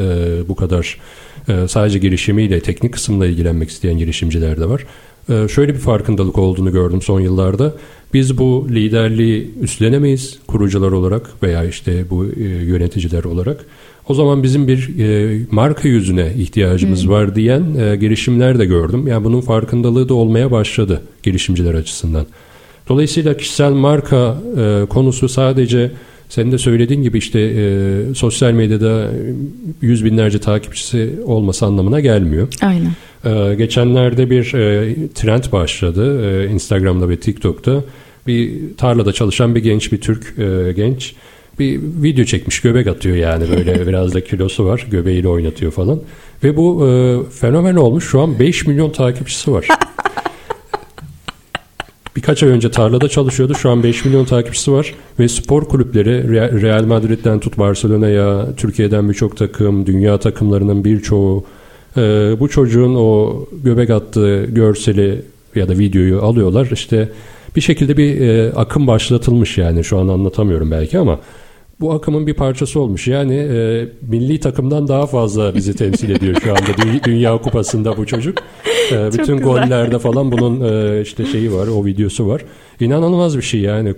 bu 0.49 0.55
kadar 0.55 1.01
e, 1.49 1.69
sadece 1.69 1.99
girişimiyle, 1.99 2.61
teknik 2.61 2.93
kısımla 2.93 3.27
ilgilenmek 3.27 3.71
isteyen 3.71 3.99
girişimciler 3.99 4.61
de 4.61 4.69
var. 4.69 4.85
Ee, 5.31 5.49
şöyle 5.49 5.75
bir 5.75 5.79
farkındalık 5.79 6.39
olduğunu 6.39 6.73
gördüm 6.73 7.03
son 7.03 7.21
yıllarda. 7.21 7.75
Biz 8.15 8.39
bu 8.39 8.67
liderliği 8.71 9.51
üstlenemeyiz 9.61 10.39
kurucular 10.47 10.93
olarak 10.93 11.43
veya 11.43 11.65
işte 11.65 12.11
bu 12.11 12.27
e, 12.27 12.43
yöneticiler 12.45 13.25
olarak. 13.25 13.67
O 14.09 14.15
zaman 14.15 14.43
bizim 14.43 14.69
bir 14.69 14.99
e, 14.99 15.41
marka 15.51 15.89
yüzüne 15.89 16.33
ihtiyacımız 16.39 17.05
hmm. 17.05 17.11
var 17.11 17.35
diyen 17.35 17.75
e, 17.75 17.97
girişimler 17.97 18.59
de 18.59 18.67
gördüm. 18.67 19.07
Yani 19.07 19.25
bunun 19.25 19.41
farkındalığı 19.41 20.09
da 20.09 20.15
olmaya 20.15 20.51
başladı 20.51 21.03
girişimciler 21.23 21.75
açısından. 21.75 22.27
Dolayısıyla 22.89 23.37
kişisel 23.37 23.73
marka 23.73 24.37
e, 24.59 24.87
konusu 24.89 25.29
sadece 25.29 25.93
senin 26.29 26.53
de 26.53 26.59
söylediğin 26.59 27.03
gibi 27.03 27.19
işte 27.19 27.41
e, 27.41 28.15
sosyal 28.15 28.53
medyada 28.53 29.11
yüz 29.81 30.05
binlerce 30.05 30.39
takipçisi 30.39 31.11
olması 31.27 31.67
anlamına 31.67 32.01
gelmiyor. 32.01 32.49
Aynen. 32.63 32.93
E, 33.25 33.55
geçenlerde 33.55 34.31
bir 34.31 34.55
e, 34.55 34.95
trend 35.15 35.45
başladı 35.53 36.31
e, 36.31 36.49
Instagram'da 36.49 37.09
ve 37.09 37.21
TikTok'ta. 37.21 37.85
Bir 38.27 38.53
tarlada 38.77 39.13
çalışan 39.13 39.55
bir 39.55 39.63
genç, 39.63 39.93
bir 39.93 40.01
Türk 40.01 40.39
e, 40.39 40.73
genç 40.73 41.15
bir 41.59 41.81
video 41.83 42.25
çekmiş 42.25 42.61
göbek 42.61 42.87
atıyor 42.87 43.17
yani 43.17 43.45
böyle 43.51 43.87
biraz 43.87 44.15
da 44.15 44.25
kilosu 44.25 44.65
var 44.65 44.87
göbeğiyle 44.91 45.29
oynatıyor 45.29 45.73
falan. 45.73 46.01
Ve 46.45 46.57
bu 46.57 46.89
e, 46.89 46.91
fenomen 47.31 47.77
olmuş 47.77 48.09
şu 48.11 48.21
an 48.21 48.39
5 48.39 48.67
milyon 48.67 48.91
takipçisi 48.91 49.53
var. 49.53 49.69
Birkaç 52.17 52.43
ay 52.43 52.49
önce 52.49 52.71
tarlada 52.71 53.09
çalışıyordu. 53.09 53.55
Şu 53.55 53.71
an 53.71 53.83
5 53.83 54.05
milyon 54.05 54.25
takipçisi 54.25 54.73
var. 54.73 54.95
Ve 55.19 55.29
spor 55.29 55.65
kulüpleri 55.65 56.33
Real 56.63 56.85
Madrid'den 56.85 57.41
tut 57.41 57.59
Barcelona'ya, 57.59 58.47
Türkiye'den 58.57 59.09
birçok 59.09 59.37
takım, 59.37 59.87
dünya 59.87 60.19
takımlarının 60.19 60.85
birçoğu 60.85 61.45
bu 62.41 62.49
çocuğun 62.49 62.95
o 62.95 63.37
göbek 63.65 63.91
attığı 63.91 64.45
görseli 64.45 65.23
ya 65.55 65.69
da 65.69 65.79
videoyu 65.79 66.23
alıyorlar. 66.23 66.69
İşte 66.73 67.09
bir 67.57 67.61
şekilde 67.61 67.97
bir 67.97 68.21
e, 68.21 68.53
akım 68.53 68.87
başlatılmış 68.87 69.59
yani 69.59 69.85
şu 69.85 69.99
an 69.99 70.09
anlatamıyorum 70.09 70.71
belki 70.71 70.99
ama 70.99 71.21
bu 71.81 71.93
akımın 71.93 72.27
bir 72.27 72.35
parçası 72.35 72.81
olmuş. 72.81 73.09
Yani 73.09 73.35
e, 73.35 73.89
milli 74.09 74.41
takımdan 74.41 74.89
daha 74.89 75.07
fazla 75.07 75.55
bizi 75.55 75.77
temsil 75.77 76.11
ediyor 76.11 76.37
şu 76.45 76.51
anda 76.51 76.61
Dü- 76.61 77.05
Dünya 77.05 77.39
Kupası'nda 77.39 77.97
bu 77.97 78.07
çocuk. 78.07 78.39
E, 78.93 79.13
bütün 79.13 79.37
gollerde 79.41 79.99
falan 79.99 80.33
bunun 80.33 80.61
e, 80.61 81.01
işte 81.03 81.27
şeyi 81.27 81.53
var, 81.53 81.67
o 81.67 81.85
videosu 81.85 82.29
var. 82.29 82.45
İnanılmaz 82.81 83.37
bir 83.37 83.43
şey 83.43 83.61
yani. 83.61 83.89
E, 83.89 83.95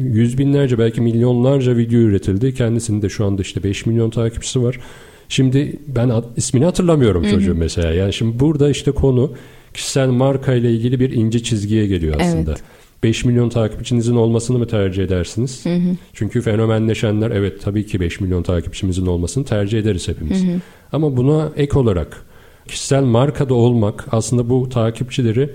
yüz 0.00 0.38
binlerce 0.38 0.78
belki 0.78 1.00
milyonlarca 1.00 1.76
video 1.76 2.00
üretildi. 2.00 2.54
Kendisinin 2.54 3.02
de 3.02 3.08
şu 3.08 3.24
anda 3.24 3.42
işte 3.42 3.62
5 3.62 3.86
milyon 3.86 4.10
takipçisi 4.10 4.62
var. 4.62 4.80
Şimdi 5.28 5.78
ben 5.86 6.12
ismini 6.36 6.64
hatırlamıyorum 6.64 7.24
çocuğun 7.30 7.58
mesela. 7.58 7.92
Yani 7.92 8.12
şimdi 8.12 8.40
burada 8.40 8.70
işte 8.70 8.90
konu 8.90 9.32
kişisel 9.74 10.08
marka 10.08 10.54
ile 10.54 10.72
ilgili 10.72 11.00
bir 11.00 11.12
ince 11.12 11.42
çizgiye 11.42 11.86
geliyor 11.86 12.14
aslında. 12.20 12.50
Evet. 12.50 12.62
5 13.02 13.24
milyon 13.24 13.48
takipçinizin 13.48 14.16
olmasını 14.16 14.58
mı 14.58 14.66
tercih 14.66 15.04
edersiniz? 15.04 15.66
Hı 15.66 15.74
hı. 15.74 15.96
Çünkü 16.12 16.40
fenomenleşenler 16.40 17.30
evet 17.30 17.62
tabii 17.62 17.86
ki 17.86 18.00
5 18.00 18.20
milyon 18.20 18.42
takipçimizin 18.42 19.06
olmasını 19.06 19.44
tercih 19.44 19.78
ederiz 19.78 20.08
hepimiz. 20.08 20.44
Hı 20.44 20.52
hı. 20.52 20.60
Ama 20.92 21.16
buna 21.16 21.52
ek 21.56 21.78
olarak 21.78 22.24
kişisel 22.68 23.02
markada 23.02 23.54
olmak 23.54 24.06
aslında 24.12 24.50
bu 24.50 24.68
takipçileri 24.68 25.50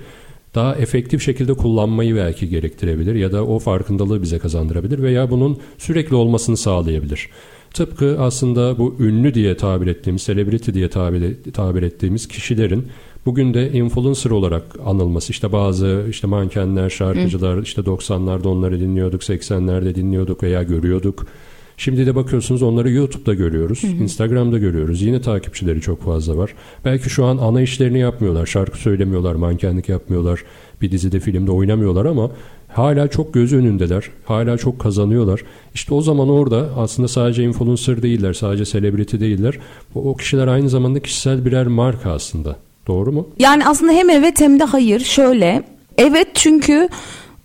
daha 0.55 0.75
efektif 0.75 1.23
şekilde 1.23 1.53
kullanmayı 1.53 2.15
belki 2.15 2.49
gerektirebilir 2.49 3.15
ya 3.15 3.31
da 3.31 3.45
o 3.45 3.59
farkındalığı 3.59 4.21
bize 4.21 4.39
kazandırabilir 4.39 5.03
veya 5.03 5.31
bunun 5.31 5.59
sürekli 5.77 6.15
olmasını 6.15 6.57
sağlayabilir. 6.57 7.29
Tıpkı 7.73 8.17
aslında 8.19 8.77
bu 8.77 8.95
ünlü 8.99 9.33
diye 9.33 9.57
tabir 9.57 9.87
ettiğimiz, 9.87 10.21
celebrity 10.21 10.71
diye 10.71 10.89
tabir, 10.89 11.37
tabir 11.53 11.83
ettiğimiz 11.83 12.27
kişilerin 12.27 12.87
Bugün 13.25 13.53
de 13.53 13.71
influencer 13.71 14.31
olarak 14.31 14.63
anılması 14.85 15.31
işte 15.31 15.51
bazı 15.51 16.05
işte 16.09 16.27
mankenler, 16.27 16.89
şarkıcılar 16.89 17.57
Hı. 17.57 17.61
işte 17.61 17.81
90'larda 17.81 18.47
onları 18.47 18.79
dinliyorduk, 18.79 19.21
80'lerde 19.21 19.95
dinliyorduk 19.95 20.43
veya 20.43 20.63
görüyorduk. 20.63 21.25
Şimdi 21.77 22.05
de 22.05 22.15
bakıyorsunuz 22.15 22.61
onları 22.61 22.91
YouTube'da 22.91 23.33
görüyoruz, 23.33 23.83
hı 23.83 23.87
hı. 23.87 23.91
Instagram'da 23.91 24.57
görüyoruz. 24.57 25.01
Yine 25.01 25.21
takipçileri 25.21 25.81
çok 25.81 26.03
fazla 26.03 26.37
var. 26.37 26.53
Belki 26.85 27.09
şu 27.09 27.25
an 27.25 27.37
ana 27.37 27.61
işlerini 27.61 27.99
yapmıyorlar, 27.99 28.45
şarkı 28.45 28.77
söylemiyorlar, 28.77 29.35
mankenlik 29.35 29.89
yapmıyorlar, 29.89 30.43
bir 30.81 30.91
dizide, 30.91 31.19
filmde 31.19 31.51
oynamıyorlar 31.51 32.05
ama 32.05 32.31
hala 32.73 33.07
çok 33.07 33.33
göz 33.33 33.53
önündeler, 33.53 34.09
hala 34.25 34.57
çok 34.57 34.79
kazanıyorlar. 34.79 35.41
İşte 35.73 35.93
o 35.93 36.01
zaman 36.01 36.29
orada 36.29 36.69
aslında 36.77 37.07
sadece 37.07 37.43
influencer 37.43 38.01
değiller, 38.01 38.33
sadece 38.33 38.65
celebrity 38.65 39.19
değiller. 39.19 39.57
O 39.95 40.15
kişiler 40.15 40.47
aynı 40.47 40.69
zamanda 40.69 40.99
kişisel 40.99 41.45
birer 41.45 41.67
marka 41.67 42.11
aslında. 42.11 42.55
Doğru 42.87 43.11
mu? 43.11 43.27
Yani 43.39 43.67
aslında 43.67 43.91
hem 43.91 44.09
evet 44.09 44.41
hem 44.41 44.59
de 44.59 44.63
hayır. 44.63 44.99
Şöyle 44.99 45.63
evet 45.97 46.27
çünkü 46.33 46.89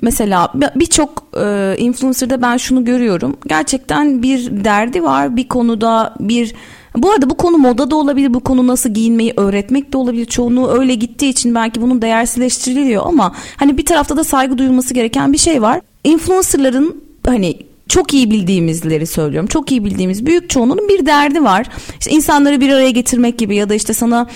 mesela 0.02 0.52
birçok 0.76 1.24
e, 1.36 1.74
influencer'da 1.78 2.42
ben 2.42 2.56
şunu 2.56 2.84
görüyorum. 2.84 3.36
Gerçekten 3.46 4.22
bir 4.22 4.64
derdi 4.64 5.02
var 5.02 5.36
bir 5.36 5.48
konuda 5.48 6.14
bir 6.20 6.54
bu 6.96 7.10
arada 7.10 7.30
bu 7.30 7.34
konu 7.34 7.58
moda 7.58 7.90
da 7.90 7.96
olabilir, 7.96 8.34
bu 8.34 8.40
konu 8.40 8.66
nasıl 8.66 8.90
giyinmeyi 8.90 9.32
öğretmek 9.36 9.92
de 9.92 9.96
olabilir. 9.96 10.26
Çoğunu 10.26 10.70
öyle 10.70 10.94
gittiği 10.94 11.28
için 11.28 11.54
belki 11.54 11.82
bunun 11.82 12.02
değersizleştiriliyor 12.02 13.06
ama 13.06 13.34
hani 13.56 13.78
bir 13.78 13.86
tarafta 13.86 14.16
da 14.16 14.24
saygı 14.24 14.58
duyulması 14.58 14.94
gereken 14.94 15.32
bir 15.32 15.38
şey 15.38 15.62
var. 15.62 15.80
Influencer'ların 16.04 17.02
hani 17.26 17.56
çok 17.88 18.14
iyi 18.14 18.30
bildiğimizleri 18.30 19.06
söylüyorum. 19.06 19.46
Çok 19.46 19.72
iyi 19.72 19.84
bildiğimiz 19.84 20.26
büyük 20.26 20.50
çoğunluğunun 20.50 20.88
bir 20.88 21.06
derdi 21.06 21.44
var. 21.44 21.66
İşte 22.00 22.10
insanları 22.10 22.60
bir 22.60 22.72
araya 22.72 22.90
getirmek 22.90 23.38
gibi 23.38 23.56
ya 23.56 23.68
da 23.68 23.74
işte 23.74 23.94
sana 23.94 24.26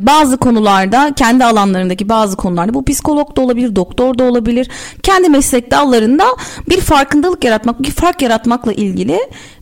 Bazı 0.00 0.36
konularda 0.36 1.12
kendi 1.16 1.44
alanlarındaki 1.44 2.08
bazı 2.08 2.36
konularda 2.36 2.74
bu 2.74 2.84
psikolog 2.84 3.36
da 3.36 3.40
olabilir, 3.40 3.76
doktor 3.76 4.18
da 4.18 4.24
olabilir. 4.24 4.70
Kendi 5.02 5.28
meslek 5.28 5.70
dallarında 5.70 6.24
bir 6.68 6.80
farkındalık 6.80 7.44
yaratmak, 7.44 7.82
bir 7.82 7.90
fark 7.90 8.22
yaratmakla 8.22 8.72
ilgili 8.72 9.18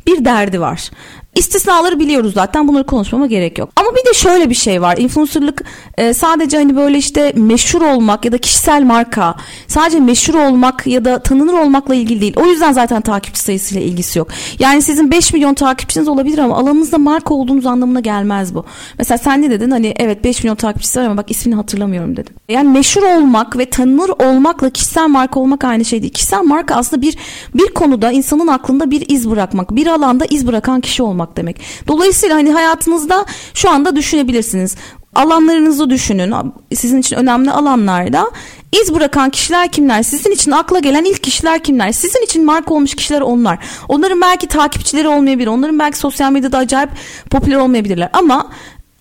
bir 0.07 0.25
derdi 0.25 0.61
var. 0.61 0.90
İstisnaları 1.35 2.01
biliyoruz 2.01 2.35
zaten 2.35 2.68
bunları 2.68 2.87
konuşmama 2.87 3.27
gerek 3.27 3.59
yok. 3.59 3.70
Ama 3.77 3.88
bir 3.90 4.11
de 4.11 4.14
şöyle 4.14 4.51
bir 4.51 4.55
şey 4.55 4.83
var. 4.83 4.97
Influencerlık 4.97 5.62
e, 5.99 6.14
sadece 6.14 6.57
hani 6.57 6.77
böyle 6.77 6.99
işte 6.99 7.33
meşhur 7.37 7.83
olmak 7.83 8.25
ya 8.25 8.33
da 8.33 8.38
kişisel 8.38 8.83
marka 8.83 9.35
sadece 9.68 10.01
meşhur 10.01 10.35
olmak 10.35 10.87
ya 10.87 11.05
da 11.05 11.18
tanınır 11.18 11.53
olmakla 11.53 11.94
ilgili 11.94 12.20
değil. 12.20 12.35
O 12.37 12.47
yüzden 12.47 12.73
zaten 12.73 13.01
takipçi 13.01 13.40
sayısıyla 13.40 13.83
ilgisi 13.87 14.18
yok. 14.18 14.29
Yani 14.59 14.83
sizin 14.83 15.11
5 15.11 15.33
milyon 15.33 15.55
takipçiniz 15.55 16.09
olabilir 16.09 16.38
ama 16.38 16.57
alanınızda 16.57 16.99
marka 16.99 17.35
olduğunuz 17.35 17.66
anlamına 17.66 18.01
gelmez 18.01 18.55
bu. 18.55 18.64
Mesela 18.99 19.18
sen 19.18 19.42
ne 19.42 19.51
dedin 19.51 19.70
hani 19.70 19.94
evet 19.97 20.25
5 20.25 20.42
milyon 20.42 20.57
takipçisi 20.57 21.01
var 21.01 21.05
ama 21.05 21.16
bak 21.16 21.31
ismini 21.31 21.55
hatırlamıyorum 21.55 22.16
dedim. 22.16 22.35
Yani 22.49 22.68
meşhur 22.68 23.03
olmak 23.03 23.59
ve 23.59 23.70
tanınır 23.70 24.09
olmakla 24.09 24.70
kişisel 24.70 25.09
marka 25.09 25.40
olmak 25.40 25.64
aynı 25.64 25.85
şey 25.85 26.03
değil. 26.03 26.12
Kişisel 26.12 26.42
marka 26.42 26.75
aslında 26.75 27.03
bir 27.03 27.16
bir 27.55 27.75
konuda 27.75 28.12
insanın 28.12 28.47
aklında 28.47 28.90
bir 28.90 29.05
iz 29.09 29.31
bırakmak, 29.31 29.77
bir 29.77 29.87
alanda 29.87 30.25
iz 30.25 30.47
bırakan 30.47 30.81
kişi 30.81 31.03
olmak 31.03 31.24
olmak 31.25 31.37
demek. 31.37 31.61
Dolayısıyla 31.89 32.37
hani 32.37 32.53
hayatınızda 32.53 33.27
şu 33.55 33.71
anda 33.71 33.97
düşünebilirsiniz. 33.97 34.77
Alanlarınızı 35.15 35.91
düşünün. 35.91 36.35
Sizin 36.75 37.01
için 37.01 37.17
önemli 37.17 37.51
alanlarda 37.51 38.31
iz 38.73 38.95
bırakan 38.95 39.31
kişiler 39.31 39.69
kimler? 39.69 40.03
Sizin 40.03 40.31
için 40.31 40.51
akla 40.51 40.79
gelen 40.79 41.05
ilk 41.05 41.23
kişiler 41.23 41.63
kimler? 41.63 41.93
Sizin 41.93 42.25
için 42.25 42.45
marka 42.45 42.75
olmuş 42.75 42.95
kişiler 42.95 43.21
onlar. 43.21 43.59
Onların 43.89 44.21
belki 44.21 44.47
takipçileri 44.47 45.09
olmayabilir. 45.09 45.47
Onların 45.47 45.79
belki 45.79 45.99
sosyal 45.99 46.33
medyada 46.33 46.59
acayip 46.59 46.91
popüler 47.31 47.57
olmayabilirler. 47.57 48.09
Ama 48.13 48.51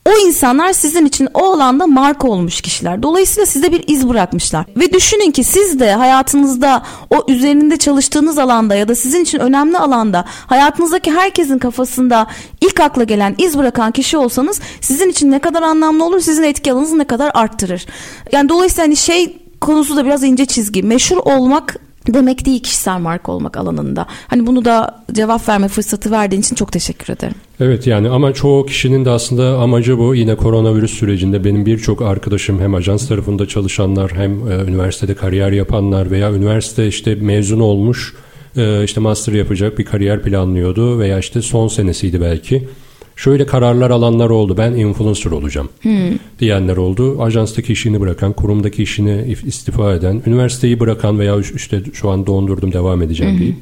o 0.05 0.11
insanlar 0.27 0.73
sizin 0.73 1.05
için 1.05 1.27
o 1.33 1.53
alanda 1.53 1.87
marka 1.87 2.27
olmuş 2.27 2.61
kişiler. 2.61 3.03
Dolayısıyla 3.03 3.45
size 3.45 3.71
bir 3.71 3.83
iz 3.87 4.09
bırakmışlar. 4.09 4.65
Ve 4.77 4.93
düşünün 4.93 5.31
ki 5.31 5.43
siz 5.43 5.79
de 5.79 5.93
hayatınızda 5.93 6.83
o 7.09 7.25
üzerinde 7.27 7.77
çalıştığınız 7.77 8.37
alanda 8.37 8.75
ya 8.75 8.87
da 8.87 8.95
sizin 8.95 9.23
için 9.23 9.39
önemli 9.39 9.77
alanda 9.77 10.25
hayatınızdaki 10.27 11.11
herkesin 11.11 11.59
kafasında 11.59 12.27
ilk 12.61 12.79
akla 12.79 13.03
gelen 13.03 13.35
iz 13.37 13.57
bırakan 13.57 13.91
kişi 13.91 14.17
olsanız 14.17 14.61
sizin 14.81 15.09
için 15.09 15.31
ne 15.31 15.39
kadar 15.39 15.61
anlamlı 15.61 16.05
olur, 16.05 16.19
sizin 16.19 16.43
etki 16.43 16.71
alanınızı 16.71 16.97
ne 16.97 17.03
kadar 17.03 17.31
arttırır. 17.33 17.85
Yani 18.31 18.49
dolayısıyla 18.49 18.83
hani 18.83 18.95
şey 18.95 19.37
konusu 19.61 19.95
da 19.95 20.05
biraz 20.05 20.23
ince 20.23 20.45
çizgi. 20.45 20.83
Meşhur 20.83 21.17
olmak 21.17 21.75
demek 22.07 22.45
değil 22.45 22.63
kişisel 22.63 22.99
marka 22.99 23.31
olmak 23.31 23.57
alanında. 23.57 24.05
Hani 24.27 24.47
bunu 24.47 24.65
da 24.65 25.03
cevap 25.11 25.49
verme 25.49 25.67
fırsatı 25.67 26.11
verdiğin 26.11 26.41
için 26.41 26.55
çok 26.55 26.71
teşekkür 26.71 27.13
ederim. 27.13 27.35
Evet 27.59 27.87
yani 27.87 28.09
ama 28.09 28.33
çoğu 28.33 28.65
kişinin 28.65 29.05
de 29.05 29.09
aslında 29.09 29.57
amacı 29.57 29.97
bu. 29.97 30.15
Yine 30.15 30.35
koronavirüs 30.35 30.93
sürecinde 30.93 31.43
benim 31.43 31.65
birçok 31.65 32.01
arkadaşım 32.01 32.59
hem 32.59 32.75
ajans 32.75 33.07
tarafında 33.07 33.47
çalışanlar 33.47 34.11
hem 34.15 34.51
e, 34.51 34.55
üniversitede 34.55 35.15
kariyer 35.15 35.51
yapanlar 35.51 36.11
veya 36.11 36.31
üniversite 36.31 36.87
işte 36.87 37.15
mezun 37.15 37.59
olmuş 37.59 38.13
e, 38.57 38.83
işte 38.83 38.99
master 38.99 39.33
yapacak 39.33 39.77
bir 39.77 39.85
kariyer 39.85 40.21
planlıyordu 40.21 40.99
veya 40.99 41.19
işte 41.19 41.41
son 41.41 41.67
senesiydi 41.67 42.21
belki 42.21 42.67
şöyle 43.15 43.45
kararlar 43.45 43.89
alanlar 43.89 44.29
oldu. 44.29 44.55
Ben 44.57 44.71
influencer 44.71 45.31
olacağım 45.31 45.69
hmm. 45.81 46.17
diyenler 46.39 46.77
oldu. 46.77 47.21
Ajanstaki 47.21 47.73
işini 47.73 47.99
bırakan, 47.99 48.33
kurumdaki 48.33 48.83
işini 48.83 49.35
istifa 49.45 49.93
eden, 49.93 50.21
üniversiteyi 50.25 50.79
bırakan 50.79 51.19
veya 51.19 51.39
işte 51.55 51.81
şu 51.93 52.09
an 52.09 52.25
dondurdum 52.25 52.73
devam 52.73 53.01
edeceğim 53.01 53.33
hmm. 53.33 53.39
deyip 53.39 53.55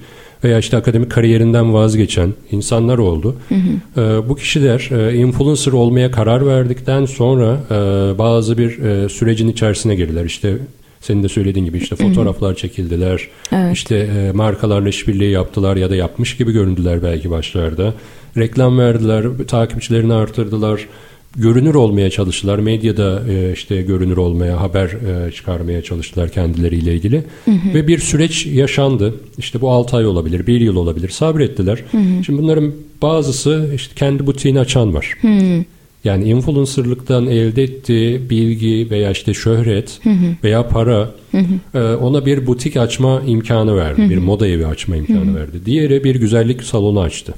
veya 0.43 0.59
işte 0.59 0.77
akademik 0.77 1.11
kariyerinden 1.11 1.73
vazgeçen 1.73 2.33
insanlar 2.51 2.97
oldu. 2.97 3.35
Hı 3.49 3.55
Ee, 3.97 4.29
bu 4.29 4.35
kişiler 4.35 4.89
e, 4.91 5.15
influencer 5.15 5.71
olmaya 5.71 6.11
karar 6.11 6.47
verdikten 6.47 7.05
sonra 7.05 7.59
e, 7.71 7.75
bazı 8.17 8.57
bir 8.57 8.79
e, 8.79 9.09
sürecin 9.09 9.47
içerisine 9.47 9.95
girdiler. 9.95 10.25
İşte 10.25 10.57
senin 11.01 11.23
de 11.23 11.29
söylediğin 11.29 11.65
gibi 11.65 11.77
işte 11.77 11.95
fotoğraflar 11.95 12.55
çekildiler. 12.55 13.27
Evet. 13.51 13.75
İşte 13.75 13.97
e, 13.97 14.31
markalarla 14.31 14.89
işbirliği 14.89 15.31
yaptılar 15.31 15.75
ya 15.75 15.89
da 15.89 15.95
yapmış 15.95 16.37
gibi 16.37 16.51
göründüler 16.51 17.03
belki 17.03 17.29
başlarda. 17.29 17.93
Reklam 18.37 18.79
verdiler, 18.79 19.25
takipçilerini 19.47 20.13
artırdılar. 20.13 20.87
Görünür 21.35 21.75
olmaya 21.75 22.09
çalıştılar. 22.09 22.59
Medyada 22.59 23.23
e, 23.29 23.53
işte 23.53 23.81
görünür 23.81 24.17
olmaya, 24.17 24.61
haber 24.61 24.85
e, 24.87 25.31
çıkarmaya 25.31 25.81
çalıştılar 25.81 26.29
kendileriyle 26.29 26.93
ilgili. 26.93 27.23
Hı 27.45 27.51
hı. 27.51 27.73
Ve 27.73 27.87
bir 27.87 27.97
süreç 27.97 28.45
yaşandı. 28.45 29.15
İşte 29.37 29.61
bu 29.61 29.71
6 29.71 29.97
ay 29.97 30.05
olabilir, 30.05 30.47
1 30.47 30.61
yıl 30.61 30.75
olabilir. 30.75 31.09
Sabrettiler. 31.09 31.83
Hı 31.91 31.97
hı. 31.97 32.23
Şimdi 32.25 32.41
bunların 32.41 32.73
bazısı 33.01 33.71
işte 33.75 33.93
kendi 33.95 34.27
butiğini 34.27 34.59
açan 34.59 34.93
var. 34.93 35.17
Hı 35.21 35.27
hı. 35.27 35.63
Yani 36.03 36.23
influencerlıktan 36.23 37.27
elde 37.27 37.63
ettiği 37.63 38.29
bilgi 38.29 38.87
veya 38.91 39.11
işte 39.11 39.33
şöhret 39.33 39.99
hı 40.03 40.09
hı. 40.09 40.35
veya 40.43 40.67
para 40.67 41.11
hı 41.31 41.37
hı. 41.37 41.79
E, 41.79 41.95
ona 41.95 42.25
bir 42.25 42.47
butik 42.47 42.77
açma 42.77 43.21
imkanı 43.27 43.75
verdi. 43.75 44.01
Hı 44.01 44.05
hı. 44.05 44.09
Bir 44.09 44.17
moda 44.17 44.47
evi 44.47 44.65
açma 44.65 44.95
imkanı 44.95 45.25
hı 45.25 45.31
hı. 45.31 45.35
verdi. 45.35 45.65
Diğeri 45.65 46.03
bir 46.03 46.15
güzellik 46.15 46.63
salonu 46.63 46.99
açtı. 46.99 47.33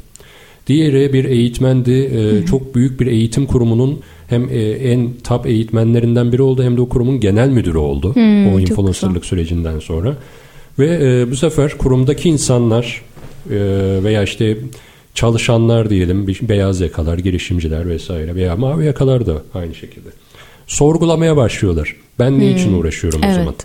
Diğeri 0.68 1.14
bir 1.14 1.26
eğitmendi. 1.26 1.92
E, 1.92 2.24
hı 2.24 2.42
hı. 2.42 2.46
Çok 2.46 2.76
büyük 2.76 3.00
bir 3.00 3.08
eğitim 3.08 3.46
kurumunun 3.46 4.00
hem 4.28 4.50
e, 4.50 4.62
en 4.62 5.10
top 5.24 5.46
eğitmenlerinden 5.46 6.32
biri 6.32 6.42
oldu 6.42 6.64
hem 6.64 6.78
de 6.78 6.82
o 6.82 6.90
kurumun 6.90 7.20
genel 7.20 7.50
müdürü 7.50 7.78
oldu. 7.78 8.16
Hı, 8.16 8.50
o 8.56 8.60
influencerlık 8.60 9.26
sürecinden 9.26 9.80
sonra. 9.80 10.16
Ve 10.80 11.00
e, 11.02 11.32
bu 11.32 11.36
sefer 11.36 11.78
kurumdaki 11.78 12.30
insanlar 12.30 13.02
e, 13.52 13.58
veya 14.04 14.24
işte 14.24 14.58
çalışanlar 15.14 15.90
diyelim, 15.90 16.28
beyaz 16.28 16.82
yakalar, 16.82 17.18
girişimciler 17.18 17.90
vesaire 17.90 18.36
veya 18.36 18.56
mavi 18.56 18.86
yakalar 18.86 19.26
da 19.26 19.42
aynı 19.54 19.76
şekilde. 19.76 20.10
Sorgulamaya 20.68 21.38
başlıyorlar. 21.38 21.96
Ben 22.20 22.40
ne 22.40 22.50
hmm. 22.50 22.56
için 22.56 22.74
uğraşıyorum 22.74 23.20
evet. 23.24 23.34
o 23.34 23.40
zaman? 23.40 23.56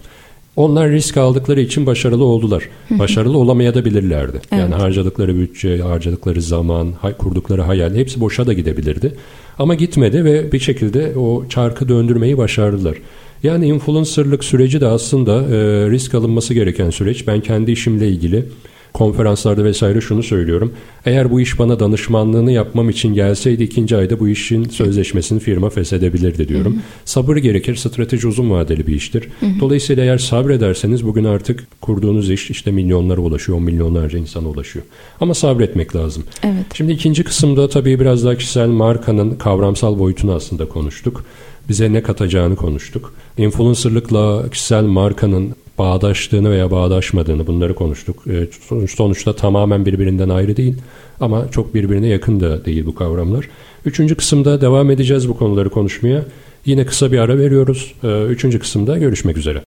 Onlar 0.56 0.90
risk 0.90 1.16
aldıkları 1.16 1.61
için 1.61 1.87
başarılı 1.87 2.24
oldular. 2.24 2.68
Başarılı 2.90 3.38
olamayabilirlerdi. 3.38 4.37
Evet. 4.37 4.62
Yani 4.62 4.74
harcadıkları 4.74 5.37
bütçe, 5.37 5.78
harcadıkları 5.78 6.42
zaman, 6.42 6.94
kurdukları 7.18 7.62
hayal 7.62 7.94
hepsi 7.94 8.20
boşa 8.20 8.46
da 8.46 8.52
gidebilirdi. 8.52 9.14
Ama 9.58 9.74
gitmedi 9.74 10.24
ve 10.24 10.52
bir 10.52 10.58
şekilde 10.58 11.18
o 11.18 11.48
çarkı 11.48 11.88
döndürmeyi 11.88 12.38
başardılar. 12.38 12.96
Yani 13.42 13.66
influencerlık 13.66 14.44
süreci 14.44 14.80
de 14.80 14.87
aslında 14.87 15.32
e, 15.32 15.56
risk 15.90 16.14
alınması 16.14 16.54
gereken 16.54 16.90
süreç. 16.90 17.26
Ben 17.26 17.40
kendi 17.40 17.72
işimle 17.72 18.08
ilgili 18.08 18.44
konferanslarda 18.92 19.64
vesaire 19.64 20.01
şunu 20.01 20.22
söylüyorum. 20.22 20.72
Eğer 21.07 21.31
bu 21.31 21.40
iş 21.40 21.59
bana 21.59 21.81
danışmanlığını 21.81 22.53
yapmam 22.53 22.90
için 22.90 23.14
gelseydi 23.14 23.62
ikinci 23.62 23.96
ayda 23.96 24.20
bu 24.20 24.29
işin 24.29 24.64
sözleşmesini 24.64 25.40
firma 25.40 25.70
feshedebilirdi 25.70 26.48
diyorum. 26.48 26.72
Hı 26.72 26.77
hı. 26.77 26.83
Sabır 27.05 27.37
gerekir. 27.37 27.77
Strateji 27.77 28.27
uzun 28.27 28.51
vadeli 28.51 28.87
bir 28.87 28.94
iştir. 28.94 29.29
Hı 29.40 29.46
hı. 29.46 29.61
Dolayısıyla 29.61 30.05
eğer 30.05 30.18
sabrederseniz 30.18 31.07
bugün 31.07 31.24
artık 31.24 31.81
kurduğunuz 31.81 32.31
iş 32.31 32.51
işte 32.51 32.70
milyonlara 32.70 33.20
ulaşıyor. 33.20 33.59
On 33.59 33.64
milyonlarca 33.64 34.18
insana 34.18 34.48
ulaşıyor. 34.48 34.85
Ama 35.20 35.35
sabretmek 35.35 35.96
lazım. 35.96 36.24
Evet. 36.42 36.66
Şimdi 36.74 36.92
ikinci 36.92 37.24
kısımda 37.24 37.68
tabii 37.68 38.01
biraz 38.01 38.24
daha 38.24 38.35
kişisel 38.35 38.68
markanın 38.68 39.31
kavramsal 39.31 39.98
boyutunu 39.98 40.33
aslında 40.33 40.68
konuştuk 40.68 41.24
bize 41.68 41.92
ne 41.92 42.03
katacağını 42.03 42.57
konuştuk. 42.57 43.14
Influencerlıkla 43.38 44.51
kişisel 44.51 44.83
markanın 44.83 45.55
bağdaştığını 45.79 46.51
veya 46.51 46.71
bağdaşmadığını 46.71 47.47
bunları 47.47 47.75
konuştuk. 47.75 48.25
E, 48.27 48.49
sonuçta 48.88 49.33
tamamen 49.33 49.87
birbirinden 49.87 50.29
ayrı 50.29 50.57
değil 50.57 50.77
ama 51.21 51.51
çok 51.51 51.75
birbirine 51.75 52.07
yakın 52.07 52.41
da 52.41 52.64
değil 52.64 52.87
bu 52.87 52.95
kavramlar. 52.95 53.49
Üçüncü 53.85 54.14
kısımda 54.14 54.61
devam 54.61 54.91
edeceğiz 54.91 55.29
bu 55.29 55.37
konuları 55.38 55.71
konuşmaya. 55.71 56.25
Yine 56.67 56.87
kısa 56.87 57.12
bir 57.12 57.19
ara 57.19 57.38
veriyoruz. 57.38 57.95
E, 58.05 58.23
üçüncü 58.25 58.59
kısımda 58.59 58.99
görüşmek 58.99 59.37
üzere. 59.37 59.64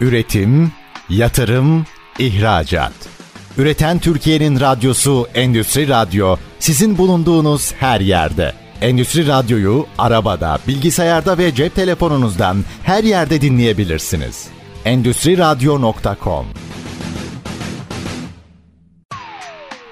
Üretim, 0.00 0.72
yatırım, 1.10 1.86
ihracat. 2.18 2.92
Üreten 3.58 3.98
Türkiye'nin 3.98 4.60
radyosu 4.60 5.26
Endüstri 5.34 5.88
Radyo 5.88 6.36
sizin 6.58 6.98
bulunduğunuz 6.98 7.72
her 7.72 8.00
yerde. 8.00 8.52
Endüstri 8.80 9.26
Radyo'yu 9.26 9.86
arabada, 9.98 10.58
bilgisayarda 10.68 11.38
ve 11.38 11.54
cep 11.54 11.74
telefonunuzdan 11.74 12.56
her 12.82 13.04
yerde 13.04 13.40
dinleyebilirsiniz 13.40 14.48
endüstriradyo.com 14.84 16.46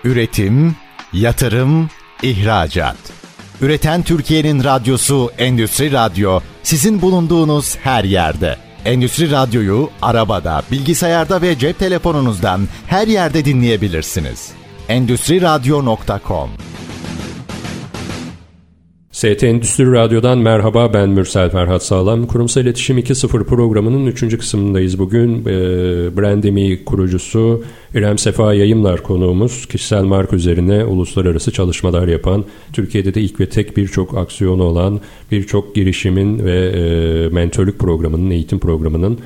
Üretim, 0.05 0.77
yatırım, 1.13 1.91
ihracat. 2.23 2.97
Üreten 3.61 4.03
Türkiye'nin 4.03 4.65
radyosu 4.65 5.31
Endüstri 5.39 5.93
Radyo 5.93 6.41
sizin 6.63 7.03
bulunduğunuz 7.03 7.77
her 7.77 8.05
yerde. 8.05 8.57
Endüstri 8.85 9.31
Radyo'yu 9.31 9.91
arabada, 10.03 10.63
bilgisayarda 10.71 11.43
ve 11.43 11.59
cep 11.59 11.79
telefonunuzdan 11.79 12.69
her 12.87 13.07
yerde 13.07 13.45
dinleyebilirsiniz. 13.45 14.53
endüstriradyo.com 14.89 16.51
ST 19.13 19.45
Endüstri 19.45 19.93
Radyo'dan 19.93 20.39
merhaba 20.39 20.95
ben 20.95 21.09
Mürsel 21.09 21.51
Ferhat 21.51 21.85
Sağlam. 21.85 22.27
Kurumsal 22.27 22.63
İletişim 22.63 22.99
2.0 22.99 23.45
programının 23.45 24.07
3. 24.07 24.39
kısmındayız 24.39 24.99
bugün. 24.99 25.41
E, 25.41 25.47
Brandemi 26.17 26.85
kurucusu 26.85 27.65
İrem 27.95 28.19
Sefa 28.19 28.55
Yayımlar 28.55 29.03
konuğumuz. 29.03 29.67
Kişisel 29.67 30.03
marka 30.03 30.37
üzerine 30.37 30.85
uluslararası 30.85 31.53
çalışmalar 31.53 32.09
yapan, 32.09 32.45
Türkiye'de 32.73 33.15
de 33.15 33.21
ilk 33.21 33.41
ve 33.41 33.49
tek 33.49 33.77
birçok 33.77 34.19
aksiyonu 34.19 34.63
olan, 34.63 35.01
birçok 35.31 35.75
girişimin 35.75 36.45
ve 36.45 36.67
e, 36.67 37.29
mentörlük 37.29 37.79
programının, 37.79 38.31
eğitim 38.31 38.59
programının 38.59 39.19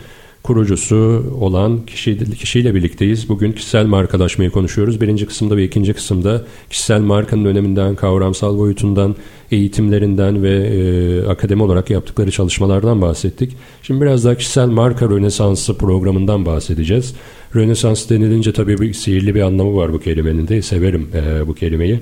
kurucusu 0.44 1.24
olan 1.40 1.86
kişi, 1.86 2.34
kişiyle 2.34 2.74
birlikteyiz. 2.74 3.28
Bugün 3.28 3.52
kişisel 3.52 3.86
markalaşmayı 3.86 4.50
konuşuyoruz. 4.50 5.00
Birinci 5.00 5.26
kısımda 5.26 5.56
ve 5.56 5.64
ikinci 5.64 5.94
kısımda 5.94 6.44
kişisel 6.70 7.00
markanın 7.00 7.44
öneminden, 7.44 7.94
kavramsal 7.94 8.58
boyutundan, 8.58 9.16
eğitimlerinden 9.50 10.42
ve 10.42 10.50
e, 10.50 11.26
akademi 11.28 11.62
olarak 11.62 11.90
yaptıkları 11.90 12.30
çalışmalardan 12.30 13.02
bahsettik. 13.02 13.56
Şimdi 13.82 14.00
biraz 14.00 14.24
daha 14.24 14.34
kişisel 14.34 14.68
marka 14.68 15.06
rönesansı 15.06 15.78
programından 15.78 16.46
bahsedeceğiz. 16.46 17.14
Rönesans 17.56 18.10
denilince 18.10 18.52
tabii 18.52 18.78
bir 18.78 18.92
sihirli 18.92 19.34
bir 19.34 19.40
anlamı 19.40 19.76
var 19.76 19.92
bu 19.92 20.00
kelimenin 20.00 20.48
de. 20.48 20.62
Severim 20.62 21.08
e, 21.14 21.46
bu 21.46 21.54
kelimeyi. 21.54 22.00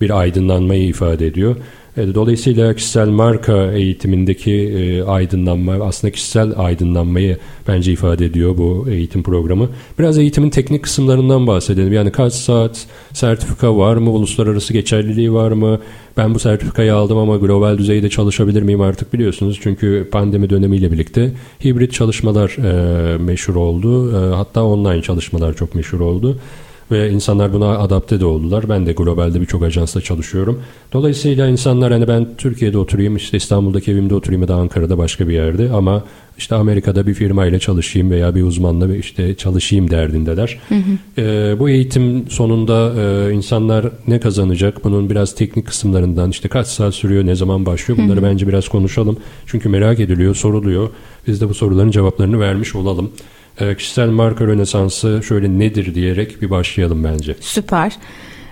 Bir 0.00 0.20
aydınlanmayı 0.20 0.86
ifade 0.86 1.26
ediyor. 1.26 1.56
E, 1.96 2.14
dolayısıyla 2.14 2.74
kişisel 2.74 3.08
marka 3.08 3.72
eğitimindeki 3.72 4.52
e, 4.52 5.02
aydınlanma 5.02 5.72
aslında 5.72 6.12
kişisel 6.12 6.52
aydınlanmayı 6.56 7.38
bence 7.68 7.92
ifade 7.92 8.24
ediyor 8.24 8.58
bu 8.58 8.86
eğitim 8.90 9.22
programı. 9.22 9.68
Biraz 9.98 10.18
eğitimin 10.18 10.50
teknik 10.50 10.82
kısımlarından 10.82 11.46
bahsedelim. 11.46 11.92
Yani 11.92 12.12
kaç 12.12 12.32
saat 12.32 12.86
sertifika 13.12 13.76
var 13.76 13.96
mı? 13.96 14.10
Uluslararası 14.10 14.72
geçerliliği 14.72 15.32
var 15.32 15.52
mı? 15.52 15.78
Ben 16.16 16.34
bu 16.34 16.38
sertifikayı 16.38 16.94
aldım 16.94 17.18
ama 17.18 17.36
global 17.36 17.78
düzeyde 17.78 18.10
çalışabilir 18.10 18.62
miyim 18.62 18.80
artık 18.80 19.12
biliyorsunuz. 19.12 19.58
Çünkü 19.62 20.08
pandemi 20.12 20.50
dönemiyle 20.50 20.92
birlikte 20.92 21.32
hibrit 21.64 21.92
çalışmalar 21.92 22.56
e, 22.58 23.18
meşhur 23.18 23.54
oldu. 23.54 24.12
Hatta 24.36 24.64
online 24.64 25.02
çalışmalar 25.02 25.54
çok 25.54 25.74
meşhur 25.74 26.00
oldu 26.00 26.38
ve 26.90 27.10
insanlar 27.10 27.52
buna 27.52 27.78
adapte 27.78 28.20
de 28.20 28.24
oldular. 28.24 28.68
Ben 28.68 28.86
de 28.86 28.92
globalde 28.92 29.40
birçok 29.40 29.62
ajansla 29.62 30.00
çalışıyorum. 30.00 30.62
Dolayısıyla 30.92 31.48
insanlar 31.48 31.92
hani 31.92 32.08
ben 32.08 32.26
Türkiye'de 32.38 32.78
oturayım, 32.78 33.16
işte 33.16 33.36
İstanbul'daki 33.36 33.92
evimde 33.92 34.14
oturayım 34.14 34.42
ya 34.42 34.48
da 34.48 34.54
Ankara'da 34.54 34.98
başka 34.98 35.28
bir 35.28 35.32
yerde 35.32 35.70
ama 35.72 36.04
işte 36.38 36.54
Amerika'da 36.54 37.06
bir 37.06 37.14
firmayla 37.14 37.58
çalışayım 37.58 38.10
veya 38.10 38.34
bir 38.34 38.42
uzmanla 38.42 38.96
işte 38.96 39.34
çalışayım 39.34 39.90
derdindeler. 39.90 40.58
Hı 40.68 40.74
hı. 40.74 41.20
E, 41.20 41.58
bu 41.58 41.68
eğitim 41.68 42.24
sonunda 42.30 42.92
e, 43.00 43.32
insanlar 43.32 43.86
ne 44.08 44.20
kazanacak? 44.20 44.84
Bunun 44.84 45.10
biraz 45.10 45.34
teknik 45.34 45.66
kısımlarından 45.66 46.30
işte 46.30 46.48
kaç 46.48 46.66
saat 46.66 46.94
sürüyor, 46.94 47.26
ne 47.26 47.34
zaman 47.34 47.66
başlıyor? 47.66 47.98
Bunları 47.98 48.20
hı 48.20 48.26
hı. 48.26 48.30
bence 48.30 48.48
biraz 48.48 48.68
konuşalım. 48.68 49.16
Çünkü 49.46 49.68
merak 49.68 50.00
ediliyor, 50.00 50.34
soruluyor. 50.34 50.88
Biz 51.26 51.40
de 51.40 51.48
bu 51.48 51.54
soruların 51.54 51.90
cevaplarını 51.90 52.40
vermiş 52.40 52.74
olalım. 52.74 53.10
E, 53.60 53.76
kişisel 53.76 54.08
marka 54.08 54.46
rönesansı 54.46 55.20
şöyle 55.28 55.58
nedir 55.58 55.94
diyerek 55.94 56.42
bir 56.42 56.50
başlayalım 56.50 57.04
bence. 57.04 57.36
Süper. 57.40 57.92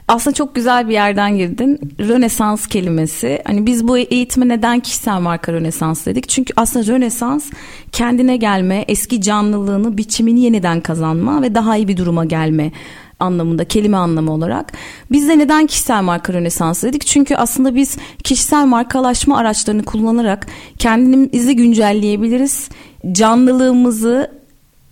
Aslında 0.09 0.35
çok 0.35 0.55
güzel 0.55 0.89
bir 0.89 0.93
yerden 0.93 1.37
girdin. 1.37 1.79
Rönesans 2.01 2.67
kelimesi. 2.67 3.43
Hani 3.45 3.67
biz 3.67 3.89
bu 3.89 3.99
eğitime 3.99 4.49
neden 4.49 4.81
kişisel 4.81 5.21
marka 5.21 5.53
rönesans 5.53 6.07
dedik? 6.07 6.29
Çünkü 6.29 6.53
aslında 6.57 6.87
rönesans 6.87 7.51
kendine 7.93 8.37
gelme, 8.37 8.85
eski 8.89 9.21
canlılığını, 9.21 9.99
biçimini 9.99 10.41
yeniden 10.41 10.81
kazanma 10.81 11.43
ve 11.43 11.55
daha 11.55 11.77
iyi 11.77 11.89
bir 11.89 11.97
duruma 11.97 12.25
gelme 12.25 12.73
anlamında 13.21 13.65
kelime 13.65 13.97
anlamı 13.97 14.33
olarak. 14.33 14.73
Biz 15.11 15.29
de 15.29 15.39
neden 15.39 15.67
kişisel 15.67 16.03
marka 16.03 16.33
rönesansı 16.33 16.89
dedik? 16.89 17.07
Çünkü 17.07 17.37
aslında 17.37 17.75
biz 17.75 17.97
kişisel 18.25 18.67
markalaşma 18.67 19.39
araçlarını 19.39 19.85
kullanarak 19.85 20.47
kendimizi 20.79 21.57
güncelleyebiliriz. 21.57 22.69
Canlılığımızı 23.13 24.42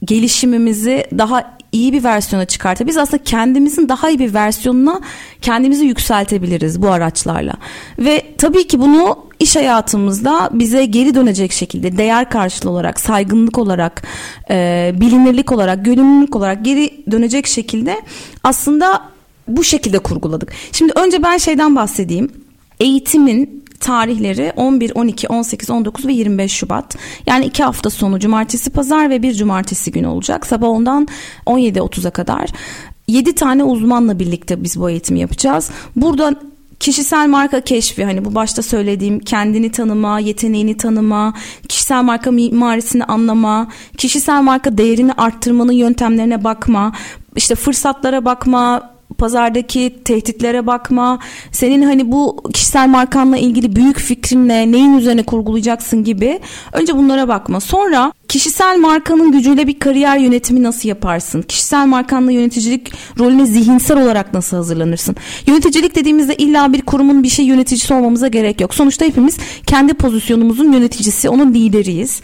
gelişimimizi 0.05 1.05
daha 1.19 1.61
iyi 1.73 1.93
bir 1.93 2.05
versiyona 2.05 2.45
çıkartabiliriz. 2.45 2.97
Biz 2.97 3.03
aslında 3.03 3.23
kendimizin 3.23 3.89
daha 3.89 4.11
iyi 4.11 4.19
bir 4.19 4.35
versiyonuna 4.35 5.01
kendimizi 5.41 5.85
yükseltebiliriz 5.85 6.83
bu 6.83 6.89
araçlarla. 6.89 7.53
Ve 7.99 8.23
tabii 8.39 8.67
ki 8.67 8.81
bunu 8.81 9.19
iş 9.39 9.57
hayatımızda 9.57 10.51
bize 10.53 10.85
geri 10.85 11.15
dönecek 11.15 11.53
şekilde 11.53 11.97
değer 11.97 12.31
karşılığı 12.31 12.71
olarak, 12.71 13.01
saygınlık 13.01 13.59
olarak, 13.59 14.03
e, 14.51 14.93
bilinirlik 15.01 15.53
olarak, 15.53 15.85
gönüllülük 15.85 16.37
olarak 16.37 16.65
geri 16.65 17.05
dönecek 17.11 17.47
şekilde 17.47 18.03
aslında 18.45 19.03
bu 19.49 19.65
şekilde 19.65 19.99
kurguladık. 19.99 20.53
Şimdi 20.73 20.93
önce 20.97 21.23
ben 21.23 21.37
şeyden 21.37 21.77
bahsedeyim. 21.77 22.33
Eğitimin 22.81 23.60
tarihleri 23.81 24.53
11, 24.57 24.93
12, 24.95 25.29
18, 25.29 25.71
19 25.71 26.07
ve 26.07 26.13
25 26.13 26.53
Şubat. 26.53 26.97
Yani 27.27 27.45
iki 27.45 27.63
hafta 27.63 27.91
sonu 27.91 28.19
cumartesi 28.19 28.71
pazar 28.71 29.11
ve 29.11 29.23
bir 29.23 29.35
cumartesi 29.35 29.93
günü 29.93 30.07
olacak. 30.07 30.47
Sabah 30.47 30.69
ondan 30.69 31.09
17.30'a 31.47 32.11
kadar. 32.11 32.51
7 33.09 33.35
tane 33.35 33.65
uzmanla 33.65 34.19
birlikte 34.19 34.65
biz 34.65 34.81
bu 34.81 34.91
eğitimi 34.91 35.21
yapacağız. 35.21 35.71
Burada 35.97 36.35
kişisel 36.81 37.29
marka 37.29 37.61
keşfi 37.61 38.05
hani 38.05 38.25
bu 38.25 38.35
başta 38.35 38.63
söylediğim 38.63 39.19
kendini 39.19 39.71
tanıma, 39.73 40.21
yeteneğini 40.21 40.77
tanıma, 40.77 41.35
kişisel 41.69 42.03
marka 42.03 42.31
mimarisini 42.31 43.05
anlama, 43.05 43.69
kişisel 43.97 44.43
marka 44.43 44.79
değerini 44.79 45.13
arttırmanın 45.13 45.73
yöntemlerine 45.73 46.45
bakma, 46.45 46.93
işte 47.37 47.55
fırsatlara 47.55 48.25
bakma, 48.25 48.91
pazardaki 49.21 49.97
tehditlere 50.05 50.67
bakma. 50.67 51.19
Senin 51.53 51.83
hani 51.83 52.13
bu 52.13 52.43
kişisel 52.53 52.89
markanla 52.89 53.37
ilgili 53.37 53.77
büyük 53.77 53.99
fikrinle 53.99 54.73
neyin 54.73 54.99
üzerine 54.99 55.23
kurgulayacaksın 55.23 56.05
gibi. 56.05 56.41
Önce 56.73 56.97
bunlara 56.97 57.29
bakma. 57.29 57.61
Sonra 57.61 58.13
kişisel 58.29 58.79
markanın 58.79 59.33
gücüyle 59.33 59.67
bir 59.67 59.79
kariyer 59.79 60.19
yönetimi 60.19 60.63
nasıl 60.63 60.89
yaparsın? 60.89 61.43
Kişisel 61.43 61.87
markanla 61.87 62.33
yöneticilik 62.33 62.93
rolüne 63.19 63.47
zihinsel 63.47 64.03
olarak 64.03 64.35
nasıl 64.35 64.57
hazırlanırsın? 64.57 65.17
Yöneticilik 65.47 65.97
dediğimizde 65.97 66.37
illa 66.37 66.73
bir 66.73 66.83
kurumun 66.83 67.23
bir 67.23 67.29
şey 67.29 67.45
yöneticisi 67.45 67.95
olmamıza 67.95 68.29
gerek 68.29 68.61
yok. 68.61 68.75
Sonuçta 68.75 69.05
hepimiz 69.05 69.37
kendi 69.67 69.95
pozisyonumuzun 69.95 70.73
yöneticisi, 70.73 71.29
onun 71.29 71.55
lideriyiz. 71.55 72.21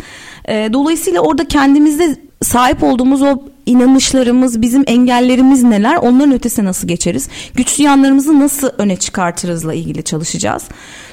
Dolayısıyla 0.49 1.21
orada 1.21 1.49
kendimizde 1.49 2.17
sahip 2.43 2.83
olduğumuz 2.83 3.23
o 3.23 3.43
inanışlarımız, 3.67 4.63
bizim 4.63 4.85
engellerimiz 4.87 5.63
neler? 5.63 5.97
Onların 5.97 6.33
ötesine 6.33 6.65
nasıl 6.65 6.89
geçeriz? 6.89 7.29
Güçlü 7.55 7.85
yanlarımızı 7.85 8.41
nasıl 8.41 8.69
öne 8.79 8.97
çıkartırızla 8.97 9.75
ilgili 9.75 10.03
çalışacağız. 10.03 10.63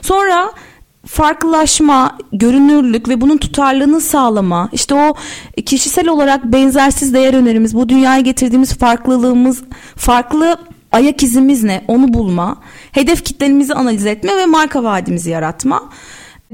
Sonra 0.02 0.52
farklılaşma, 1.06 2.18
görünürlük 2.34 3.10
ve 3.10 3.22
bunun 3.22 3.38
tutarlılığını 3.38 4.02
sağlama, 4.02 4.70
işte 4.72 4.96
o 4.96 5.16
kişisel 5.66 6.08
olarak 6.08 6.44
benzersiz 6.44 7.14
değer 7.14 7.34
önerimiz, 7.34 7.76
bu 7.76 7.90
dünyaya 7.90 8.22
getirdiğimiz 8.22 8.74
farklılığımız, 8.74 9.64
farklı 9.96 10.58
ayak 10.92 11.24
izimiz 11.24 11.64
ne 11.64 11.84
onu 11.88 12.14
bulma, 12.14 12.58
hedef 12.92 13.26
kitlerimizi 13.26 13.74
analiz 13.74 14.06
etme 14.06 14.38
ve 14.38 14.46
marka 14.46 14.84
vaadimizi 14.84 15.30
yaratma. 15.30 15.90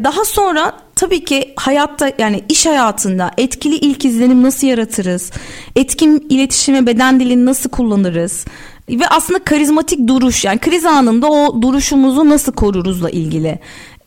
Daha 0.04 0.26
sonra 0.26 0.74
tabii 0.96 1.24
ki 1.24 1.54
hayatta 1.56 2.12
yani 2.18 2.44
iş 2.50 2.66
hayatında 2.66 3.32
etkili 3.38 3.76
ilk 3.76 4.06
izlenim 4.06 4.44
nasıl 4.44 4.68
yaratırız? 4.68 5.32
Etkin 5.76 6.28
iletişime 6.30 6.86
beden 6.86 7.20
dilini 7.20 7.46
nasıl 7.46 7.70
kullanırız? 7.70 8.46
Ve 8.90 9.08
aslında 9.08 9.44
karizmatik 9.44 10.08
duruş 10.08 10.46
yani 10.46 10.60
kriz 10.60 10.86
anında 10.86 11.28
o 11.28 11.62
duruşumuzu 11.62 12.30
nasıl 12.30 12.52
koruruzla 12.52 13.10
ilgili 13.10 13.60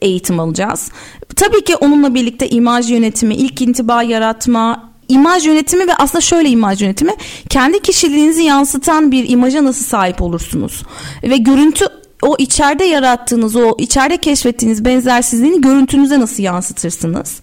eğitim 0.03 0.41
alacağız. 0.41 0.91
Tabii 1.37 1.65
ki 1.65 1.77
onunla 1.77 2.15
birlikte 2.15 2.49
imaj 2.49 2.91
yönetimi, 2.91 3.35
ilk 3.35 3.61
intiba 3.61 4.03
yaratma, 4.03 4.93
imaj 5.09 5.47
yönetimi 5.47 5.87
ve 5.87 5.95
aslında 5.95 6.21
şöyle 6.21 6.49
imaj 6.49 6.83
yönetimi 6.83 7.13
kendi 7.49 7.81
kişiliğinizi 7.81 8.43
yansıtan 8.43 9.13
bir 9.13 9.29
imaja 9.29 9.65
nasıl 9.65 9.85
sahip 9.85 10.23
olursunuz 10.23 10.83
ve 11.23 11.37
görüntü 11.37 11.87
o 12.23 12.37
içeride 12.39 12.85
yarattığınız, 12.85 13.57
o 13.57 13.75
içeride 13.79 14.17
keşfettiğiniz 14.17 14.85
benzersizliğini 14.85 15.61
görüntünüze 15.61 16.21
nasıl 16.21 16.43
yansıtırsınız? 16.43 17.41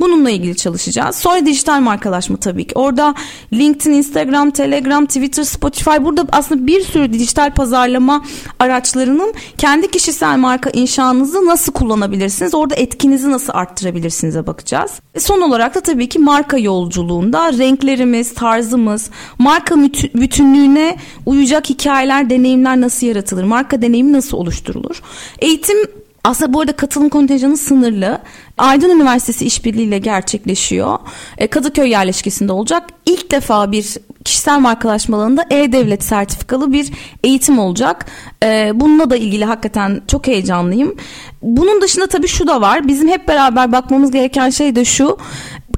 Bununla 0.00 0.30
ilgili 0.30 0.56
çalışacağız. 0.56 1.16
Sonra 1.16 1.46
dijital 1.46 1.80
markalaşma 1.80 2.36
tabii 2.36 2.66
ki. 2.66 2.72
Orada 2.74 3.14
LinkedIn, 3.52 3.92
Instagram, 3.92 4.50
Telegram, 4.50 5.06
Twitter, 5.06 5.42
Spotify 5.42 5.90
burada 6.00 6.26
aslında 6.32 6.66
bir 6.66 6.80
sürü 6.80 7.12
dijital 7.12 7.54
pazarlama 7.54 8.24
araçlarının 8.58 9.34
kendi 9.58 9.90
kişisel 9.90 10.38
marka 10.38 10.70
inşanızı 10.70 11.46
nasıl 11.46 11.72
kullanabilirsiniz? 11.72 12.54
Orada 12.54 12.74
etkinizi 12.74 13.30
nasıl 13.30 13.52
arttırabilirsinize 13.56 14.46
bakacağız. 14.46 14.90
Ve 15.16 15.20
son 15.20 15.40
olarak 15.40 15.74
da 15.74 15.80
tabii 15.80 16.08
ki 16.08 16.18
marka 16.18 16.58
yolculuğunda 16.58 17.52
renklerimiz, 17.52 18.34
tarzımız, 18.34 19.10
marka 19.38 19.76
bütünlüğüne 20.14 20.96
uyacak 21.26 21.70
hikayeler, 21.70 22.30
deneyimler 22.30 22.80
nasıl 22.80 23.06
yaratılır? 23.06 23.44
Marka 23.44 23.82
deneyimi 23.82 24.12
nasıl 24.12 24.36
oluşturulur? 24.36 25.02
Eğitim 25.38 25.99
Aslında 26.24 26.52
bu 26.52 26.60
arada 26.60 26.72
katılım 26.72 27.08
kontenjanı 27.08 27.56
sınırlı. 27.56 28.18
Aydın 28.58 28.90
Üniversitesi 28.90 29.46
işbirliğiyle 29.46 29.98
gerçekleşiyor. 29.98 30.98
E, 31.38 31.46
Kadıköy 31.46 31.90
yerleşkesinde 31.90 32.52
olacak. 32.52 32.82
İlk 33.06 33.30
defa 33.30 33.72
bir 33.72 33.96
kişisel 34.24 34.58
markalaşmalarında 34.58 35.44
E-Devlet 35.50 36.04
sertifikalı 36.04 36.72
bir 36.72 36.92
eğitim 37.24 37.58
olacak. 37.58 38.06
E, 38.44 38.70
bununla 38.74 39.10
da 39.10 39.16
ilgili 39.16 39.44
hakikaten 39.44 40.02
çok 40.08 40.26
heyecanlıyım. 40.26 40.96
Bunun 41.42 41.80
dışında 41.80 42.06
tabii 42.06 42.28
şu 42.28 42.46
da 42.46 42.60
var. 42.60 42.88
Bizim 42.88 43.08
hep 43.08 43.28
beraber 43.28 43.72
bakmamız 43.72 44.10
gereken 44.10 44.50
şey 44.50 44.76
de 44.76 44.84
şu 44.84 45.18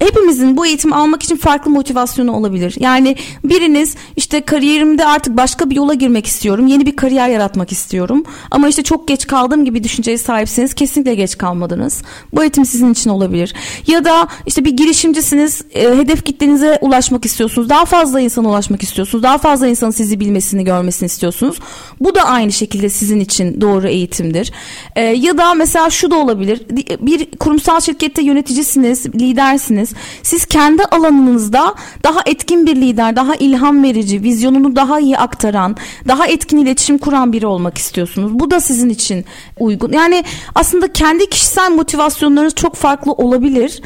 hepimizin 0.02 0.56
bu 0.56 0.66
eğitimi 0.66 0.94
almak 0.94 1.22
için 1.22 1.36
farklı 1.36 1.70
motivasyonu 1.70 2.32
olabilir. 2.32 2.74
Yani 2.78 3.16
biriniz 3.44 3.96
işte 4.16 4.40
kariyerimde 4.40 5.06
artık 5.06 5.36
başka 5.36 5.70
bir 5.70 5.76
yola 5.76 5.94
girmek 5.94 6.26
istiyorum. 6.26 6.66
Yeni 6.66 6.86
bir 6.86 6.96
kariyer 6.96 7.28
yaratmak 7.28 7.72
istiyorum. 7.72 8.24
Ama 8.50 8.68
işte 8.68 8.82
çok 8.82 9.08
geç 9.08 9.26
kaldım 9.26 9.64
gibi 9.64 9.84
düşünceye 9.84 10.18
sahipseniz 10.18 10.74
kesinlikle 10.74 11.14
geç 11.14 11.38
kalmadınız. 11.38 12.02
Bu 12.32 12.42
eğitim 12.42 12.64
sizin 12.64 12.92
için 12.92 13.10
olabilir. 13.10 13.54
Ya 13.86 14.04
da 14.04 14.28
işte 14.46 14.64
bir 14.64 14.70
girişimcisiniz. 14.70 15.62
E, 15.74 15.96
hedef 15.96 16.24
kitlenize 16.24 16.78
ulaşmak 16.80 17.24
istiyorsunuz. 17.24 17.68
Daha 17.68 17.84
fazla 17.84 18.20
insana 18.20 18.48
ulaşmak 18.48 18.82
istiyorsunuz. 18.82 19.22
Daha 19.22 19.38
fazla 19.38 19.66
insanın 19.66 19.90
sizi 19.90 20.20
bilmesini, 20.20 20.64
görmesini 20.64 21.06
istiyorsunuz. 21.06 21.58
Bu 22.00 22.14
da 22.14 22.22
aynı 22.22 22.52
şekilde 22.52 22.88
sizin 22.88 23.20
için 23.20 23.60
doğru 23.60 23.88
eğitimdir. 23.88 24.52
E, 24.96 25.02
ya 25.02 25.38
da 25.38 25.54
mesela 25.54 25.90
şu 25.90 26.10
da 26.10 26.16
olabilir. 26.16 26.62
Bir 27.00 27.30
kurumsal 27.30 27.80
şirkette 27.80 28.22
yöneticisiniz, 28.22 29.06
lidersiniz 29.06 29.91
siz 30.22 30.44
kendi 30.44 30.84
alanınızda 30.84 31.74
daha 32.04 32.20
etkin 32.26 32.66
bir 32.66 32.76
lider, 32.76 33.16
daha 33.16 33.34
ilham 33.34 33.82
verici, 33.82 34.22
vizyonunu 34.22 34.76
daha 34.76 35.00
iyi 35.00 35.18
aktaran, 35.18 35.76
daha 36.08 36.26
etkin 36.26 36.56
iletişim 36.58 36.98
kuran 36.98 37.32
biri 37.32 37.46
olmak 37.46 37.78
istiyorsunuz. 37.78 38.38
Bu 38.38 38.50
da 38.50 38.60
sizin 38.60 38.88
için 38.88 39.24
uygun. 39.58 39.92
Yani 39.92 40.24
aslında 40.54 40.92
kendi 40.92 41.30
kişisel 41.30 41.70
motivasyonlarınız 41.70 42.54
çok 42.54 42.74
farklı 42.74 43.12
olabilir. 43.12 43.82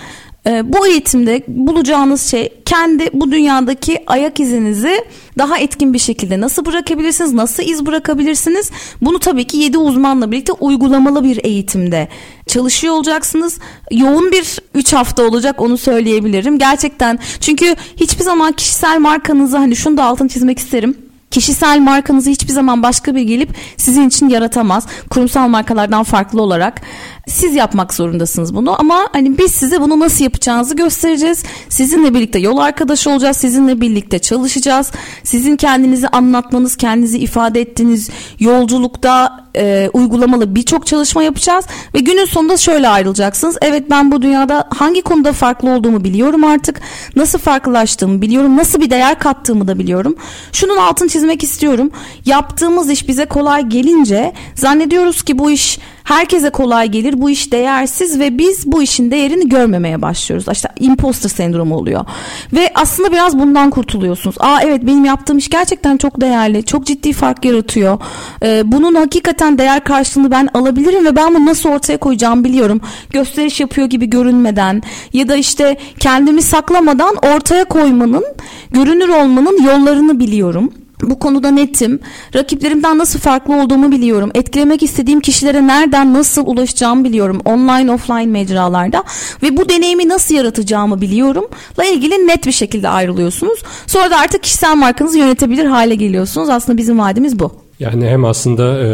Ee, 0.46 0.72
bu 0.72 0.86
eğitimde 0.86 1.42
bulacağınız 1.48 2.30
şey 2.30 2.52
kendi 2.64 3.10
bu 3.12 3.30
dünyadaki 3.32 4.04
ayak 4.06 4.40
izinizi 4.40 5.04
daha 5.38 5.58
etkin 5.58 5.92
bir 5.92 5.98
şekilde 5.98 6.40
nasıl 6.40 6.64
bırakabilirsiniz, 6.64 7.32
nasıl 7.32 7.62
iz 7.62 7.86
bırakabilirsiniz? 7.86 8.70
Bunu 9.02 9.18
tabii 9.18 9.44
ki 9.46 9.56
7 9.56 9.78
uzmanla 9.78 10.30
birlikte 10.32 10.52
uygulamalı 10.52 11.24
bir 11.24 11.44
eğitimde 11.44 12.08
çalışıyor 12.46 12.94
olacaksınız. 12.94 13.58
Yoğun 13.90 14.32
bir 14.32 14.58
3 14.74 14.92
hafta 14.92 15.22
olacak 15.22 15.60
onu 15.60 15.78
söyleyebilirim. 15.78 16.58
Gerçekten 16.58 17.18
çünkü 17.40 17.76
hiçbir 17.96 18.24
zaman 18.24 18.52
kişisel 18.52 18.98
markanızı 18.98 19.56
hani 19.56 19.76
şunu 19.76 19.96
da 19.96 20.04
altını 20.04 20.28
çizmek 20.28 20.58
isterim 20.58 20.96
Kişisel 21.30 21.78
markanızı 21.78 22.30
hiçbir 22.30 22.52
zaman 22.52 22.82
başka 22.82 23.14
bir 23.14 23.22
gelip 23.22 23.50
sizin 23.76 24.08
için 24.08 24.28
yaratamaz. 24.28 24.86
Kurumsal 25.10 25.48
markalardan 25.48 26.02
farklı 26.02 26.42
olarak 26.42 26.80
siz 27.26 27.54
yapmak 27.54 27.94
zorundasınız 27.94 28.54
bunu 28.54 28.80
ama 28.80 29.08
hani 29.12 29.38
biz 29.38 29.52
size 29.52 29.80
bunu 29.80 30.00
nasıl 30.00 30.24
yapacağınızı 30.24 30.76
göstereceğiz. 30.76 31.44
Sizinle 31.68 32.14
birlikte 32.14 32.38
yol 32.38 32.58
arkadaşı 32.58 33.10
olacağız. 33.10 33.36
Sizinle 33.36 33.80
birlikte 33.80 34.18
çalışacağız. 34.18 34.92
Sizin 35.24 35.56
kendinizi 35.56 36.08
anlatmanız, 36.08 36.76
kendinizi 36.76 37.18
ifade 37.18 37.60
ettiğiniz 37.60 38.10
yolculukta 38.38 39.46
e, 39.56 39.90
uygulamalı 39.92 40.54
birçok 40.54 40.86
çalışma 40.86 41.22
yapacağız 41.22 41.64
ve 41.94 42.00
günün 42.00 42.24
sonunda 42.24 42.56
şöyle 42.56 42.88
ayrılacaksınız. 42.88 43.56
Evet 43.62 43.90
ben 43.90 44.12
bu 44.12 44.22
dünyada 44.22 44.68
hangi 44.74 45.02
konuda 45.02 45.32
farklı 45.32 45.70
olduğumu 45.70 46.04
biliyorum 46.04 46.44
artık. 46.44 46.80
Nasıl 47.16 47.38
farklılaştığımı 47.38 48.22
biliyorum. 48.22 48.56
Nasıl 48.56 48.80
bir 48.80 48.90
değer 48.90 49.18
kattığımı 49.18 49.68
da 49.68 49.78
biliyorum. 49.78 50.16
Şunun 50.52 50.76
altını 50.76 51.08
çizmek 51.08 51.42
istiyorum. 51.42 51.90
Yaptığımız 52.24 52.90
iş 52.90 53.08
bize 53.08 53.26
kolay 53.26 53.62
gelince 53.62 54.32
zannediyoruz 54.54 55.22
ki 55.22 55.38
bu 55.38 55.50
iş 55.50 55.78
herkese 56.06 56.50
kolay 56.50 56.88
gelir. 56.88 57.20
Bu 57.20 57.30
iş 57.30 57.52
değersiz 57.52 58.20
ve 58.20 58.38
biz 58.38 58.72
bu 58.72 58.82
işin 58.82 59.10
değerini 59.10 59.48
görmemeye 59.48 60.02
başlıyoruz. 60.02 60.46
İşte 60.52 60.68
imposter 60.80 61.28
sendromu 61.28 61.76
oluyor. 61.76 62.04
Ve 62.52 62.70
aslında 62.74 63.12
biraz 63.12 63.38
bundan 63.38 63.70
kurtuluyorsunuz. 63.70 64.36
Aa 64.40 64.60
evet 64.62 64.82
benim 64.82 65.04
yaptığım 65.04 65.38
iş 65.38 65.48
gerçekten 65.48 65.96
çok 65.96 66.20
değerli. 66.20 66.64
Çok 66.64 66.86
ciddi 66.86 67.12
fark 67.12 67.44
yaratıyor. 67.44 67.98
Ee, 68.42 68.62
bunun 68.72 68.94
hakikaten 68.94 69.58
değer 69.58 69.84
karşılığını 69.84 70.30
ben 70.30 70.48
alabilirim 70.54 71.04
ve 71.04 71.16
ben 71.16 71.34
bunu 71.34 71.46
nasıl 71.46 71.68
ortaya 71.68 71.96
koyacağımı 71.96 72.44
biliyorum. 72.44 72.80
Gösteriş 73.10 73.60
yapıyor 73.60 73.86
gibi 73.86 74.10
görünmeden 74.10 74.82
ya 75.12 75.28
da 75.28 75.36
işte 75.36 75.76
kendimi 75.98 76.42
saklamadan 76.42 77.16
ortaya 77.16 77.64
koymanın, 77.64 78.24
görünür 78.70 79.08
olmanın 79.08 79.62
yollarını 79.62 80.20
biliyorum. 80.20 80.72
Bu 81.02 81.18
konuda 81.18 81.50
netim. 81.50 82.00
Rakiplerimden 82.34 82.98
nasıl 82.98 83.18
farklı 83.18 83.62
olduğumu 83.62 83.92
biliyorum. 83.92 84.30
Etkilemek 84.34 84.82
istediğim 84.82 85.20
kişilere 85.20 85.66
nereden 85.66 86.14
nasıl 86.14 86.46
ulaşacağımı 86.46 87.04
biliyorum. 87.04 87.40
Online 87.44 87.92
offline 87.92 88.26
mecralarda 88.26 89.04
ve 89.42 89.56
bu 89.56 89.68
deneyimi 89.68 90.08
nasıl 90.08 90.34
yaratacağımı 90.34 91.00
biliyorum. 91.00 91.44
La 91.78 91.84
ilgili 91.84 92.14
net 92.14 92.46
bir 92.46 92.52
şekilde 92.52 92.88
ayrılıyorsunuz. 92.88 93.62
Sonra 93.86 94.10
da 94.10 94.18
artık 94.18 94.42
kişisel 94.42 94.76
markanızı 94.76 95.18
yönetebilir 95.18 95.64
hale 95.64 95.94
geliyorsunuz. 95.94 96.48
Aslında 96.48 96.78
bizim 96.78 96.98
vaadimiz 96.98 97.38
bu. 97.38 97.52
Yani 97.80 98.06
hem 98.08 98.24
aslında 98.24 98.80
e, 98.80 98.88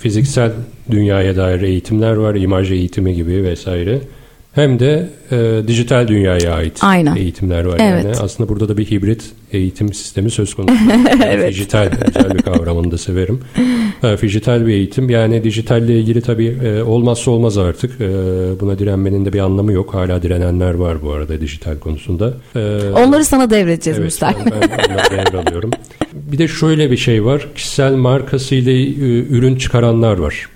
fiziksel 0.00 0.52
dünyaya 0.90 1.36
dair 1.36 1.60
eğitimler 1.60 2.12
var, 2.12 2.34
imaj 2.34 2.72
eğitimi 2.72 3.14
gibi 3.14 3.44
vesaire. 3.44 4.00
Hem 4.56 4.78
de 4.78 5.08
e, 5.32 5.68
dijital 5.68 6.08
dünyaya 6.08 6.52
ait 6.52 6.78
Aynen. 6.82 7.16
eğitimler 7.16 7.64
var 7.64 7.78
evet. 7.80 8.04
yani. 8.04 8.16
Aslında 8.16 8.48
burada 8.48 8.68
da 8.68 8.76
bir 8.76 8.90
hibrit 8.90 9.22
eğitim 9.52 9.92
sistemi 9.92 10.30
söz 10.30 10.54
konusu. 10.54 10.74
evet. 11.24 11.50
Dijital 11.50 11.90
güzel 12.06 12.34
bir 12.34 12.42
kavramını 12.42 12.90
da 12.90 12.98
severim. 12.98 13.40
E, 14.02 14.22
dijital 14.22 14.66
bir 14.66 14.72
eğitim 14.72 15.10
yani 15.10 15.44
dijitalle 15.44 15.98
ilgili 15.98 16.20
tabii 16.20 16.58
e, 16.64 16.82
olmazsa 16.82 17.30
olmaz 17.30 17.58
artık. 17.58 18.00
E, 18.00 18.08
buna 18.60 18.78
direnmenin 18.78 19.24
de 19.24 19.32
bir 19.32 19.38
anlamı 19.38 19.72
yok. 19.72 19.94
Hala 19.94 20.22
direnenler 20.22 20.74
var 20.74 21.02
bu 21.02 21.12
arada 21.12 21.40
dijital 21.40 21.78
konusunda. 21.78 22.34
E, 22.56 22.80
Onları 22.94 23.24
sana 23.24 23.50
devredeceğiz 23.50 23.98
evet, 23.98 24.04
Müstel. 24.04 24.34
Ben, 24.44 24.60
ben 24.60 24.94
onları 24.94 25.10
devralıyorum. 25.32 25.70
Bir 26.12 26.38
de 26.38 26.48
şöyle 26.48 26.90
bir 26.90 26.96
şey 26.96 27.24
var. 27.24 27.48
Kişisel 27.54 27.92
markasıyla 27.92 28.72
e, 28.72 29.18
ürün 29.18 29.56
çıkaranlar 29.56 30.18
var. 30.18 30.46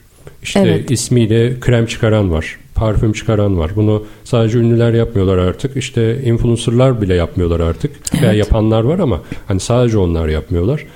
İşte 0.43 0.61
evet. 0.61 0.91
ismiyle 0.91 1.61
krem 1.61 1.87
çıkaran 1.87 2.33
var 2.33 2.57
parfüm 2.81 3.13
çıkaran 3.13 3.59
var. 3.59 3.71
Bunu 3.77 4.03
sadece 4.25 4.59
ünlüler 4.59 4.95
yapmıyorlar 4.95 5.39
artık. 5.39 5.77
İşte 5.77 6.23
influencerlar 6.25 7.03
bile 7.03 7.15
yapmıyorlar 7.15 7.61
artık. 7.61 7.91
Evet. 8.13 8.23
Veya 8.23 8.33
yapanlar 8.33 8.85
var 8.85 8.99
ama 8.99 9.21
hani 9.49 9.61
sadece 9.61 9.99
onlar 9.99 10.29
yapmıyorlar. 10.29 10.87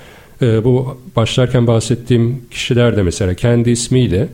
Ee, 0.41 0.63
bu 0.63 0.97
başlarken 1.15 1.67
bahsettiğim 1.67 2.41
kişiler 2.51 2.97
de 2.97 3.03
mesela 3.03 3.33
kendi 3.33 3.69
ismiyle 3.69 4.27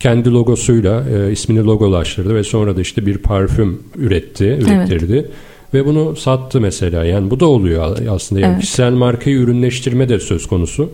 kendi 0.00 0.30
logosuyla 0.30 1.04
e, 1.14 1.32
ismini 1.32 1.64
logolaştırdı 1.64 2.34
ve 2.34 2.44
sonra 2.44 2.76
da 2.76 2.80
işte 2.80 3.06
bir 3.06 3.18
parfüm 3.18 3.82
üretti, 3.96 4.44
ürettirdi. 4.44 5.12
Evet. 5.12 5.30
Ve 5.74 5.86
bunu 5.86 6.16
sattı 6.16 6.60
mesela. 6.60 7.04
Yani 7.04 7.30
bu 7.30 7.40
da 7.40 7.46
oluyor 7.46 7.96
aslında. 8.10 8.40
Yani 8.40 8.52
evet. 8.52 8.60
kişisel 8.60 8.92
markayı 8.92 9.36
ürünleştirme 9.36 10.08
de 10.08 10.20
söz 10.20 10.46
konusu. 10.46 10.90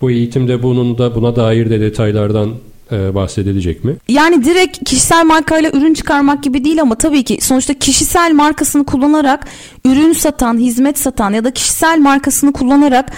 Bu 0.00 0.10
eğitimde 0.10 0.62
bunun 0.62 0.98
da 0.98 1.14
buna 1.14 1.36
dair 1.36 1.70
de 1.70 1.80
detaylardan 1.80 2.50
e, 2.92 3.14
bahsedilecek 3.14 3.84
mi? 3.84 3.96
Yani 4.08 4.44
direkt 4.44 4.84
kişisel 4.84 5.24
markayla 5.24 5.70
ürün 5.70 5.94
çıkarmak 5.94 6.42
gibi 6.42 6.64
değil 6.64 6.80
ama 6.82 6.94
tabii 6.94 7.24
ki 7.24 7.38
sonuçta 7.40 7.74
kişisel 7.74 8.32
markasını 8.32 8.84
kullanarak 8.84 9.46
ürün 9.84 10.12
satan, 10.12 10.58
hizmet 10.58 10.98
satan 10.98 11.32
ya 11.32 11.44
da 11.44 11.50
kişisel 11.50 11.98
markasını 11.98 12.52
kullanarak 12.52 13.12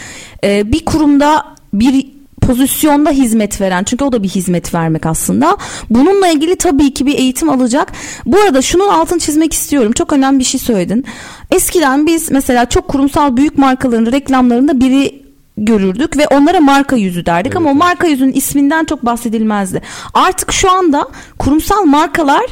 e, 0.45 0.73
bir 0.73 0.85
kurumda 0.85 1.45
bir 1.73 2.17
pozisyonda 2.41 3.11
hizmet 3.11 3.61
veren 3.61 3.85
çünkü 3.85 4.05
o 4.05 4.12
da 4.12 4.23
bir 4.23 4.29
hizmet 4.29 4.75
vermek 4.75 5.07
aslında. 5.07 5.57
Bununla 5.91 6.29
ilgili 6.29 6.57
tabii 6.57 6.95
ki 6.95 7.07
bir 7.07 7.19
eğitim 7.19 7.51
alacak. 7.51 7.93
Bu 8.27 8.39
arada 8.39 8.62
şunun 8.62 8.89
altını 8.89 9.19
çizmek 9.19 9.53
istiyorum. 9.53 9.93
Çok 9.93 10.12
önemli 10.12 10.39
bir 10.39 10.45
şey 10.45 10.61
söyledin. 10.61 11.05
Eskiden 11.51 12.07
biz 12.07 12.31
mesela 12.31 12.67
çok 12.67 12.89
kurumsal 12.89 13.37
büyük 13.37 13.59
markaların 13.59 14.12
reklamlarında 14.12 14.81
biri 14.81 15.26
görürdük 15.57 16.16
ve 16.16 16.26
onlara 16.28 16.61
marka 16.61 16.96
yüzü 16.96 17.26
derdik 17.26 17.52
evet, 17.52 17.57
ama 17.57 17.70
o 17.70 17.74
marka 17.74 18.07
yüzünün 18.07 18.32
isminden 18.32 18.84
çok 18.84 19.04
bahsedilmezdi. 19.04 19.82
Artık 20.14 20.52
şu 20.52 20.70
anda 20.72 21.09
kurumsal 21.38 21.84
markalar 21.84 22.46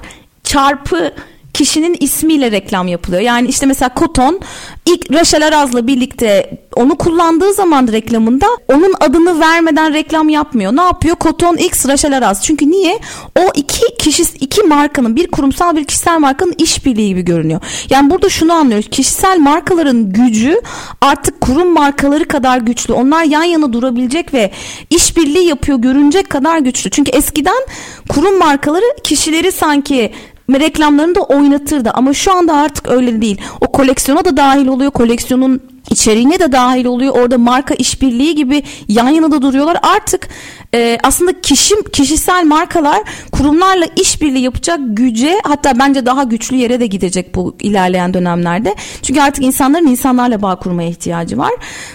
çarpı 0.45 1.13
kişinin 1.55 1.97
ismiyle 2.01 2.51
reklam 2.51 2.89
yapılıyor. 2.89 3.23
Yani 3.23 3.49
işte 3.49 3.67
mesela 3.67 3.95
Koton 3.95 4.41
ilk 4.87 5.13
Rachel 5.13 5.47
Araz'la 5.47 5.87
birlikte 5.87 6.59
onu 6.77 6.99
kullandığı 6.99 7.53
zaman 7.53 7.89
reklamında 7.93 8.47
onun 8.69 8.95
adını 9.01 9.41
vermeden 9.41 9.95
reklam 9.95 10.29
yapmıyor. 10.29 10.77
Ne 10.77 10.83
yapıyor? 10.83 11.17
Koton 11.17 11.57
X 11.57 11.89
Rachel 11.89 12.17
Araz. 12.19 12.45
Çünkü 12.45 12.71
niye? 12.71 12.99
O 13.39 13.51
iki 13.55 13.97
kişi 13.99 14.23
iki 14.41 14.63
markanın 14.63 15.17
bir 15.17 15.31
kurumsal 15.31 15.77
bir 15.77 15.85
kişisel 15.85 16.19
markanın 16.19 16.55
işbirliği 16.59 17.09
gibi 17.09 17.23
görünüyor. 17.23 17.61
Yani 17.91 18.11
burada 18.11 18.29
şunu 18.29 18.53
anlıyoruz. 18.53 18.89
Kişisel 18.91 19.39
markaların 19.39 20.13
gücü 20.13 20.61
artık 21.01 21.41
kurum 21.41 21.73
markaları 21.73 22.29
kadar 22.29 22.59
güçlü. 22.59 22.93
Onlar 22.93 23.25
yan 23.25 23.45
yana 23.45 23.73
durabilecek 23.73 24.35
ve 24.35 24.51
işbirliği 24.91 25.49
yapıyor 25.49 25.79
görünecek 25.79 26.31
kadar 26.31 26.59
güçlü. 26.59 26.91
Çünkü 26.91 27.11
eskiden 27.11 27.67
kurum 28.09 28.39
markaları 28.39 28.85
kişileri 29.05 29.53
sanki 29.53 30.13
reklamlarını 30.51 31.15
da 31.15 31.21
oynatırdı 31.21 31.91
ama 31.91 32.15
şu 32.15 32.33
anda 32.33 32.55
artık 32.57 32.89
öyle 32.91 33.23
değil. 33.23 33.41
O 33.61 33.73
koleksiyona 33.73 34.25
da 34.25 34.37
dahil 34.37 34.67
oluyor. 34.67 34.91
Koleksiyonun 34.91 35.61
içeriğine 35.91 36.39
de 36.39 36.53
dahil 36.53 36.85
oluyor. 36.85 37.15
Orada 37.15 37.39
marka 37.39 37.75
işbirliği 37.75 38.35
gibi 38.35 38.63
yan 38.89 39.09
yana 39.09 39.33
da 39.33 39.43
duruyorlar. 39.43 39.79
Artık 39.83 40.29
e, 40.75 40.99
aslında 41.03 41.41
kişi 41.41 41.75
kişisel 41.93 42.45
markalar 42.45 43.03
kurumlarla 43.33 43.87
işbirliği 43.97 44.43
yapacak 44.43 44.81
güce 44.87 45.41
hatta 45.45 45.79
bence 45.79 46.07
daha 46.07 46.23
güçlü 46.23 46.57
yere 46.57 46.81
de 46.81 46.87
gidecek 46.87 47.35
bu 47.35 47.57
ilerleyen 47.61 48.15
dönemlerde. 48.15 48.75
Çünkü 49.03 49.21
artık 49.21 49.45
insanların 49.45 49.87
insanlarla 49.87 50.43
bağ 50.43 50.57
kurmaya 50.57 50.89
ihtiyacı 50.89 51.39
var. 51.39 51.53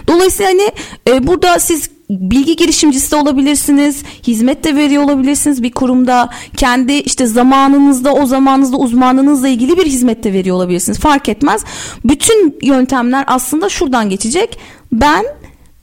Dolayısıyla 0.07 0.51
hani 0.51 0.71
e, 1.07 1.27
burada 1.27 1.59
siz 1.59 1.98
bilgi 2.09 2.55
girişimcisi 2.55 3.11
de 3.11 3.15
olabilirsiniz, 3.15 4.03
hizmet 4.27 4.63
de 4.63 4.75
veriyor 4.75 5.03
olabilirsiniz 5.03 5.63
bir 5.63 5.71
kurumda. 5.71 6.29
Kendi 6.57 6.93
işte 6.93 7.25
zamanınızda, 7.25 8.13
o 8.13 8.25
zamanınızda 8.25 8.77
uzmanlığınızla 8.77 9.47
ilgili 9.47 9.77
bir 9.77 9.85
hizmet 9.85 10.23
de 10.23 10.33
veriyor 10.33 10.55
olabilirsiniz. 10.55 10.99
Fark 10.99 11.29
etmez. 11.29 11.63
Bütün 12.05 12.57
yöntemler 12.61 13.23
aslında 13.27 13.69
şuradan 13.69 14.09
geçecek. 14.09 14.59
Ben 14.91 15.25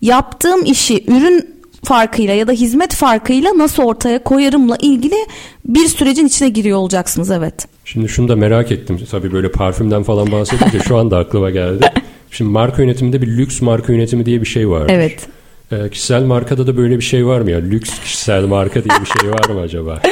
yaptığım 0.01 0.65
işi 0.65 1.05
ürün 1.07 1.57
farkıyla 1.85 2.35
ya 2.35 2.47
da 2.47 2.53
hizmet 2.53 2.95
farkıyla 2.95 3.59
nasıl 3.59 3.83
ortaya 3.83 4.23
koyarımla 4.23 4.77
ilgili 4.81 5.17
bir 5.65 5.89
sürecin 5.89 6.27
içine 6.27 6.49
giriyor 6.49 6.79
olacaksınız 6.79 7.31
evet. 7.31 7.67
Şimdi 7.85 8.09
şunu 8.09 8.29
da 8.29 8.37
merak 8.37 8.73
ettim. 8.73 9.01
Tabii 9.11 9.33
böyle 9.33 9.51
parfümden 9.51 10.03
falan 10.03 10.33
bahsedince 10.33 10.79
şu 10.81 10.97
anda 10.97 11.19
aklıma 11.19 11.51
geldi. 11.51 11.93
Şimdi 12.31 12.51
marka 12.51 12.83
yönetiminde 12.83 13.23
bir 13.23 13.27
lüks 13.27 13.61
marka 13.61 13.93
yönetimi 13.93 14.27
diye 14.27 14.41
bir 14.41 14.47
şey 14.47 14.69
var. 14.69 14.87
Evet. 14.89 15.29
E, 15.73 15.91
kişisel 15.91 16.23
markada 16.23 16.67
da 16.67 16.77
böyle 16.77 16.97
bir 16.97 17.03
şey 17.03 17.27
var 17.27 17.41
mı 17.41 17.51
ya? 17.51 17.59
Lüks 17.59 18.01
kişisel 18.01 18.45
marka 18.45 18.85
diye 18.85 19.01
bir 19.01 19.21
şey 19.21 19.31
var 19.31 19.49
mı 19.49 19.61
acaba? 19.61 20.03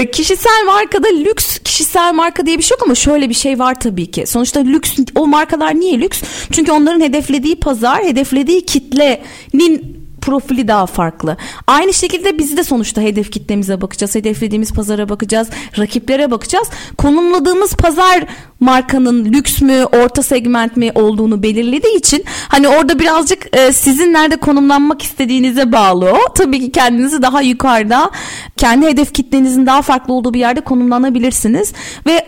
e, 0.00 0.10
kişisel 0.10 0.64
markada 0.66 1.08
lüks 1.08 1.58
kişisel 1.58 2.14
marka 2.14 2.46
diye 2.46 2.58
bir 2.58 2.62
şey 2.62 2.74
yok 2.74 2.82
ama 2.82 2.94
şöyle 2.94 3.28
bir 3.28 3.34
şey 3.34 3.58
var 3.58 3.80
tabii 3.80 4.10
ki. 4.10 4.26
Sonuçta 4.26 4.60
lüks 4.60 4.98
o 5.14 5.26
markalar 5.26 5.74
niye 5.74 6.00
lüks? 6.00 6.22
Çünkü 6.52 6.72
onların 6.72 7.00
hedeflediği 7.00 7.56
pazar, 7.56 8.04
hedeflediği 8.04 8.66
kitlenin 8.66 10.03
profili 10.24 10.68
daha 10.68 10.86
farklı. 10.86 11.36
Aynı 11.66 11.94
şekilde 11.94 12.38
biz 12.38 12.56
de 12.56 12.64
sonuçta 12.64 13.00
hedef 13.00 13.32
kitlemize 13.32 13.80
bakacağız. 13.80 14.14
Hedeflediğimiz 14.14 14.72
pazara 14.72 15.08
bakacağız. 15.08 15.48
Rakiplere 15.78 16.30
bakacağız. 16.30 16.68
Konumladığımız 16.98 17.74
pazar 17.74 18.24
markanın 18.60 19.24
lüks 19.24 19.60
mü, 19.60 19.84
orta 19.84 20.22
segment 20.22 20.76
mi 20.76 20.92
olduğunu 20.94 21.42
belirlediği 21.42 21.96
için 21.96 22.24
hani 22.48 22.68
orada 22.68 22.98
birazcık 22.98 23.56
e, 23.56 23.72
sizin 23.72 24.12
nerede 24.12 24.36
konumlanmak 24.36 25.02
istediğinize 25.02 25.72
bağlı 25.72 26.12
o. 26.12 26.18
Tabii 26.34 26.60
ki 26.60 26.72
kendinizi 26.72 27.22
daha 27.22 27.42
yukarıda, 27.42 28.10
kendi 28.56 28.86
hedef 28.86 29.14
kitlenizin 29.14 29.66
daha 29.66 29.82
farklı 29.82 30.14
olduğu 30.14 30.34
bir 30.34 30.40
yerde 30.40 30.60
konumlanabilirsiniz 30.60 31.72
ve 32.06 32.26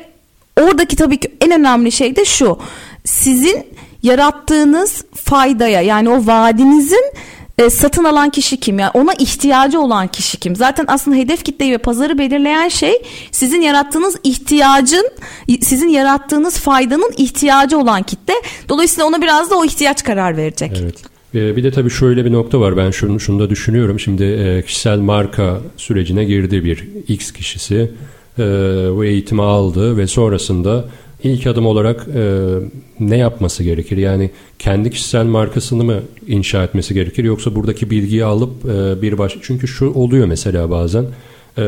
oradaki 0.61 0.97
tabii 0.97 1.21
ki 1.21 1.35
en 1.41 1.51
önemli 1.51 1.93
şey 1.93 2.17
de 2.17 2.25
şu. 2.25 2.59
Sizin 3.05 3.67
yarattığınız 4.03 5.05
faydaya 5.15 5.81
yani 5.81 6.09
o 6.09 6.27
vaadinizin 6.27 7.13
e, 7.59 7.71
satın 7.71 8.05
alan 8.05 8.31
kişi 8.31 8.57
kim? 8.57 8.79
Yani 8.79 8.91
ona 8.95 9.13
ihtiyacı 9.13 9.81
olan 9.81 10.09
kişi 10.09 10.37
kim? 10.41 10.57
Zaten 10.57 10.85
aslında 10.89 11.17
hedef 11.17 11.45
kitleyi 11.45 11.73
ve 11.73 11.79
pazarı 11.79 12.19
belirleyen 12.19 12.69
şey 12.69 13.03
sizin 13.31 13.61
yarattığınız 13.61 14.17
ihtiyacın, 14.25 15.11
sizin 15.61 15.89
yarattığınız 15.89 16.59
faydanın 16.59 17.13
ihtiyacı 17.17 17.79
olan 17.79 18.03
kitle. 18.03 18.35
Dolayısıyla 18.69 19.07
ona 19.07 19.23
biraz 19.23 19.51
da 19.51 19.57
o 19.57 19.65
ihtiyaç 19.65 20.05
karar 20.05 20.37
verecek. 20.37 20.73
Evet. 20.83 20.97
Bir 21.35 21.65
de 21.65 21.71
tabii 21.71 21.91
şöyle 21.91 22.25
bir 22.25 22.33
nokta 22.33 22.61
var. 22.61 22.77
Ben 22.77 22.91
şunu, 22.91 23.21
şunu 23.21 23.39
da 23.39 23.51
düşünüyorum. 23.51 24.01
Şimdi 24.01 24.25
e, 24.25 24.63
kişisel 24.63 24.99
marka 24.99 25.61
sürecine 25.77 26.25
girdi 26.25 26.65
bir 26.65 26.89
X 27.09 27.33
kişisi. 27.33 27.91
E, 28.39 28.43
bu 28.97 29.05
eğitimi 29.05 29.43
aldı 29.43 29.97
ve 29.97 30.07
sonrasında 30.07 30.85
ilk 31.23 31.47
adım 31.47 31.67
olarak 31.67 32.07
e, 32.15 32.41
ne 33.01 33.17
yapması 33.17 33.65
gerekir? 33.65 33.97
Yani 33.97 34.31
kendi 34.59 34.91
kişisel 34.91 35.25
markasını 35.25 35.85
mı 35.85 36.03
inşa 36.27 36.65
etmesi 36.65 36.95
gerekir 36.95 37.25
yoksa 37.25 37.55
buradaki 37.55 37.91
bilgiyi 37.91 38.25
alıp 38.25 38.51
e, 38.65 39.03
bir 39.03 39.19
baş 39.19 39.37
çünkü 39.43 39.69
şu 39.69 39.95
oluyor 39.95 40.27
mesela 40.27 40.71
bazen 40.71 41.07
e, 41.59 41.61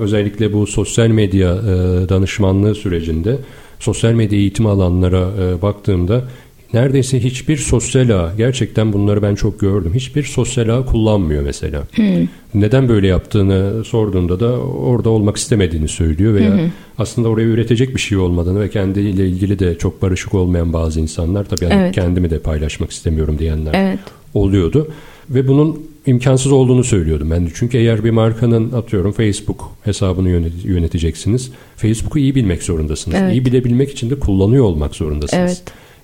özellikle 0.00 0.52
bu 0.52 0.66
sosyal 0.66 1.08
medya 1.08 1.54
e, 1.54 2.08
danışmanlığı 2.08 2.74
sürecinde 2.74 3.38
sosyal 3.78 4.12
medya 4.12 4.38
eğitimi 4.38 4.68
alanlara 4.68 5.30
e, 5.40 5.62
baktığımda 5.62 6.24
neredeyse 6.72 7.24
hiçbir 7.24 7.56
sosyal 7.56 8.10
ağ 8.10 8.32
gerçekten 8.36 8.92
bunları 8.92 9.22
ben 9.22 9.34
çok 9.34 9.60
gördüm. 9.60 9.92
Hiçbir 9.94 10.22
sosyal 10.22 10.68
ağ 10.68 10.86
kullanmıyor 10.86 11.42
mesela. 11.42 11.82
Hmm. 11.94 12.26
Neden 12.54 12.88
böyle 12.88 13.06
yaptığını 13.06 13.84
sorduğunda 13.84 14.40
da 14.40 14.58
orada 14.60 15.10
olmak 15.10 15.36
istemediğini 15.36 15.88
söylüyor 15.88 16.34
veya 16.34 16.54
hmm. 16.54 16.70
aslında 16.98 17.28
oraya 17.28 17.46
üretecek 17.46 17.94
bir 17.94 18.00
şey 18.00 18.18
olmadığını 18.18 18.60
ve 18.60 18.70
kendiyle 18.70 19.28
ilgili 19.28 19.58
de 19.58 19.78
çok 19.78 20.02
barışık 20.02 20.34
olmayan 20.34 20.72
bazı 20.72 21.00
insanlar 21.00 21.44
tabii 21.44 21.64
yani 21.64 21.82
evet. 21.82 21.94
kendimi 21.94 22.30
de 22.30 22.38
paylaşmak 22.38 22.90
istemiyorum 22.90 23.38
diyenler 23.38 23.74
evet. 23.74 24.00
oluyordu. 24.34 24.88
Ve 25.30 25.48
bunun 25.48 25.86
imkansız 26.06 26.52
olduğunu 26.52 26.84
söylüyordum 26.84 27.30
ben. 27.30 27.48
Çünkü 27.54 27.78
eğer 27.78 28.04
bir 28.04 28.10
markanın 28.10 28.72
atıyorum 28.72 29.12
Facebook 29.12 29.70
hesabını 29.82 30.30
yöneteceksiniz. 30.64 31.50
Facebook'u 31.76 32.18
iyi 32.18 32.34
bilmek 32.34 32.62
zorundasınız. 32.62 33.18
Evet. 33.20 33.32
İyi 33.32 33.44
bilebilmek 33.44 33.90
için 33.90 34.10
de 34.10 34.18
kullanıyor 34.18 34.64
olmak 34.64 34.94
zorundasınız. 34.94 35.50
Evet. 35.50 35.62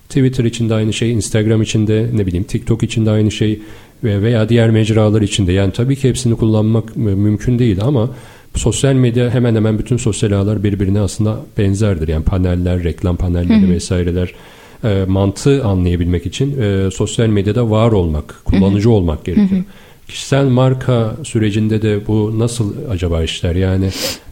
Twitter 0.09 0.43
için 0.43 0.69
de 0.69 0.73
aynı 0.73 0.93
şey, 0.93 1.11
Instagram 1.11 1.61
için 1.61 1.87
de 1.87 2.09
ne 2.13 2.25
bileyim 2.25 2.43
TikTok 2.43 2.83
için 2.83 3.05
de 3.05 3.11
aynı 3.11 3.31
şey 3.31 3.59
veya 4.03 4.49
diğer 4.49 4.69
mecralar 4.69 5.21
için 5.21 5.47
de. 5.47 5.51
Yani 5.51 5.71
tabii 5.71 5.95
ki 5.95 6.09
hepsini 6.09 6.35
kullanmak 6.35 6.95
mümkün 6.97 7.59
değil 7.59 7.81
ama 7.81 8.09
sosyal 8.55 8.93
medya 8.93 9.29
hemen 9.29 9.55
hemen 9.55 9.79
bütün 9.79 9.97
sosyal 9.97 10.31
ağlar 10.31 10.63
birbirine 10.63 10.99
aslında 10.99 11.39
benzerdir. 11.57 12.07
Yani 12.07 12.23
paneller, 12.23 12.83
reklam 12.83 13.15
panelleri 13.15 13.69
vesaireler 13.69 14.33
e, 14.83 15.05
mantığı 15.07 15.65
anlayabilmek 15.65 16.25
için 16.25 16.61
e, 16.61 16.91
sosyal 16.91 17.27
medyada 17.27 17.69
var 17.69 17.91
olmak, 17.91 18.41
kullanıcı 18.45 18.89
olmak 18.91 19.25
gerekiyor. 19.25 19.63
Kişisel 20.07 20.45
marka 20.45 21.15
sürecinde 21.23 21.81
de 21.81 22.07
bu 22.07 22.39
nasıl 22.39 22.73
acaba 22.89 23.23
işler? 23.23 23.55
Yani 23.55 23.89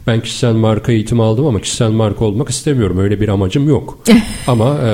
ben 0.07 0.21
kişisel 0.21 0.53
marka 0.53 0.91
eğitimi 0.91 1.23
aldım 1.23 1.45
ama 1.45 1.61
kişisel 1.61 1.89
marka 1.91 2.25
olmak 2.25 2.49
istemiyorum. 2.49 2.97
Öyle 2.99 3.21
bir 3.21 3.27
amacım 3.27 3.69
yok. 3.69 3.99
ama 4.47 4.77
e, 4.77 4.91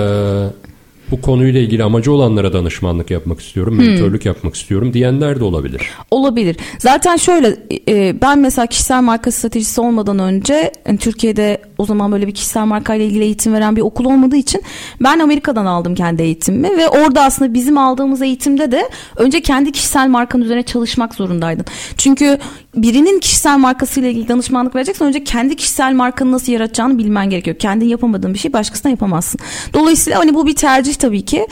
bu 1.11 1.21
konuyla 1.21 1.59
ilgili 1.59 1.83
amacı 1.83 2.11
olanlara 2.11 2.53
danışmanlık 2.53 3.11
yapmak 3.11 3.39
istiyorum, 3.39 3.77
hmm. 3.77 3.87
mentörlük 3.87 4.25
yapmak 4.25 4.55
istiyorum 4.55 4.93
diyenler 4.93 5.39
de 5.39 5.43
olabilir. 5.43 5.81
Olabilir. 6.11 6.57
Zaten 6.79 7.17
şöyle 7.17 7.57
e, 7.87 8.21
ben 8.21 8.39
mesela 8.39 8.65
kişisel 8.65 9.01
marka 9.01 9.31
stratejisi 9.31 9.81
olmadan 9.81 10.19
önce 10.19 10.71
yani 10.87 10.97
Türkiye'de 10.97 11.61
o 11.77 11.85
zaman 11.85 12.11
böyle 12.11 12.27
bir 12.27 12.33
kişisel 12.33 12.65
marka 12.65 12.95
ile 12.95 13.05
ilgili 13.05 13.23
eğitim 13.23 13.53
veren 13.53 13.75
bir 13.75 13.81
okul 13.81 14.05
olmadığı 14.05 14.35
için 14.35 14.61
ben 15.01 15.19
Amerika'dan 15.19 15.65
aldım 15.65 15.95
kendi 15.95 16.23
eğitimimi 16.23 16.77
ve 16.77 16.89
orada 16.89 17.23
aslında 17.23 17.53
bizim 17.53 17.77
aldığımız 17.77 18.21
eğitimde 18.21 18.71
de 18.71 18.89
önce 19.15 19.41
kendi 19.41 19.71
kişisel 19.71 20.07
markanın 20.07 20.43
üzerine 20.43 20.63
çalışmak 20.63 21.15
zorundaydın. 21.15 21.65
Çünkü 21.97 22.39
birinin 22.75 23.19
kişisel 23.19 23.57
markasıyla 23.57 24.09
ilgili 24.09 24.27
danışmanlık 24.27 24.75
vereceksen 24.75 25.07
önce 25.07 25.23
kendi 25.23 25.55
kişisel 25.55 25.93
markanı 25.93 26.31
nasıl 26.31 26.51
yaratacağını 26.51 26.97
bilmen 26.97 27.29
gerekiyor. 27.29 27.57
Kendin 27.57 27.85
yapamadığın 27.87 28.33
bir 28.33 28.39
şey 28.39 28.53
başkasına 28.53 28.91
yapamazsın. 28.91 29.39
Dolayısıyla 29.73 30.19
hani 30.19 30.33
bu 30.33 30.47
bir 30.47 30.55
tercih 30.55 30.96
tabii 30.97 31.25
ki. 31.25 31.47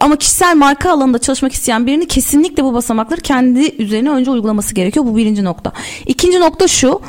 Ama 0.00 0.16
kişisel 0.16 0.56
marka 0.56 0.90
alanında 0.90 1.18
çalışmak 1.18 1.52
isteyen 1.52 1.86
birini 1.86 2.06
kesinlikle 2.06 2.64
bu 2.64 2.74
basamakları 2.74 3.20
kendi 3.20 3.82
üzerine 3.82 4.10
önce 4.10 4.30
uygulaması 4.30 4.74
gerekiyor. 4.74 5.06
Bu 5.06 5.16
birinci 5.16 5.44
nokta. 5.44 5.72
İkinci 6.06 6.40
nokta 6.40 6.68
şu. 6.68 7.00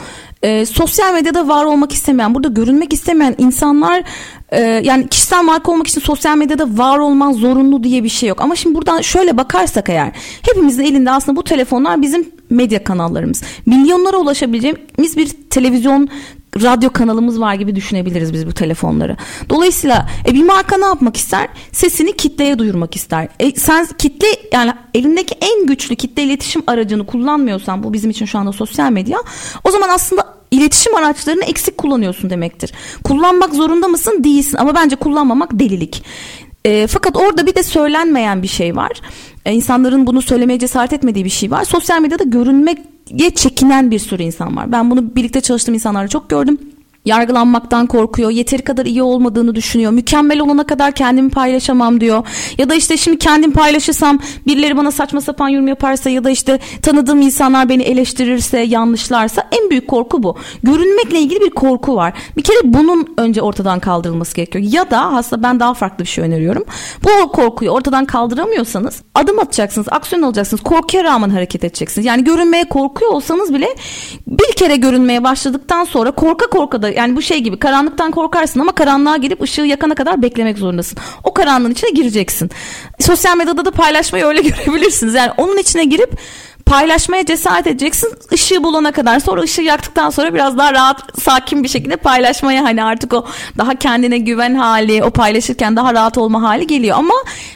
E, 0.43 0.65
sosyal 0.65 1.13
medyada 1.13 1.47
var 1.47 1.65
olmak 1.65 1.91
istemeyen, 1.91 2.35
burada 2.35 2.47
görünmek 2.47 2.93
istemeyen 2.93 3.35
insanlar 3.37 4.03
e, 4.51 4.61
yani 4.61 5.07
kişisel 5.07 5.43
marka 5.43 5.71
olmak 5.71 5.87
için 5.87 6.01
sosyal 6.01 6.37
medyada 6.37 6.77
var 6.77 6.99
olman 6.99 7.33
zorunlu 7.33 7.83
diye 7.83 8.03
bir 8.03 8.09
şey 8.09 8.29
yok. 8.29 8.41
Ama 8.41 8.55
şimdi 8.55 8.75
buradan 8.75 9.01
şöyle 9.01 9.37
bakarsak 9.37 9.89
eğer 9.89 10.11
hepimizin 10.41 10.83
elinde 10.83 11.11
aslında 11.11 11.35
bu 11.35 11.43
telefonlar 11.43 12.01
bizim 12.01 12.31
medya 12.49 12.83
kanallarımız. 12.83 13.41
Milyonlara 13.65 14.17
ulaşabileceğimiz 14.17 15.17
bir 15.17 15.29
televizyon 15.49 16.09
radyo 16.57 16.89
kanalımız 16.89 17.39
var 17.39 17.53
gibi 17.53 17.75
düşünebiliriz 17.75 18.33
biz 18.33 18.47
bu 18.47 18.51
telefonları. 18.51 19.17
Dolayısıyla 19.49 20.09
e, 20.27 20.33
bir 20.33 20.43
marka 20.43 20.77
ne 20.77 20.85
yapmak 20.85 21.17
ister? 21.17 21.47
Sesini 21.71 22.15
kitleye 22.15 22.59
duyurmak 22.59 22.95
ister. 22.95 23.27
E, 23.39 23.51
sen 23.51 23.87
kitle 23.97 24.27
yani 24.53 24.73
elindeki 24.93 25.35
en 25.41 25.65
güçlü 25.65 25.95
kitle 25.95 26.23
iletişim 26.23 26.63
aracını 26.67 27.05
kullanmıyorsan 27.05 27.83
bu 27.83 27.93
bizim 27.93 28.09
için 28.09 28.25
şu 28.25 28.39
anda 28.39 28.51
sosyal 28.51 28.91
medya. 28.91 29.17
O 29.63 29.71
zaman 29.71 29.89
aslında 29.89 30.33
iletişim 30.51 30.95
araçlarını 30.95 31.43
eksik 31.43 31.77
kullanıyorsun 31.77 32.29
demektir. 32.29 32.71
Kullanmak 33.03 33.53
zorunda 33.53 33.87
mısın? 33.87 34.23
Değilsin 34.23 34.57
ama 34.57 34.75
bence 34.75 34.95
kullanmamak 34.95 35.59
delilik. 35.59 36.03
E, 36.65 36.87
fakat 36.87 37.17
orada 37.17 37.45
bir 37.45 37.55
de 37.55 37.63
söylenmeyen 37.63 38.43
bir 38.43 38.47
şey 38.47 38.75
var. 38.75 38.91
E, 39.45 39.53
insanların 39.53 40.07
bunu 40.07 40.21
söylemeye 40.21 40.59
cesaret 40.59 40.93
etmediği 40.93 41.25
bir 41.25 41.29
şey 41.29 41.51
var. 41.51 41.63
Sosyal 41.63 42.01
medyada 42.01 42.23
görünmek 42.23 42.77
çekinen 43.35 43.91
bir 43.91 43.99
sürü 43.99 44.23
insan 44.23 44.55
var. 44.55 44.71
Ben 44.71 44.91
bunu 44.91 45.15
birlikte 45.15 45.41
çalıştığım 45.41 45.73
insanlarla 45.73 46.07
çok 46.07 46.29
gördüm. 46.29 46.59
Yargılanmaktan 47.05 47.87
korkuyor. 47.87 48.29
Yeteri 48.29 48.61
kadar 48.61 48.85
iyi 48.85 49.03
olmadığını 49.03 49.55
düşünüyor. 49.55 49.91
Mükemmel 49.91 50.39
olana 50.39 50.63
kadar 50.63 50.91
kendimi 50.91 51.29
paylaşamam 51.29 52.01
diyor. 52.01 52.27
Ya 52.57 52.69
da 52.69 52.75
işte 52.75 52.97
şimdi 52.97 53.17
kendim 53.17 53.51
paylaşırsam 53.51 54.19
birileri 54.47 54.77
bana 54.77 54.91
saçma 54.91 55.21
sapan 55.21 55.49
yorum 55.49 55.67
yaparsa 55.67 56.09
ya 56.09 56.23
da 56.23 56.29
işte 56.29 56.59
tanıdığım 56.81 57.21
insanlar 57.21 57.69
beni 57.69 57.83
eleştirirse, 57.83 58.59
yanlışlarsa 58.59 59.47
en 59.51 59.69
büyük 59.69 59.87
korku 59.87 60.23
bu. 60.23 60.37
Görünmekle 60.63 61.19
ilgili 61.19 61.41
bir 61.41 61.49
korku 61.49 61.95
var. 61.95 62.13
Bir 62.37 62.43
kere 62.43 62.57
bunun 62.63 63.13
önce 63.17 63.41
ortadan 63.41 63.79
kaldırılması 63.79 64.35
gerekiyor. 64.35 64.65
Ya 64.71 64.91
da 64.91 64.99
aslında 64.99 65.43
ben 65.43 65.59
daha 65.59 65.73
farklı 65.73 66.03
bir 66.03 66.09
şey 66.09 66.23
öneriyorum. 66.23 66.63
Bu 67.03 67.31
korkuyu 67.31 67.71
ortadan 67.71 68.05
kaldıramıyorsanız 68.05 69.01
adım 69.15 69.39
atacaksınız, 69.39 69.87
aksiyon 69.91 70.21
alacaksınız. 70.21 70.63
Korkuya 70.63 71.03
rağmen 71.03 71.29
hareket 71.29 71.63
edeceksiniz. 71.63 72.05
Yani 72.05 72.23
görünmeye 72.23 72.69
korkuyor 72.69 73.11
olsanız 73.11 73.53
bile 73.53 73.67
bir 74.27 74.55
kere 74.55 74.75
görünmeye 74.75 75.23
başladıktan 75.23 75.83
sonra 75.83 76.11
korka 76.11 76.47
korka 76.47 76.81
da 76.81 76.90
yani 76.95 77.15
bu 77.15 77.21
şey 77.21 77.39
gibi 77.39 77.59
karanlıktan 77.59 78.11
korkarsın 78.11 78.59
ama 78.59 78.71
karanlığa 78.71 79.17
girip 79.17 79.41
ışığı 79.41 79.61
yakana 79.61 79.95
kadar 79.95 80.21
beklemek 80.21 80.57
zorundasın. 80.57 80.97
O 81.23 81.33
karanlığın 81.33 81.71
içine 81.71 81.89
gireceksin. 81.89 82.49
Sosyal 82.99 83.37
medyada 83.37 83.65
da 83.65 83.71
paylaşmayı 83.71 84.25
öyle 84.25 84.41
görebilirsiniz. 84.49 85.13
Yani 85.13 85.31
onun 85.37 85.57
içine 85.57 85.85
girip 85.85 86.17
paylaşmaya 86.65 87.25
cesaret 87.25 87.67
edeceksin 87.67 88.09
ışığı 88.33 88.63
bulana 88.63 88.91
kadar 88.91 89.19
sonra 89.19 89.41
ışığı 89.41 89.61
yaktıktan 89.61 90.09
sonra 90.09 90.33
biraz 90.33 90.57
daha 90.57 90.73
rahat 90.73 91.19
sakin 91.21 91.63
bir 91.63 91.67
şekilde 91.69 91.95
paylaşmaya 91.95 92.63
hani 92.63 92.83
artık 92.83 93.13
o 93.13 93.25
daha 93.57 93.75
kendine 93.75 94.17
güven 94.17 94.55
hali 94.55 95.03
o 95.03 95.09
paylaşırken 95.09 95.75
daha 95.75 95.93
rahat 95.93 96.17
olma 96.17 96.41
hali 96.41 96.67
geliyor 96.67 96.97
ama 96.97 97.13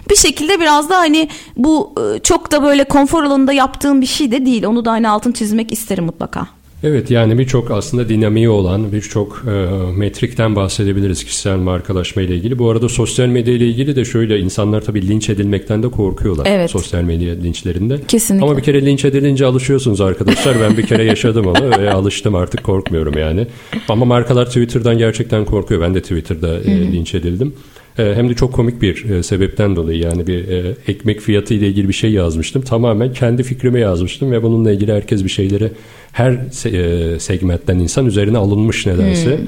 bir 0.10 0.16
şekilde 0.16 0.60
biraz 0.60 0.90
da 0.90 0.98
hani 0.98 1.30
bu 1.58 1.94
ıı, 2.00 2.20
çok 2.24 2.52
da 2.52 2.64
böyle 2.64 2.84
konfor 2.84 3.24
alanında 3.24 3.54
yaptığım 3.54 4.02
bir 4.02 4.06
şey 4.06 4.32
de 4.32 4.46
değil 4.46 4.64
onu 4.64 4.86
da 4.86 4.92
hani 4.92 5.10
altın 5.10 5.32
çizmek 5.32 5.72
isterim 5.72 6.06
mutlaka. 6.06 6.48
Evet 6.86 7.12
yani 7.12 7.38
birçok 7.38 7.72
aslında 7.72 8.10
dinamiği 8.10 8.50
olan 8.50 8.92
birçok 8.92 9.44
e, 9.48 9.52
metrikten 9.98 10.56
bahsedebiliriz 10.56 11.24
kişisel 11.24 11.58
markalaşma 11.58 12.22
ile 12.22 12.36
ilgili. 12.36 12.60
Bu 12.60 12.70
arada 12.70 12.90
sosyal 12.90 13.28
medya 13.28 13.54
ile 13.54 13.68
ilgili 13.68 13.96
de 13.96 14.06
şöyle 14.06 14.40
insanlar 14.40 14.82
tabii 14.82 15.08
linç 15.08 15.30
edilmekten 15.30 15.84
de 15.84 15.90
korkuyorlar. 15.90 16.46
Evet. 16.50 16.72
Sosyal 16.72 17.04
medya 17.04 17.34
linçlerinde. 17.34 18.02
Kesinlikle. 18.08 18.46
Ama 18.46 18.58
bir 18.58 18.64
kere 18.64 18.86
linç 18.86 19.06
edilince 19.06 19.46
alışıyorsunuz 19.46 20.02
arkadaşlar. 20.02 20.62
Ben 20.62 20.78
bir 20.78 20.86
kere 20.88 21.04
yaşadım 21.04 21.48
onu 21.48 21.70
ve 21.80 21.92
alıştım 21.92 22.36
artık 22.36 22.64
korkmuyorum 22.64 23.18
yani. 23.18 23.48
Ama 23.90 24.06
markalar 24.06 24.46
Twitter'dan 24.46 24.98
gerçekten 24.98 25.46
korkuyor. 25.46 25.82
Ben 25.82 25.96
de 25.96 26.02
Twitter'da 26.02 26.60
e, 26.60 26.92
linç 26.92 27.16
edildim. 27.16 27.54
E, 28.00 28.16
hem 28.16 28.30
de 28.30 28.34
çok 28.34 28.54
komik 28.54 28.82
bir 28.82 29.10
e, 29.10 29.24
sebepten 29.24 29.76
dolayı 29.76 30.00
yani 30.00 30.28
bir 30.28 30.48
e, 30.48 30.76
ekmek 30.88 31.20
fiyatı 31.22 31.54
ile 31.54 31.68
ilgili 31.68 31.88
bir 31.88 31.94
şey 31.94 32.12
yazmıştım. 32.12 32.62
Tamamen 32.62 33.14
kendi 33.14 33.44
fikrimi 33.44 33.80
yazmıştım 33.80 34.32
ve 34.32 34.44
bununla 34.44 34.72
ilgili 34.72 34.94
herkes 34.94 35.24
bir 35.24 35.30
şeyleri 35.30 35.72
her 36.12 36.32
se- 36.32 37.20
segmentten 37.20 37.80
insan 37.80 38.06
üzerine 38.06 38.38
alınmış 38.38 38.86
nedense. 38.86 39.40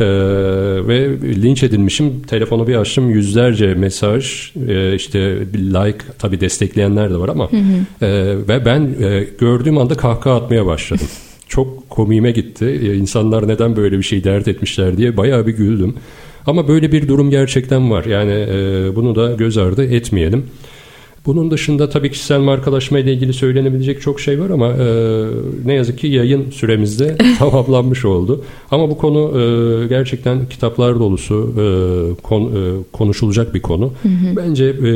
E, 0.00 0.04
ve 0.88 1.08
linç 1.42 1.62
edilmişim. 1.62 2.22
Telefonu 2.22 2.66
bir 2.66 2.74
açtım 2.74 3.10
yüzlerce 3.10 3.74
mesaj 3.74 4.52
e, 4.68 4.94
işte 4.94 5.36
like 5.54 5.98
tabi 6.18 6.40
destekleyenler 6.40 7.10
de 7.10 7.16
var 7.16 7.28
ama 7.28 7.48
e, 8.02 8.08
ve 8.48 8.64
ben 8.64 8.80
e, 9.02 9.26
gördüğüm 9.40 9.78
anda 9.78 9.94
kahkaha 9.94 10.36
atmaya 10.36 10.66
başladım. 10.66 11.06
Çok 11.48 11.90
komiğime 11.90 12.30
gitti. 12.30 12.64
E, 12.64 12.94
insanlar 12.94 13.48
neden 13.48 13.76
böyle 13.76 13.98
bir 13.98 14.02
şey 14.02 14.24
dert 14.24 14.48
etmişler 14.48 14.96
diye 14.96 15.16
bayağı 15.16 15.46
bir 15.46 15.52
güldüm. 15.56 15.94
Ama 16.46 16.68
böyle 16.68 16.92
bir 16.92 17.08
durum 17.08 17.30
gerçekten 17.30 17.90
var. 17.90 18.04
Yani 18.04 18.32
e, 18.32 18.96
bunu 18.96 19.14
da 19.14 19.32
göz 19.32 19.58
ardı 19.58 19.84
etmeyelim. 19.84 20.46
Bunun 21.26 21.50
dışında 21.50 21.88
tabii 21.88 22.10
kişisel 22.10 22.40
markalaşma 22.40 22.98
ile 22.98 23.12
ilgili 23.12 23.32
söylenebilecek 23.32 24.00
çok 24.02 24.20
şey 24.20 24.40
var 24.40 24.50
ama 24.50 24.68
e, 24.68 24.86
ne 25.64 25.74
yazık 25.74 25.98
ki 25.98 26.06
yayın 26.06 26.50
süremizde 26.50 27.16
tamamlanmış 27.38 28.04
oldu. 28.04 28.44
Ama 28.70 28.90
bu 28.90 28.98
konu 28.98 29.40
e, 29.40 29.86
gerçekten 29.86 30.46
kitaplar 30.46 30.98
dolusu 30.98 31.54
e, 31.58 31.64
kon, 32.22 32.42
e, 32.42 32.82
konuşulacak 32.92 33.54
bir 33.54 33.62
konu. 33.62 33.92
Hı 34.02 34.08
hı. 34.08 34.36
Bence 34.36 34.64
e, 34.64 34.90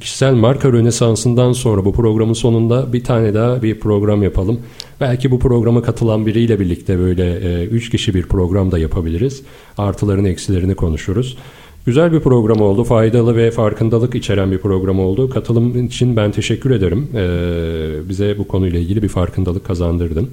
kişisel 0.00 0.34
marka 0.34 0.72
rönesansından 0.72 1.52
sonra 1.52 1.84
bu 1.84 1.92
programın 1.92 2.32
sonunda 2.32 2.92
bir 2.92 3.04
tane 3.04 3.34
daha 3.34 3.62
bir 3.62 3.80
program 3.80 4.22
yapalım. 4.22 4.60
Belki 5.00 5.30
bu 5.30 5.38
programa 5.38 5.82
katılan 5.82 6.26
biriyle 6.26 6.60
birlikte 6.60 6.98
böyle 6.98 7.34
e, 7.34 7.66
üç 7.66 7.90
kişi 7.90 8.14
bir 8.14 8.22
program 8.22 8.72
da 8.72 8.78
yapabiliriz. 8.78 9.42
Artılarını 9.78 10.28
eksilerini 10.28 10.74
konuşuruz. 10.74 11.36
Güzel 11.86 12.12
bir 12.12 12.20
program 12.20 12.60
oldu. 12.60 12.84
Faydalı 12.84 13.36
ve 13.36 13.50
farkındalık 13.50 14.14
içeren 14.14 14.50
bir 14.50 14.58
program 14.58 15.00
oldu. 15.00 15.30
Katılım 15.30 15.86
için 15.86 16.16
ben 16.16 16.32
teşekkür 16.32 16.70
ederim. 16.70 17.08
Ee, 17.14 18.08
bize 18.08 18.38
bu 18.38 18.48
konuyla 18.48 18.78
ilgili 18.78 19.02
bir 19.02 19.08
farkındalık 19.08 19.64
kazandırdın. 19.64 20.30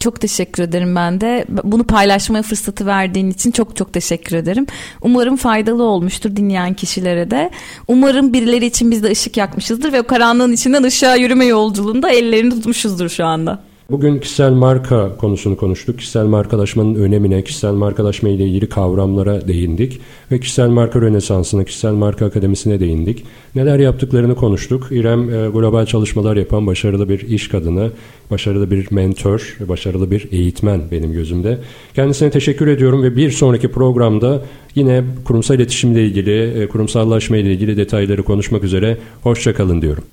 Çok 0.00 0.20
teşekkür 0.20 0.62
ederim 0.62 0.96
ben 0.96 1.20
de. 1.20 1.44
Bunu 1.64 1.84
paylaşmaya 1.84 2.42
fırsatı 2.42 2.86
verdiğin 2.86 3.30
için 3.30 3.50
çok 3.50 3.76
çok 3.76 3.92
teşekkür 3.92 4.36
ederim. 4.36 4.66
Umarım 5.02 5.36
faydalı 5.36 5.82
olmuştur 5.82 6.36
dinleyen 6.36 6.74
kişilere 6.74 7.30
de. 7.30 7.50
Umarım 7.88 8.32
birileri 8.32 8.66
için 8.66 8.90
biz 8.90 9.02
de 9.02 9.10
ışık 9.10 9.36
yakmışızdır 9.36 9.92
ve 9.92 10.00
o 10.00 10.06
karanlığın 10.06 10.52
içinden 10.52 10.82
ışığa 10.82 11.16
yürüme 11.16 11.44
yolculuğunda 11.44 12.10
ellerini 12.10 12.50
tutmuşuzdur 12.50 13.08
şu 13.08 13.24
anda. 13.24 13.62
Bugün 13.90 14.18
kişisel 14.18 14.52
marka 14.52 15.16
konusunu 15.16 15.56
konuştuk. 15.56 15.98
Kişisel 15.98 16.24
markalaşmanın 16.24 16.94
önemine, 16.94 17.44
kişisel 17.44 17.72
markalaşma 17.72 18.28
ile 18.28 18.44
ilgili 18.44 18.68
kavramlara 18.68 19.48
değindik. 19.48 20.00
Ve 20.32 20.40
kişisel 20.40 20.68
marka 20.68 21.00
rönesansına, 21.00 21.64
kişisel 21.64 21.92
marka 21.92 22.26
akademisine 22.26 22.80
değindik. 22.80 23.24
Neler 23.54 23.78
yaptıklarını 23.78 24.34
konuştuk. 24.34 24.86
İrem 24.90 25.30
e, 25.30 25.48
global 25.48 25.86
çalışmalar 25.86 26.36
yapan 26.36 26.66
başarılı 26.66 27.08
bir 27.08 27.20
iş 27.20 27.48
kadını, 27.48 27.90
başarılı 28.30 28.70
bir 28.70 28.86
mentor, 28.90 29.56
başarılı 29.68 30.10
bir 30.10 30.28
eğitmen 30.32 30.80
benim 30.90 31.12
gözümde. 31.12 31.58
Kendisine 31.94 32.30
teşekkür 32.30 32.66
ediyorum 32.66 33.02
ve 33.02 33.16
bir 33.16 33.30
sonraki 33.30 33.68
programda 33.68 34.42
yine 34.74 35.04
kurumsal 35.24 35.56
iletişimle 35.56 36.06
ilgili, 36.06 36.62
e, 36.62 36.68
kurumsallaşma 36.68 37.36
ile 37.36 37.52
ilgili 37.52 37.76
detayları 37.76 38.22
konuşmak 38.22 38.64
üzere. 38.64 38.98
Hoşçakalın 39.22 39.82
diyorum. 39.82 40.04